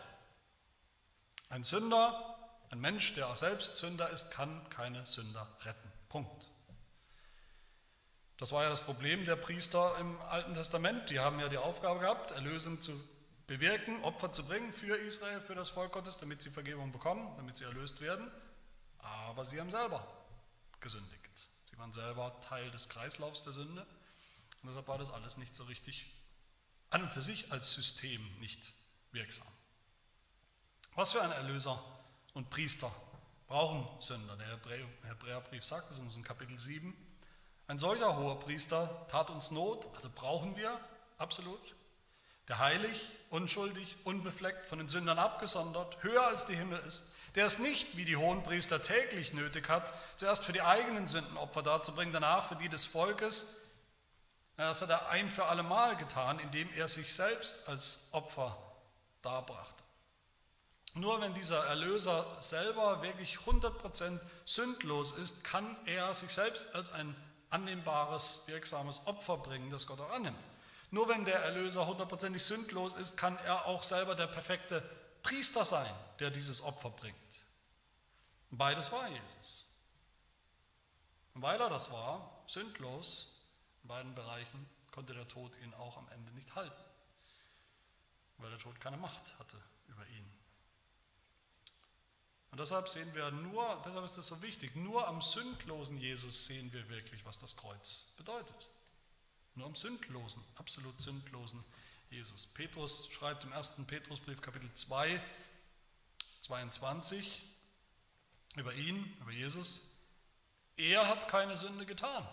Ein 1.49 1.63
Sünder, 1.63 2.37
ein 2.71 2.79
Mensch, 2.79 3.15
der 3.15 3.29
auch 3.29 3.35
selbst 3.35 3.77
Sünder 3.77 4.09
ist, 4.09 4.31
kann 4.31 4.69
keine 4.69 5.07
Sünder 5.07 5.47
retten. 5.61 5.91
Punkt. 6.09 6.45
Das 8.37 8.51
war 8.51 8.63
ja 8.63 8.69
das 8.69 8.81
Problem 8.81 9.25
der 9.25 9.35
Priester 9.35 9.97
im 9.99 10.19
Alten 10.21 10.53
Testament. 10.53 11.09
Die 11.09 11.19
haben 11.19 11.39
ja 11.39 11.49
die 11.49 11.57
Aufgabe 11.57 11.99
gehabt, 11.99 12.31
Erlösung 12.31 12.79
zu 12.79 12.91
bewirken, 13.49 14.03
Opfer 14.03 14.31
zu 14.31 14.45
bringen 14.45 14.71
für 14.71 14.95
Israel, 14.95 15.41
für 15.41 15.55
das 15.55 15.69
Volk 15.69 15.91
Gottes, 15.91 16.17
damit 16.19 16.39
sie 16.39 16.51
Vergebung 16.51 16.91
bekommen, 16.91 17.33
damit 17.35 17.55
sie 17.55 17.63
erlöst 17.63 17.99
werden. 17.99 18.31
Aber 18.99 19.43
sie 19.43 19.59
haben 19.59 19.71
selber 19.71 20.07
gesündigt. 20.79 21.49
Sie 21.65 21.77
waren 21.79 21.91
selber 21.91 22.39
Teil 22.41 22.69
des 22.69 22.89
Kreislaufs 22.89 23.41
der 23.41 23.53
Sünde. 23.53 23.81
Und 24.61 24.69
deshalb 24.69 24.87
war 24.87 24.99
das 24.99 25.09
alles 25.09 25.37
nicht 25.37 25.55
so 25.55 25.63
richtig 25.63 26.13
an 26.91 27.01
und 27.01 27.11
für 27.11 27.23
sich 27.23 27.51
als 27.51 27.73
System 27.73 28.21
nicht 28.39 28.71
wirksam. 29.11 29.47
Was 30.93 31.13
für 31.13 31.21
ein 31.21 31.31
Erlöser 31.31 31.83
und 32.33 32.51
Priester 32.51 32.91
brauchen 33.47 33.87
Sünder? 33.99 34.37
Der 34.37 34.59
Hebräerbrief 35.09 35.65
sagt 35.65 35.89
es 35.89 35.97
in 35.97 36.03
unserem 36.03 36.23
Kapitel 36.23 36.59
7. 36.59 36.95
Ein 37.65 37.79
solcher 37.79 38.15
hoher 38.15 38.37
Priester 38.37 39.07
tat 39.09 39.31
uns 39.31 39.49
Not, 39.49 39.87
also 39.95 40.09
brauchen 40.13 40.55
wir 40.55 40.79
absolut 41.17 41.78
der 42.49 42.59
heilig, 42.59 43.01
unschuldig, 43.29 43.95
unbefleckt, 44.03 44.65
von 44.65 44.79
den 44.79 44.89
Sündern 44.89 45.19
abgesondert, 45.19 46.03
höher 46.03 46.25
als 46.25 46.45
die 46.47 46.55
Himmel 46.55 46.79
ist, 46.87 47.15
der 47.35 47.45
es 47.45 47.59
nicht, 47.59 47.95
wie 47.95 48.05
die 48.05 48.17
Hohenpriester 48.17 48.81
täglich 48.81 49.33
nötig 49.33 49.69
hat, 49.69 49.93
zuerst 50.17 50.43
für 50.43 50.51
die 50.51 50.63
eigenen 50.63 51.07
Sünden 51.07 51.37
Opfer 51.37 51.61
darzubringen, 51.61 52.11
danach 52.11 52.47
für 52.47 52.55
die 52.55 52.69
des 52.69 52.85
Volkes. 52.85 53.67
Das 54.57 54.81
hat 54.81 54.89
er 54.89 55.09
ein 55.09 55.29
für 55.29 55.45
allemal 55.45 55.95
getan, 55.95 56.39
indem 56.39 56.67
er 56.73 56.87
sich 56.87 57.13
selbst 57.13 57.67
als 57.69 58.09
Opfer 58.11 58.57
darbrachte. 59.21 59.83
Nur 60.95 61.21
wenn 61.21 61.35
dieser 61.35 61.65
Erlöser 61.67 62.25
selber 62.39 63.03
wirklich 63.03 63.37
100% 63.37 64.19
sündlos 64.43 65.13
ist, 65.13 65.43
kann 65.43 65.77
er 65.85 66.13
sich 66.15 66.31
selbst 66.31 66.65
als 66.73 66.91
ein 66.91 67.15
annehmbares, 67.51 68.43
wirksames 68.47 69.05
Opfer 69.05 69.37
bringen, 69.37 69.69
das 69.69 69.85
Gott 69.85 69.99
auch 69.99 70.11
annimmt. 70.11 70.37
Nur 70.91 71.07
wenn 71.07 71.25
der 71.25 71.39
Erlöser 71.43 71.85
hundertprozentig 71.85 72.43
sündlos 72.43 72.95
ist, 72.95 73.15
kann 73.15 73.37
er 73.37 73.65
auch 73.65 73.83
selber 73.83 74.15
der 74.15 74.27
perfekte 74.27 74.81
Priester 75.21 75.65
sein, 75.65 75.93
der 76.19 76.31
dieses 76.31 76.61
Opfer 76.63 76.89
bringt. 76.89 77.15
Beides 78.51 78.91
war 78.91 79.07
Jesus. 79.07 79.67
Und 81.35 81.43
weil 81.43 81.61
er 81.61 81.69
das 81.69 81.91
war, 81.91 82.43
sündlos 82.47 83.35
in 83.83 83.89
beiden 83.89 84.15
Bereichen, 84.15 84.67
konnte 84.91 85.13
der 85.13 85.27
Tod 85.27 85.55
ihn 85.61 85.73
auch 85.75 85.97
am 85.97 86.07
Ende 86.09 86.31
nicht 86.31 86.55
halten, 86.55 86.83
weil 88.37 88.49
der 88.49 88.59
Tod 88.59 88.79
keine 88.79 88.97
Macht 88.97 89.37
hatte 89.37 89.57
über 89.87 90.05
ihn. 90.07 90.29
Und 92.51 92.59
deshalb 92.59 92.89
sehen 92.89 93.13
wir 93.13 93.29
nur, 93.29 93.81
deshalb 93.85 94.05
ist 94.05 94.17
das 94.17 94.27
so 94.27 94.41
wichtig, 94.41 94.75
nur 94.75 95.07
am 95.07 95.21
sündlosen 95.21 95.99
Jesus 95.99 96.47
sehen 96.47 96.73
wir 96.73 96.89
wirklich, 96.89 97.23
was 97.25 97.37
das 97.37 97.55
Kreuz 97.55 98.13
bedeutet. 98.17 98.69
Nur 99.55 99.67
am 99.67 99.75
sündlosen, 99.75 100.43
absolut 100.55 100.99
sündlosen 101.01 101.63
Jesus. 102.09 102.47
Petrus 102.47 103.09
schreibt 103.11 103.43
im 103.43 103.51
ersten 103.51 103.85
Petrusbrief 103.85 104.41
Kapitel 104.41 104.71
2, 104.73 105.21
22 106.41 107.43
über 108.55 108.73
ihn, 108.73 109.15
über 109.21 109.31
Jesus, 109.31 109.99
er 110.75 111.07
hat 111.07 111.27
keine 111.27 111.57
Sünde 111.57 111.85
getan. 111.85 112.27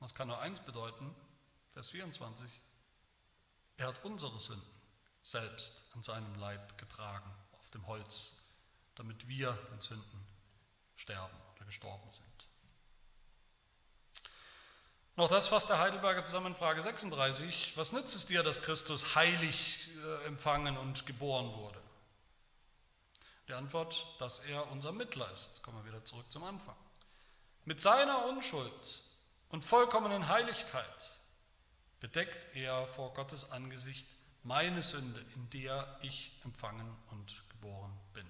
Das 0.00 0.14
kann 0.14 0.28
nur 0.28 0.40
eins 0.40 0.60
bedeuten, 0.60 1.14
Vers 1.72 1.90
24, 1.90 2.50
er 3.78 3.88
hat 3.88 4.04
unsere 4.04 4.38
Sünden 4.40 4.66
selbst 5.22 5.88
an 5.94 6.02
seinem 6.02 6.34
Leib 6.36 6.78
getragen 6.78 7.30
auf 7.58 7.70
dem 7.70 7.86
Holz 7.86 8.46
damit 8.96 9.28
wir 9.28 9.52
den 9.70 9.80
Sünden 9.80 10.26
sterben 10.96 11.36
oder 11.54 11.64
gestorben 11.64 12.10
sind. 12.10 12.35
Noch 15.16 15.28
das 15.28 15.48
fasst 15.48 15.70
der 15.70 15.78
Heidelberger 15.78 16.24
zusammen 16.24 16.48
in 16.48 16.54
Frage 16.54 16.82
36. 16.82 17.72
Was 17.76 17.92
nützt 17.92 18.14
es 18.14 18.26
dir, 18.26 18.42
dass 18.42 18.62
Christus 18.62 19.14
heilig 19.14 19.88
äh, 20.04 20.26
empfangen 20.26 20.76
und 20.76 21.06
geboren 21.06 21.54
wurde? 21.54 21.80
Die 23.48 23.54
Antwort, 23.54 24.06
dass 24.18 24.40
er 24.40 24.70
unser 24.70 24.92
Mittler 24.92 25.30
ist. 25.32 25.62
Kommen 25.62 25.78
wir 25.78 25.90
wieder 25.90 26.04
zurück 26.04 26.30
zum 26.30 26.44
Anfang. 26.44 26.76
Mit 27.64 27.80
seiner 27.80 28.26
Unschuld 28.26 29.04
und 29.48 29.62
vollkommenen 29.62 30.28
Heiligkeit 30.28 31.18
bedeckt 32.00 32.54
er 32.54 32.86
vor 32.86 33.14
Gottes 33.14 33.50
Angesicht 33.50 34.06
meine 34.42 34.82
Sünde, 34.82 35.24
in 35.34 35.50
der 35.50 35.98
ich 36.02 36.32
empfangen 36.44 36.94
und 37.10 37.42
geboren 37.48 37.98
bin 38.12 38.26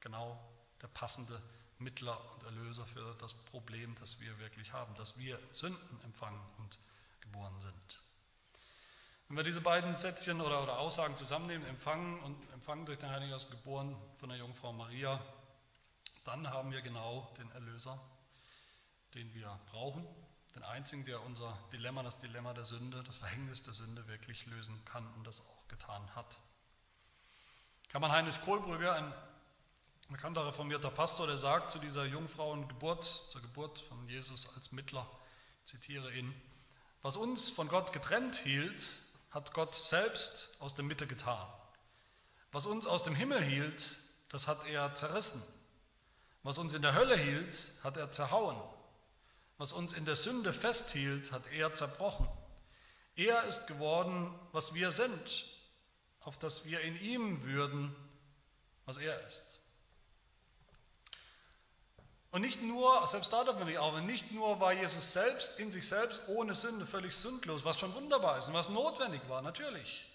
genau 0.00 0.38
der 0.82 0.88
passende 0.88 1.40
Mittler 1.80 2.18
und 2.34 2.44
Erlöser 2.44 2.84
für 2.84 3.14
das 3.18 3.34
Problem, 3.34 3.94
das 3.96 4.20
wir 4.20 4.38
wirklich 4.38 4.72
haben, 4.72 4.94
dass 4.94 5.18
wir 5.18 5.38
Sünden 5.52 6.00
empfangen 6.04 6.40
und 6.58 6.78
geboren 7.20 7.60
sind. 7.60 8.00
Wenn 9.28 9.36
wir 9.36 9.44
diese 9.44 9.60
beiden 9.60 9.94
Sätzchen 9.94 10.40
oder, 10.40 10.62
oder 10.62 10.78
Aussagen 10.78 11.16
zusammennehmen, 11.16 11.66
empfangen 11.68 12.20
und 12.20 12.36
empfangen 12.52 12.84
durch 12.84 12.98
den 12.98 13.10
Heiligen 13.10 13.30
Geist, 13.30 13.50
geboren 13.50 13.96
von 14.18 14.28
der 14.28 14.38
Jungfrau 14.38 14.72
Maria, 14.72 15.20
dann 16.24 16.48
haben 16.50 16.72
wir 16.72 16.82
genau 16.82 17.32
den 17.38 17.50
Erlöser, 17.52 17.98
den 19.14 19.32
wir 19.32 19.58
brauchen, 19.70 20.06
den 20.54 20.64
einzigen, 20.64 21.04
der 21.04 21.22
unser 21.22 21.56
Dilemma, 21.72 22.02
das 22.02 22.18
Dilemma 22.18 22.52
der 22.54 22.64
Sünde, 22.64 23.02
das 23.04 23.16
Verhängnis 23.16 23.62
der 23.62 23.72
Sünde 23.72 24.06
wirklich 24.08 24.46
lösen 24.46 24.84
kann 24.84 25.06
und 25.14 25.24
das 25.24 25.40
auch 25.40 25.68
getan 25.68 26.14
hat. 26.14 26.38
Kann 27.88 28.00
man 28.00 28.12
Heinrich 28.12 28.40
Kohlbrügge, 28.42 28.92
ein 28.92 29.12
ein 30.10 30.14
bekannter 30.14 30.44
reformierter 30.44 30.90
Pastor, 30.90 31.28
der 31.28 31.38
sagt 31.38 31.70
zu 31.70 31.78
dieser 31.78 32.04
Jungfrauengeburt, 32.04 33.04
zur 33.04 33.40
Geburt 33.42 33.78
von 33.78 34.08
Jesus 34.08 34.52
als 34.56 34.72
Mittler, 34.72 35.08
zitiere 35.64 36.12
ihn, 36.12 36.34
was 37.00 37.16
uns 37.16 37.48
von 37.48 37.68
Gott 37.68 37.92
getrennt 37.92 38.34
hielt, 38.34 38.84
hat 39.30 39.54
Gott 39.54 39.76
selbst 39.76 40.56
aus 40.58 40.74
der 40.74 40.84
Mitte 40.84 41.06
getan. 41.06 41.46
Was 42.50 42.66
uns 42.66 42.88
aus 42.88 43.04
dem 43.04 43.14
Himmel 43.14 43.40
hielt, 43.40 44.00
das 44.30 44.48
hat 44.48 44.66
er 44.66 44.92
zerrissen. 44.96 45.44
Was 46.42 46.58
uns 46.58 46.74
in 46.74 46.82
der 46.82 46.96
Hölle 46.96 47.16
hielt, 47.16 47.72
hat 47.84 47.96
er 47.96 48.10
zerhauen. 48.10 48.60
Was 49.58 49.72
uns 49.72 49.92
in 49.92 50.06
der 50.06 50.16
Sünde 50.16 50.52
festhielt, 50.52 51.30
hat 51.30 51.46
er 51.52 51.72
zerbrochen. 51.74 52.28
Er 53.14 53.44
ist 53.44 53.68
geworden, 53.68 54.34
was 54.50 54.74
wir 54.74 54.90
sind, 54.90 55.46
auf 56.18 56.36
dass 56.36 56.64
wir 56.64 56.80
in 56.80 57.00
ihm 57.00 57.44
würden, 57.44 57.94
was 58.86 58.96
er 58.96 59.24
ist. 59.24 59.59
Und 62.32 62.42
nicht 62.42 62.62
nur, 62.62 63.06
selbst 63.08 63.32
da 63.32 63.42
darf 63.42 63.56
man 63.56 63.66
nicht 63.66 63.80
arbeiten, 63.80 64.06
nicht 64.06 64.30
nur 64.30 64.60
war 64.60 64.72
Jesus 64.72 65.12
selbst 65.12 65.58
in 65.58 65.72
sich 65.72 65.88
selbst 65.88 66.22
ohne 66.28 66.54
Sünde 66.54 66.86
völlig 66.86 67.14
sündlos, 67.14 67.64
was 67.64 67.78
schon 67.78 67.92
wunderbar 67.94 68.38
ist 68.38 68.48
und 68.48 68.54
was 68.54 68.68
notwendig 68.68 69.20
war, 69.28 69.42
natürlich. 69.42 70.06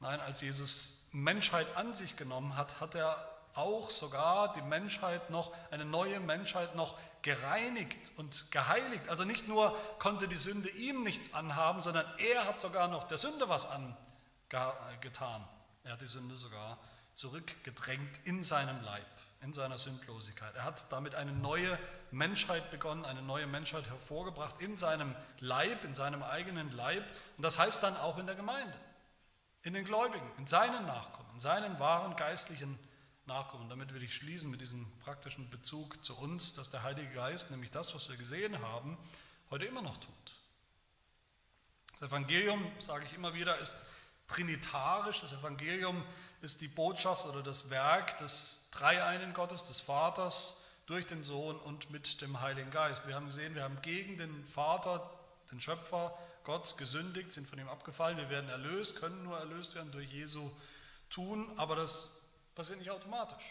Nein, 0.00 0.20
als 0.20 0.40
Jesus 0.40 1.06
Menschheit 1.12 1.66
an 1.76 1.94
sich 1.94 2.16
genommen 2.16 2.56
hat, 2.56 2.80
hat 2.80 2.96
er 2.96 3.16
auch 3.54 3.90
sogar 3.90 4.52
die 4.52 4.62
Menschheit 4.62 5.30
noch, 5.30 5.52
eine 5.70 5.84
neue 5.84 6.18
Menschheit 6.20 6.74
noch 6.74 6.98
gereinigt 7.22 8.12
und 8.16 8.50
geheiligt. 8.50 9.08
Also 9.08 9.24
nicht 9.24 9.46
nur 9.46 9.76
konnte 9.98 10.26
die 10.26 10.36
Sünde 10.36 10.68
ihm 10.68 11.04
nichts 11.04 11.32
anhaben, 11.32 11.80
sondern 11.80 12.06
er 12.18 12.44
hat 12.44 12.58
sogar 12.58 12.88
noch 12.88 13.04
der 13.04 13.18
Sünde 13.18 13.48
was 13.48 13.68
angetan. 13.70 15.46
Er 15.84 15.92
hat 15.92 16.00
die 16.00 16.06
Sünde 16.06 16.36
sogar 16.36 16.78
zurückgedrängt 17.14 18.20
in 18.24 18.42
seinem 18.42 18.82
Leib 18.84 19.06
in 19.40 19.52
seiner 19.52 19.78
Sündlosigkeit. 19.78 20.54
Er 20.56 20.64
hat 20.64 20.90
damit 20.90 21.14
eine 21.14 21.32
neue 21.32 21.78
Menschheit 22.10 22.70
begonnen, 22.70 23.04
eine 23.04 23.22
neue 23.22 23.46
Menschheit 23.46 23.88
hervorgebracht 23.88 24.56
in 24.60 24.76
seinem 24.76 25.14
Leib, 25.38 25.84
in 25.84 25.94
seinem 25.94 26.22
eigenen 26.22 26.72
Leib. 26.72 27.04
Und 27.36 27.42
das 27.42 27.58
heißt 27.58 27.82
dann 27.82 27.96
auch 27.96 28.18
in 28.18 28.26
der 28.26 28.34
Gemeinde, 28.34 28.74
in 29.62 29.74
den 29.74 29.84
Gläubigen, 29.84 30.28
in 30.38 30.46
seinen 30.46 30.86
Nachkommen, 30.86 31.28
in 31.34 31.40
seinen 31.40 31.78
wahren 31.78 32.16
geistlichen 32.16 32.78
Nachkommen. 33.26 33.64
Und 33.64 33.70
damit 33.70 33.94
will 33.94 34.02
ich 34.02 34.14
schließen 34.14 34.50
mit 34.50 34.60
diesem 34.60 34.90
praktischen 34.98 35.48
Bezug 35.50 36.04
zu 36.04 36.18
uns, 36.18 36.54
dass 36.54 36.70
der 36.70 36.82
Heilige 36.82 37.10
Geist, 37.14 37.50
nämlich 37.50 37.70
das, 37.70 37.94
was 37.94 38.08
wir 38.08 38.16
gesehen 38.16 38.60
haben, 38.60 38.98
heute 39.50 39.66
immer 39.66 39.82
noch 39.82 39.98
tut. 39.98 40.34
Das 41.92 42.10
Evangelium, 42.10 42.70
sage 42.80 43.04
ich 43.04 43.14
immer 43.14 43.34
wieder, 43.34 43.58
ist 43.58 43.76
trinitarisch. 44.28 45.20
Das 45.20 45.32
Evangelium 45.32 45.96
ist 46.00 46.08
die 46.40 46.68
Botschaft 46.68 47.26
oder 47.26 47.42
das 47.42 47.70
Werk 47.70 48.18
des 48.18 48.70
Dreieinen 48.70 49.34
Gottes, 49.34 49.66
des 49.68 49.80
Vaters, 49.80 50.64
durch 50.86 51.06
den 51.06 51.22
Sohn 51.22 51.56
und 51.56 51.90
mit 51.90 52.22
dem 52.22 52.40
Heiligen 52.40 52.70
Geist. 52.70 53.06
Wir 53.06 53.14
haben 53.14 53.26
gesehen, 53.26 53.54
wir 53.54 53.62
haben 53.62 53.82
gegen 53.82 54.16
den 54.16 54.44
Vater, 54.46 55.10
den 55.50 55.60
Schöpfer, 55.60 56.16
Gott 56.44 56.78
gesündigt, 56.78 57.30
sind 57.30 57.46
von 57.46 57.58
ihm 57.58 57.68
abgefallen. 57.68 58.16
Wir 58.16 58.30
werden 58.30 58.48
erlöst, 58.48 58.96
können 58.96 59.22
nur 59.22 59.38
erlöst 59.38 59.74
werden 59.74 59.92
durch 59.92 60.10
Jesu 60.10 60.50
tun, 61.10 61.52
aber 61.58 61.76
das 61.76 62.22
passiert 62.54 62.78
nicht 62.78 62.90
automatisch. 62.90 63.44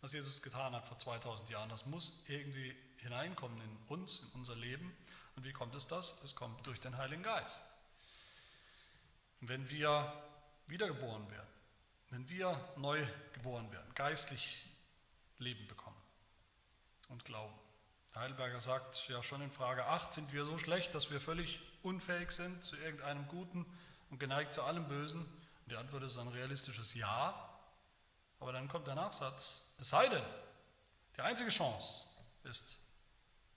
Was 0.00 0.12
Jesus 0.12 0.42
getan 0.42 0.74
hat 0.74 0.84
vor 0.84 0.98
2000 0.98 1.48
Jahren, 1.50 1.68
das 1.68 1.86
muss 1.86 2.24
irgendwie 2.26 2.74
hineinkommen 2.96 3.60
in 3.60 3.76
uns, 3.86 4.18
in 4.18 4.40
unser 4.40 4.56
Leben. 4.56 4.96
Und 5.36 5.44
wie 5.44 5.52
kommt 5.52 5.76
es 5.76 5.86
das? 5.86 6.24
Es 6.24 6.34
kommt 6.34 6.66
durch 6.66 6.80
den 6.80 6.96
Heiligen 6.96 7.22
Geist. 7.22 7.72
Und 9.40 9.48
wenn 9.48 9.70
wir 9.70 10.12
wiedergeboren 10.66 11.30
werden, 11.30 11.51
wenn 12.12 12.28
wir 12.28 12.62
neu 12.76 13.02
geboren 13.32 13.72
werden, 13.72 13.90
geistlich 13.94 14.66
Leben 15.38 15.66
bekommen 15.66 15.96
und 17.08 17.24
glauben. 17.24 17.54
Heidelberger 18.14 18.60
sagt 18.60 19.08
ja 19.08 19.22
schon 19.22 19.40
in 19.40 19.50
Frage 19.50 19.86
8, 19.86 20.12
sind 20.12 20.32
wir 20.34 20.44
so 20.44 20.58
schlecht, 20.58 20.94
dass 20.94 21.10
wir 21.10 21.22
völlig 21.22 21.60
unfähig 21.82 22.30
sind 22.30 22.62
zu 22.62 22.76
irgendeinem 22.76 23.26
Guten 23.28 23.64
und 24.10 24.20
geneigt 24.20 24.52
zu 24.52 24.62
allem 24.62 24.86
Bösen? 24.88 25.22
Und 25.22 25.72
die 25.72 25.76
Antwort 25.76 26.02
ist 26.02 26.18
ein 26.18 26.28
realistisches 26.28 26.92
Ja. 26.92 27.48
Aber 28.40 28.52
dann 28.52 28.68
kommt 28.68 28.86
der 28.86 28.94
Nachsatz, 28.94 29.76
es 29.80 29.88
sei 29.88 30.06
denn, 30.08 30.24
die 31.16 31.22
einzige 31.22 31.50
Chance 31.50 32.08
ist, 32.44 32.92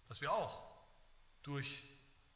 dass 0.08 0.22
wir 0.22 0.32
auch 0.32 0.64
durch 1.44 1.84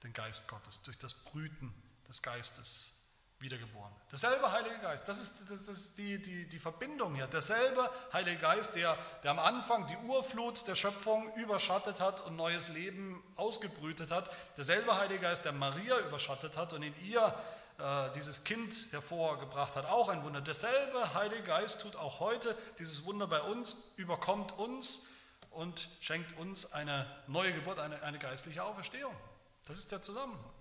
den 0.04 0.12
Geist 0.12 0.50
Gottes, 0.50 0.82
durch 0.82 0.98
das 0.98 1.14
Brüten 1.14 1.74
des 2.10 2.22
Geistes 2.22 2.99
wiedergeboren. 3.40 3.94
Derselbe 4.12 4.52
Heilige 4.52 4.80
Geist, 4.80 5.08
das 5.08 5.20
ist, 5.20 5.50
das 5.50 5.68
ist 5.68 5.98
die, 5.98 6.22
die, 6.22 6.48
die 6.48 6.60
Verbindung 6.60 7.16
hier. 7.16 7.28
Derselbe 7.28 7.90
Heilige 8.12 8.38
Geist, 8.38 8.76
der, 8.76 8.98
der 9.24 9.32
am 9.32 9.40
Anfang 9.40 9.86
die 9.88 9.96
Urflut 9.98 10.68
der 10.68 10.76
Schöpfung 10.76 11.34
überschattet 11.36 12.02
hat 12.02 12.26
und 12.26 12.36
neues 12.36 12.70
Leben 12.70 13.24
ausgebrütet 13.36 14.12
hat. 14.12 14.30
Derselbe 14.58 14.98
Heilige 14.98 15.22
Geist, 15.22 15.46
der 15.46 15.54
Maria 15.54 16.00
überschattet 16.00 16.58
hat 16.58 16.74
und 16.74 16.84
in 16.84 16.94
ihr 17.06 17.34
äh, 17.78 18.12
dieses 18.16 18.44
Kind 18.44 18.88
hervorgebracht 18.92 19.76
hat. 19.76 19.86
Auch 19.86 20.10
ein 20.10 20.24
Wunder. 20.24 20.42
Derselbe 20.42 21.14
Heilige 21.14 21.44
Geist 21.44 21.82
tut 21.82 21.96
auch 21.96 22.20
heute 22.20 22.58
dieses 22.78 23.06
Wunder 23.06 23.28
bei 23.28 23.42
uns, 23.42 23.94
überkommt 23.96 24.58
uns 24.58 25.08
und 25.52 25.88
schenkt 26.02 26.38
uns 26.38 26.74
eine 26.74 27.06
neue 27.28 27.54
Geburt, 27.54 27.80
eine, 27.80 28.02
eine 28.04 28.20
geistliche 28.20 28.64
Auferstehung. 28.64 29.16
Das 29.66 29.78
ist 29.78 29.92
der 29.92 30.02
Zusammenhang 30.02 30.59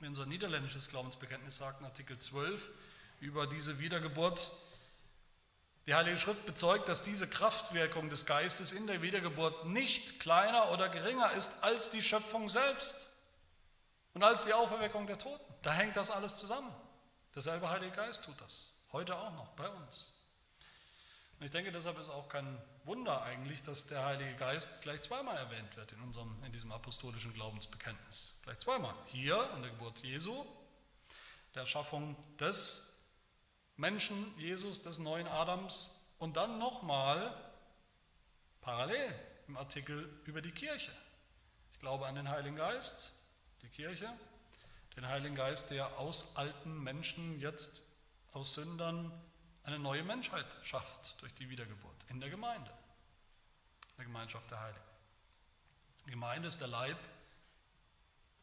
unser 0.00 0.26
niederländisches 0.26 0.88
Glaubensbekenntnis 0.88 1.56
sagt, 1.56 1.80
in 1.80 1.86
Artikel 1.86 2.18
12 2.18 2.70
über 3.20 3.46
diese 3.46 3.78
Wiedergeburt. 3.78 4.50
Die 5.86 5.94
Heilige 5.94 6.18
Schrift 6.18 6.44
bezeugt, 6.44 6.88
dass 6.88 7.02
diese 7.02 7.28
Kraftwirkung 7.28 8.10
des 8.10 8.26
Geistes 8.26 8.72
in 8.72 8.86
der 8.86 9.02
Wiedergeburt 9.02 9.66
nicht 9.66 10.18
kleiner 10.18 10.72
oder 10.72 10.88
geringer 10.88 11.32
ist 11.32 11.62
als 11.62 11.90
die 11.90 12.02
Schöpfung 12.02 12.48
selbst 12.48 13.08
und 14.14 14.24
als 14.24 14.44
die 14.44 14.52
Auferweckung 14.52 15.06
der 15.06 15.18
Toten. 15.18 15.44
Da 15.62 15.72
hängt 15.72 15.96
das 15.96 16.10
alles 16.10 16.36
zusammen. 16.36 16.74
Derselbe 17.34 17.70
Heilige 17.70 17.92
Geist 17.92 18.24
tut 18.24 18.40
das, 18.40 18.74
heute 18.92 19.14
auch 19.16 19.32
noch 19.34 19.48
bei 19.50 19.68
uns. 19.68 20.12
Und 21.38 21.44
ich 21.44 21.50
denke, 21.52 21.70
deshalb 21.70 21.98
ist 21.98 22.08
auch 22.08 22.28
kein 22.28 22.60
Wunder 22.86 23.22
eigentlich, 23.22 23.62
dass 23.62 23.86
der 23.86 24.04
Heilige 24.04 24.34
Geist 24.36 24.82
gleich 24.82 25.02
zweimal 25.02 25.36
erwähnt 25.36 25.76
wird 25.76 25.92
in, 25.92 26.00
unserem, 26.00 26.42
in 26.44 26.52
diesem 26.52 26.72
apostolischen 26.72 27.32
Glaubensbekenntnis. 27.32 28.40
Gleich 28.44 28.58
zweimal. 28.60 28.94
Hier 29.06 29.50
in 29.56 29.62
der 29.62 29.72
Geburt 29.72 30.00
Jesu, 30.00 30.44
der 31.54 31.62
Erschaffung 31.62 32.16
des 32.38 33.04
Menschen, 33.76 34.32
Jesus, 34.38 34.82
des 34.82 34.98
neuen 34.98 35.26
Adams 35.26 36.14
und 36.18 36.36
dann 36.36 36.58
nochmal 36.58 37.34
parallel 38.60 39.14
im 39.48 39.56
Artikel 39.56 40.08
über 40.24 40.40
die 40.40 40.52
Kirche. 40.52 40.92
Ich 41.72 41.78
glaube 41.80 42.06
an 42.06 42.14
den 42.14 42.28
Heiligen 42.28 42.56
Geist, 42.56 43.12
die 43.62 43.68
Kirche, 43.68 44.08
den 44.96 45.06
Heiligen 45.06 45.34
Geist, 45.34 45.70
der 45.70 45.98
aus 45.98 46.36
alten 46.36 46.82
Menschen 46.82 47.38
jetzt 47.38 47.82
aus 48.32 48.54
Sündern 48.54 49.12
eine 49.62 49.78
neue 49.78 50.04
Menschheit 50.04 50.46
schafft 50.62 51.20
durch 51.20 51.34
die 51.34 51.50
Wiedergeburt 51.50 51.96
in 52.08 52.20
der 52.20 52.30
Gemeinde, 52.30 52.70
der 53.96 54.04
Gemeinschaft 54.04 54.50
der 54.50 54.60
Heiligen. 54.60 54.84
Die 56.06 56.10
Gemeinde 56.10 56.48
ist 56.48 56.60
der 56.60 56.68
Leib 56.68 56.98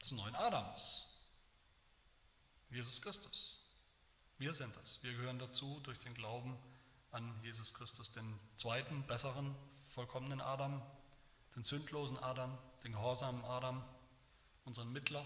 des 0.01 0.11
neuen 0.11 0.35
Adams, 0.35 1.13
Jesus 2.69 3.01
Christus. 3.01 3.63
Wir 4.37 4.53
sind 4.53 4.75
das. 4.77 5.01
Wir 5.03 5.13
gehören 5.13 5.39
dazu 5.39 5.79
durch 5.83 5.99
den 5.99 6.13
Glauben 6.13 6.57
an 7.11 7.39
Jesus 7.43 7.73
Christus, 7.73 8.11
den 8.11 8.39
zweiten, 8.57 9.05
besseren, 9.07 9.55
vollkommenen 9.87 10.41
Adam, 10.41 10.81
den 11.55 11.63
sündlosen 11.63 12.17
Adam, 12.17 12.57
den 12.83 12.93
gehorsamen 12.93 13.45
Adam, 13.45 13.83
unseren 14.65 14.91
Mittler 14.91 15.25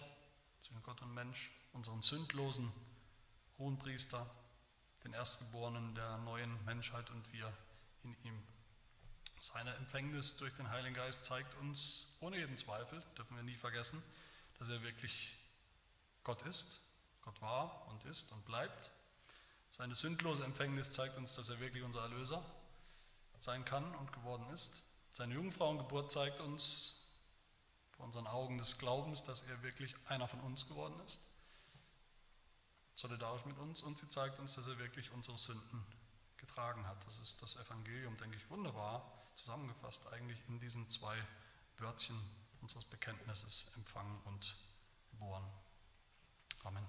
zwischen 0.59 0.84
Gott 0.84 1.01
und 1.01 1.13
Mensch, 1.13 1.51
unseren 1.73 2.01
sündlosen 2.01 2.71
Hohenpriester, 3.57 4.30
den 5.03 5.13
Erstgeborenen 5.13 5.95
der 5.95 6.17
neuen 6.19 6.63
Menschheit 6.65 7.09
und 7.09 7.32
wir 7.32 7.51
in 8.03 8.15
ihm. 8.23 8.57
Seine 9.39 9.73
Empfängnis 9.75 10.38
durch 10.38 10.55
den 10.55 10.69
Heiligen 10.69 10.95
Geist 10.95 11.23
zeigt 11.23 11.55
uns 11.55 12.17
ohne 12.21 12.38
jeden 12.38 12.57
Zweifel, 12.57 13.01
dürfen 13.17 13.35
wir 13.35 13.43
nie 13.43 13.55
vergessen, 13.55 14.01
dass 14.59 14.69
er 14.69 14.81
wirklich 14.81 15.38
Gott 16.23 16.41
ist, 16.43 16.81
Gott 17.21 17.41
war 17.41 17.88
und 17.88 18.03
ist 18.05 18.31
und 18.31 18.45
bleibt. 18.45 18.91
Seine 19.71 19.95
sündlose 19.95 20.43
Empfängnis 20.43 20.93
zeigt 20.93 21.17
uns, 21.17 21.35
dass 21.35 21.49
er 21.49 21.59
wirklich 21.59 21.83
unser 21.83 22.01
Erlöser 22.01 22.43
sein 23.39 23.63
kann 23.65 23.93
und 23.95 24.11
geworden 24.11 24.49
ist. 24.53 24.83
Seine 25.11 25.35
Jungfrauengeburt 25.35 26.11
zeigt 26.11 26.39
uns 26.39 27.07
vor 27.91 28.05
unseren 28.05 28.27
Augen 28.27 28.57
des 28.57 28.77
Glaubens, 28.77 29.23
dass 29.23 29.43
er 29.43 29.61
wirklich 29.61 29.95
einer 30.07 30.27
von 30.27 30.39
uns 30.41 30.67
geworden 30.67 30.99
ist 31.05 31.21
solidarisch 32.97 33.45
mit 33.45 33.57
uns 33.59 33.83
und 33.83 33.97
sie 33.97 34.07
zeigt 34.07 34.39
uns, 34.39 34.55
dass 34.55 34.67
er 34.67 34.77
wirklich 34.79 35.11
unsere 35.11 35.38
Sünden 35.38 35.85
getragen 36.38 36.85
hat. 36.88 36.97
Das 37.05 37.19
ist 37.19 37.41
das 37.41 37.55
Evangelium, 37.57 38.17
denke 38.17 38.38
ich, 38.38 38.49
wunderbar 38.49 39.16
zusammengefasst 39.38 40.11
eigentlich 40.11 40.38
in 40.49 40.59
diesen 40.59 40.89
zwei 40.89 41.15
Wörtchen 41.77 42.19
unseres 42.61 42.83
Bekenntnisses 42.85 43.71
empfangen 43.77 44.19
und 44.25 44.57
geboren. 45.11 45.45
Amen. 46.63 46.85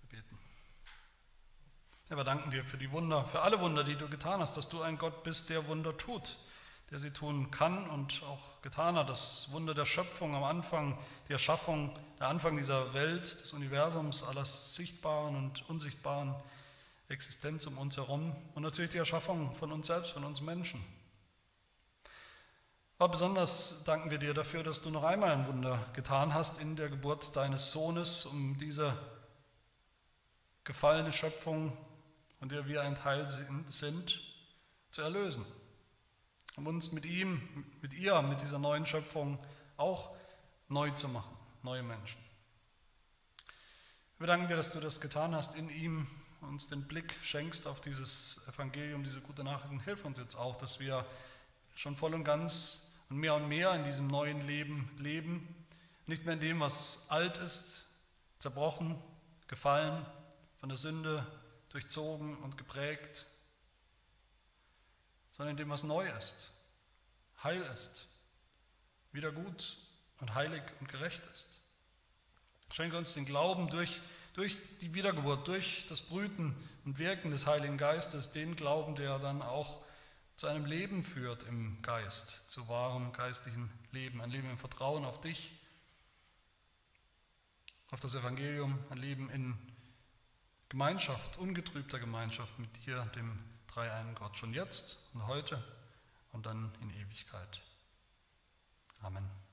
Wir 0.00 0.18
beten. 0.18 0.38
Herr, 2.08 2.16
wir 2.16 2.24
danken 2.24 2.50
dir 2.50 2.64
für 2.64 2.78
die 2.78 2.90
Wunder, 2.90 3.24
für 3.26 3.42
alle 3.42 3.60
Wunder, 3.60 3.84
die 3.84 3.96
du 3.96 4.08
getan 4.08 4.40
hast, 4.40 4.56
dass 4.56 4.68
du 4.68 4.82
ein 4.82 4.98
Gott 4.98 5.22
bist, 5.22 5.50
der 5.50 5.66
Wunder 5.68 5.96
tut 5.96 6.36
der 6.90 6.98
sie 6.98 7.10
tun 7.10 7.50
kann 7.50 7.88
und 7.88 8.22
auch 8.24 8.60
getan 8.62 8.96
hat. 8.96 9.08
Das 9.08 9.52
Wunder 9.52 9.74
der 9.74 9.84
Schöpfung 9.84 10.34
am 10.34 10.42
Anfang, 10.42 10.98
die 11.28 11.32
Erschaffung, 11.32 11.96
der 12.18 12.28
Anfang 12.28 12.56
dieser 12.56 12.92
Welt, 12.94 13.22
des 13.22 13.52
Universums, 13.52 14.24
aller 14.24 14.44
sichtbaren 14.44 15.36
und 15.36 15.68
unsichtbaren 15.68 16.34
Existenz 17.10 17.66
um 17.66 17.76
uns 17.76 17.96
herum 17.96 18.34
und 18.54 18.62
natürlich 18.62 18.90
die 18.90 18.98
Erschaffung 18.98 19.52
von 19.52 19.72
uns 19.72 19.88
selbst, 19.88 20.12
von 20.12 20.24
uns 20.24 20.40
Menschen. 20.40 20.82
Aber 22.98 23.10
besonders 23.10 23.84
danken 23.84 24.10
wir 24.10 24.18
dir 24.18 24.34
dafür, 24.34 24.62
dass 24.62 24.82
du 24.82 24.90
noch 24.90 25.04
einmal 25.04 25.30
ein 25.30 25.46
Wunder 25.46 25.86
getan 25.94 26.32
hast 26.32 26.60
in 26.60 26.76
der 26.76 26.88
Geburt 26.88 27.36
deines 27.36 27.72
Sohnes, 27.72 28.26
um 28.26 28.58
diese 28.58 28.96
gefallene 30.64 31.12
Schöpfung, 31.12 31.76
von 32.38 32.48
der 32.48 32.66
wir 32.66 32.82
ein 32.82 32.94
Teil 32.94 33.26
sind, 33.68 34.20
zu 34.90 35.02
erlösen 35.02 35.44
um 36.60 36.66
uns 36.66 36.92
mit 36.92 37.06
ihm, 37.06 37.40
mit 37.80 37.94
ihr, 37.94 38.20
mit 38.22 38.42
dieser 38.42 38.58
neuen 38.58 38.84
Schöpfung 38.84 39.38
auch 39.76 40.14
neu 40.68 40.90
zu 40.90 41.08
machen, 41.08 41.34
neue 41.62 41.82
Menschen. 41.82 42.20
Wir 44.18 44.26
danken 44.26 44.48
dir, 44.48 44.56
dass 44.56 44.72
du 44.72 44.80
das 44.80 45.00
getan 45.00 45.34
hast 45.34 45.56
in 45.56 45.70
ihm, 45.70 46.06
uns 46.40 46.68
den 46.68 46.86
Blick 46.86 47.14
schenkst 47.22 47.66
auf 47.66 47.80
dieses 47.80 48.46
Evangelium, 48.48 49.04
diese 49.04 49.20
gute 49.20 49.44
Nachricht 49.44 49.72
und 49.72 49.80
hilf 49.80 50.04
uns 50.04 50.18
jetzt 50.18 50.36
auch, 50.36 50.56
dass 50.56 50.80
wir 50.80 51.06
schon 51.74 51.96
voll 51.96 52.14
und 52.14 52.24
ganz 52.24 52.98
und 53.10 53.16
mehr 53.18 53.34
und 53.34 53.48
mehr 53.48 53.74
in 53.74 53.84
diesem 53.84 54.06
neuen 54.06 54.40
Leben 54.46 54.90
leben, 54.98 55.66
nicht 56.06 56.24
mehr 56.24 56.34
in 56.34 56.40
dem, 56.40 56.60
was 56.60 57.10
alt 57.10 57.38
ist, 57.38 57.86
zerbrochen, 58.38 59.00
gefallen, 59.48 60.06
von 60.58 60.68
der 60.68 60.78
Sünde 60.78 61.26
durchzogen 61.70 62.36
und 62.38 62.56
geprägt, 62.56 63.26
sondern 65.32 65.52
in 65.52 65.56
dem, 65.56 65.70
was 65.70 65.84
neu 65.84 66.08
ist, 66.18 66.52
heil 67.42 67.62
ist, 67.72 68.06
wieder 69.12 69.32
gut 69.32 69.78
und 70.20 70.34
heilig 70.34 70.62
und 70.80 70.88
gerecht 70.88 71.26
ist. 71.32 71.60
Schenke 72.70 72.96
uns 72.96 73.14
den 73.14 73.24
Glauben 73.24 73.68
durch, 73.68 74.00
durch 74.34 74.60
die 74.78 74.94
Wiedergeburt, 74.94 75.46
durch 75.48 75.86
das 75.88 76.00
Brüten 76.00 76.54
und 76.84 76.98
Wirken 76.98 77.30
des 77.30 77.46
Heiligen 77.46 77.76
Geistes, 77.76 78.30
den 78.30 78.56
Glauben, 78.56 78.94
der 78.94 79.18
dann 79.18 79.42
auch 79.42 79.84
zu 80.36 80.46
einem 80.46 80.64
Leben 80.64 81.02
führt 81.02 81.42
im 81.42 81.82
Geist, 81.82 82.48
zu 82.50 82.66
wahrem 82.68 83.12
geistlichen 83.12 83.70
Leben, 83.92 84.22
ein 84.22 84.30
Leben 84.30 84.48
im 84.48 84.56
Vertrauen 84.56 85.04
auf 85.04 85.20
dich, 85.20 85.52
auf 87.90 88.00
das 88.00 88.14
Evangelium, 88.14 88.78
ein 88.88 88.98
Leben 88.98 89.28
in 89.30 89.58
Gemeinschaft, 90.70 91.36
ungetrübter 91.38 91.98
Gemeinschaft 91.98 92.58
mit 92.58 92.86
dir, 92.86 93.04
dem 93.16 93.38
dreieinen 93.66 94.14
Gott, 94.14 94.38
schon 94.38 94.54
jetzt 94.54 95.10
und 95.12 95.26
heute 95.26 95.62
und 96.32 96.46
dann 96.46 96.72
in 96.80 96.90
Ewigkeit. 96.90 97.60
Amen. 99.02 99.49